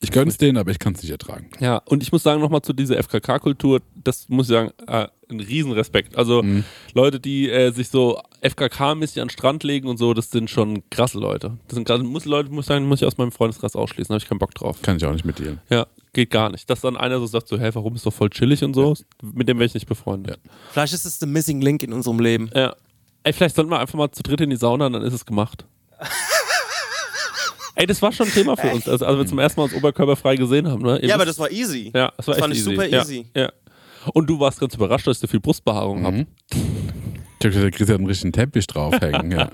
Ich 0.00 0.10
gönne 0.10 0.30
es 0.30 0.36
denen, 0.36 0.58
aber 0.58 0.70
ich 0.70 0.78
kann 0.78 0.92
es 0.94 1.02
nicht 1.02 1.10
ertragen. 1.12 1.48
Ja, 1.60 1.78
und 1.86 2.02
ich 2.02 2.12
muss 2.12 2.22
sagen, 2.22 2.40
nochmal 2.42 2.60
zu 2.60 2.74
dieser 2.74 2.98
FKK-Kultur, 3.02 3.80
das 3.94 4.28
muss 4.28 4.46
ich 4.46 4.52
sagen, 4.52 4.70
äh, 4.86 5.08
ein 5.30 5.40
Riesenrespekt. 5.40 6.16
Also 6.18 6.42
Mhm. 6.42 6.64
Leute, 6.92 7.20
die 7.20 7.48
äh, 7.48 7.70
sich 7.72 7.88
so 7.88 8.20
FKK-mäßig 8.42 9.22
an 9.22 9.28
den 9.28 9.30
Strand 9.30 9.62
legen 9.64 9.88
und 9.88 9.96
so, 9.96 10.12
das 10.12 10.30
sind 10.30 10.50
schon 10.50 10.82
krasse 10.90 11.18
Leute. 11.18 11.56
Das 11.68 11.76
sind 11.76 11.86
krasse 11.86 12.02
muss, 12.04 12.26
Leute, 12.26 12.50
muss 12.50 12.64
ich 12.64 12.68
sagen, 12.68 12.86
muss 12.86 13.00
ich 13.00 13.06
aus 13.06 13.16
meinem 13.16 13.32
Freundeskreis 13.32 13.74
ausschließen, 13.76 14.08
da 14.08 14.14
habe 14.16 14.22
ich 14.22 14.28
keinen 14.28 14.38
Bock 14.40 14.54
drauf. 14.54 14.82
Kann 14.82 14.98
ich 14.98 15.06
auch 15.06 15.12
nicht 15.12 15.24
mit 15.24 15.38
dir. 15.38 15.56
Ja, 15.70 15.86
geht 16.12 16.30
gar 16.30 16.50
nicht. 16.50 16.68
Dass 16.68 16.82
dann 16.82 16.98
einer 16.98 17.18
so 17.18 17.26
sagt, 17.26 17.48
so, 17.48 17.58
hey, 17.58 17.74
warum 17.74 17.94
ist 17.94 18.04
doch 18.04 18.12
voll 18.12 18.28
chillig 18.28 18.62
und 18.62 18.74
so, 18.74 18.94
mit 19.22 19.48
dem 19.48 19.58
wäre 19.58 19.66
ich 19.66 19.74
nicht 19.74 19.86
befreundet. 19.86 20.38
Vielleicht 20.72 20.92
ist 20.92 21.06
es 21.06 21.18
the 21.18 21.26
missing 21.26 21.62
link 21.62 21.82
in 21.82 21.94
unserem 21.94 22.20
Leben. 22.20 22.50
Ja. 22.54 22.76
Ey, 23.22 23.32
vielleicht 23.32 23.56
sollten 23.56 23.70
wir 23.70 23.80
einfach 23.80 23.94
mal 23.94 24.10
zu 24.12 24.22
dritt 24.22 24.42
in 24.42 24.50
die 24.50 24.56
Sauna, 24.56 24.90
dann 24.90 25.00
ist 25.02 25.14
es 25.14 25.24
gemacht. 25.24 25.64
Ey, 27.76 27.86
das 27.86 28.00
war 28.02 28.12
schon 28.12 28.26
ein 28.26 28.32
Thema 28.32 28.56
für 28.56 28.70
uns, 28.72 28.88
also, 28.88 29.04
als 29.06 29.18
wir 29.18 29.26
zum 29.26 29.38
ersten 29.38 29.60
Mal 29.60 29.64
uns 29.64 29.74
oberkörperfrei 29.74 30.36
gesehen 30.36 30.68
haben. 30.68 30.82
Ne? 30.82 30.98
Ihr 31.00 31.08
Ja, 31.08 31.14
aber 31.16 31.24
das 31.26 31.38
war 31.38 31.50
easy. 31.50 31.90
ja, 31.94 32.12
das 32.16 32.26
war 32.28 32.34
das 32.34 32.36
echt 32.36 32.40
fand 32.42 32.52
ich 32.54 32.60
easy. 32.60 32.70
super 32.70 32.86
ja, 32.86 33.00
easy. 33.02 33.26
Ja. 33.36 33.50
Und 34.12 34.28
du 34.28 34.38
warst 34.38 34.60
ganz 34.60 34.74
überrascht, 34.74 35.06
dass 35.06 35.16
ich 35.16 35.20
so 35.22 35.26
viel 35.26 35.40
Brustbehaarung 35.40 36.00
Mhm. 36.00 36.04
habe. 36.06 36.26
Ich 37.40 37.48
hab 37.48 37.52
gesagt, 37.56 37.74
der 37.74 37.78
Chris 37.78 37.88
hat 37.90 37.96
einen 37.98 38.06
richtigen 38.06 38.32
Teppich 38.32 38.66
draufhängen. 38.66 39.30
ja. 39.32 39.50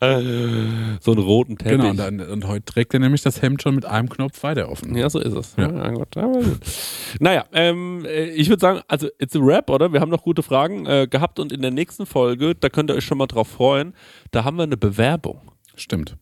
So 1.00 1.12
einen 1.12 1.22
roten 1.22 1.56
Teppich. 1.56 1.78
Genau, 1.78 1.88
und, 1.90 1.96
dann, 1.96 2.20
und 2.20 2.46
heute 2.46 2.66
trägt 2.66 2.92
er 2.92 3.00
nämlich 3.00 3.22
das 3.22 3.40
Hemd 3.40 3.62
schon 3.62 3.76
mit 3.76 3.86
einem 3.86 4.10
Knopf 4.10 4.42
weiter 4.42 4.68
offen. 4.68 4.94
Ja, 4.94 5.08
so 5.08 5.18
ist 5.20 5.32
es. 5.34 5.54
Ja. 5.56 5.70
Ja. 5.72 5.90
Gott, 5.90 6.14
naja, 7.18 7.46
ähm, 7.54 8.04
äh, 8.04 8.24
ich 8.32 8.50
würde 8.50 8.60
sagen, 8.60 8.80
also 8.88 9.08
it's 9.18 9.34
a 9.34 9.38
Rap, 9.40 9.70
oder? 9.70 9.90
Wir 9.90 10.00
haben 10.00 10.10
noch 10.10 10.22
gute 10.22 10.42
Fragen 10.42 10.84
äh, 10.84 11.06
gehabt 11.08 11.38
und 11.38 11.50
in 11.50 11.62
der 11.62 11.70
nächsten 11.70 12.04
Folge, 12.04 12.54
da 12.54 12.68
könnt 12.68 12.90
ihr 12.90 12.94
euch 12.94 13.04
schon 13.06 13.16
mal 13.16 13.26
drauf 13.26 13.48
freuen, 13.48 13.94
da 14.32 14.44
haben 14.44 14.58
wir 14.58 14.64
eine 14.64 14.76
Bewerbung. 14.76 15.40
Stimmt. 15.76 16.16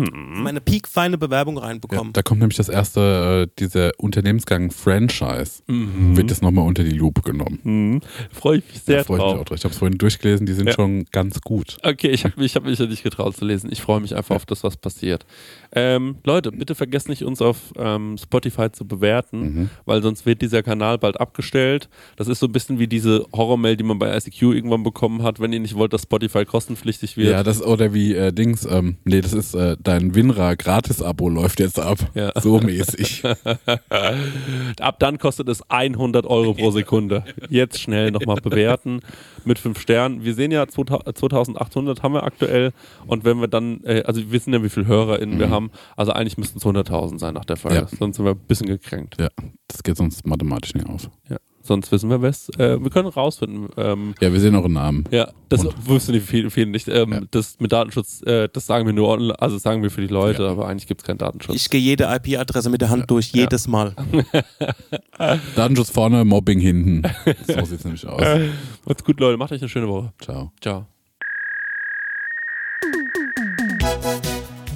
Meine 0.00 0.60
piekfeine 0.60 1.18
Bewerbung 1.18 1.56
Ja, 1.56 1.62
reinbekommen. 1.64 2.12
da 2.12 2.22
kommt 2.22 2.40
nämlich 2.40 2.56
das 2.56 2.68
erste, 2.68 3.46
äh, 3.48 3.54
dieser 3.58 3.92
Unternehmensgang 3.98 4.70
Franchise, 4.70 5.62
wird 5.66 6.30
das 6.30 6.42
nochmal 6.42 6.66
unter 6.66 6.84
die 6.84 6.90
Lupe 6.96 7.22
genommen. 7.22 7.58
Mhm. 7.62 8.00
Freue 8.32 8.58
ich 8.58 8.64
mich 8.66 8.82
sehr 8.82 8.98
Da 8.98 9.04
freue 9.04 9.16
ich 9.18 9.22
mich 9.24 9.32
drauf. 9.32 9.40
auch 9.40 9.44
drauf. 9.44 9.56
Ich 9.58 9.64
habe 9.64 9.72
es 9.72 9.78
vorhin 9.78 9.98
durchgelesen, 9.98 10.46
die 10.46 10.52
sind 10.52 10.68
Ja. 10.68 10.72
schon 10.74 11.04
ganz 11.12 11.40
gut. 11.40 11.78
Okay, 11.82 12.08
ich 12.10 12.24
habe 12.24 12.44
ich 12.44 12.54
hab 12.56 12.64
mich 12.64 12.78
ja 12.78 12.86
nicht 12.86 13.02
getraut 13.02 13.36
zu 13.36 13.44
lesen. 13.44 13.70
Ich 13.72 13.80
freue 13.82 14.00
mich 14.00 14.14
einfach 14.16 14.36
auf 14.36 14.46
das, 14.46 14.62
was 14.64 14.76
passiert. 14.76 15.26
Ähm, 15.72 16.16
Leute, 16.24 16.52
bitte 16.52 16.74
vergesst 16.74 17.08
nicht, 17.08 17.22
uns 17.24 17.40
auf 17.42 17.72
ähm, 17.76 18.16
Spotify 18.18 18.70
zu 18.72 18.86
bewerten, 18.86 19.70
weil 19.84 20.02
sonst 20.02 20.26
wird 20.26 20.42
dieser 20.42 20.62
Kanal 20.62 20.98
bald 20.98 21.20
abgestellt. 21.20 21.88
Das 22.16 22.28
ist 22.28 22.40
so 22.40 22.46
ein 22.46 22.52
bisschen 22.52 22.78
wie 22.78 22.86
diese 22.88 23.24
Horrormail, 23.34 23.76
die 23.76 23.84
man 23.84 23.98
bei 23.98 24.16
ICQ 24.16 24.42
irgendwann 24.42 24.82
bekommen 24.82 25.22
hat, 25.22 25.40
wenn 25.40 25.52
ihr 25.52 25.60
nicht 25.60 25.74
wollt, 25.74 25.92
dass 25.92 26.02
Spotify 26.02 26.44
kostenpflichtig 26.44 27.16
wird. 27.16 27.30
Ja, 27.30 27.42
das 27.42 27.62
oder 27.62 27.94
wie 27.94 28.14
äh, 28.14 28.32
Dings, 28.32 28.66
ähm, 28.70 28.96
nee, 29.04 29.20
das 29.20 29.32
ist 29.32 29.54
äh, 29.54 29.76
dein 29.90 30.14
Winra 30.14 30.54
Gratis-Abo 30.54 31.28
läuft 31.28 31.58
jetzt 31.58 31.80
ab. 31.80 31.98
Ja. 32.14 32.30
So 32.40 32.60
mäßig. 32.60 33.24
Ab 34.80 35.00
dann 35.00 35.18
kostet 35.18 35.48
es 35.48 35.68
100 35.68 36.26
Euro 36.26 36.54
pro 36.54 36.70
Sekunde. 36.70 37.24
Jetzt 37.48 37.80
schnell 37.80 38.12
nochmal 38.12 38.36
bewerten 38.36 39.00
mit 39.44 39.58
5 39.58 39.80
Sternen. 39.80 40.24
Wir 40.24 40.34
sehen 40.34 40.52
ja 40.52 40.66
2000 40.68 41.16
2800 41.16 42.02
haben 42.02 42.14
wir 42.14 42.22
aktuell 42.22 42.72
und 43.06 43.24
wenn 43.24 43.40
wir 43.40 43.48
dann, 43.48 43.82
äh, 43.84 44.02
also 44.06 44.20
wir 44.20 44.30
wissen 44.30 44.52
ja, 44.52 44.62
wie 44.62 44.68
viele 44.68 44.86
HörerInnen 44.86 45.38
wir 45.40 45.50
haben, 45.50 45.70
also 45.96 46.12
eigentlich 46.12 46.38
müssten 46.38 46.58
es 46.58 46.64
100.000 46.64 47.18
sein 47.18 47.34
nach 47.34 47.44
der 47.44 47.56
Folge. 47.56 47.78
Ja. 47.78 47.86
Sonst 47.88 48.16
sind 48.16 48.24
wir 48.24 48.32
ein 48.32 48.38
bisschen 48.38 48.68
gekränkt. 48.68 49.20
ja, 49.20 49.28
das 49.66 49.82
geht 49.82 49.96
sonst 49.96 50.24
mathematisch 50.24 50.74
nicht 50.74 50.86
auf. 50.86 51.10
Ja. 51.28 51.38
Sonst 51.62 51.92
wissen 51.92 52.08
wir 52.08 52.22
was. 52.22 52.48
Äh, 52.58 52.82
wir 52.82 52.90
können 52.90 53.08
rausfinden. 53.08 53.68
Ähm, 53.76 54.14
Ja, 54.20 54.32
wir 54.32 54.40
sehen 54.40 54.56
auch 54.56 54.64
einen 54.64 54.74
Namen. 54.74 55.04
ja, 55.10 55.28
das 55.50 55.64
Und- 55.64 55.88
wussten 55.88 56.12
die 56.14 56.20
vielen, 56.20 56.50
vielen 56.50 56.70
nicht. 56.70 56.88
Ähm, 56.88 57.12
Ja. 57.12 57.20
Das 57.30 57.60
mit 57.60 57.70
Datenschutz, 57.72 58.22
äh, 58.22 58.48
das 58.52 58.66
sagen 58.66 58.86
wir 58.86 58.92
nur, 58.94 59.08
online, 59.08 59.38
also 59.40 59.58
sagen 59.58 59.82
wir 59.82 59.90
für 59.90 60.00
die 60.00 60.06
Leute, 60.06 60.48
aber 60.48 60.66
eigentlich 60.66 60.86
gibt 60.86 61.02
es 61.02 61.06
keinen 61.06 61.18
Datenschutz. 61.18 61.54
Ich 61.56 61.68
gehe 61.68 61.80
jede 61.80 62.04
IP-Adresse 62.04 62.70
mit 62.70 62.80
der 62.80 62.88
Hand 62.90 63.10
durch, 63.10 63.32
jedes 63.32 63.68
Mal. 63.68 63.94
Datenschutz 65.54 65.90
vorne, 65.90 66.24
Mobbing 66.24 66.60
hinten. 66.60 67.02
So 67.46 67.64
sieht's 67.64 67.84
nämlich 67.84 68.06
aus. 68.06 68.22
Macht's 68.86 69.04
gut, 69.04 69.20
Leute. 69.20 69.36
Macht 69.36 69.52
euch 69.52 69.60
eine 69.60 69.68
schöne 69.68 69.88
Woche. 69.88 70.12
Ciao. 70.20 70.52
Ciao. 70.60 70.86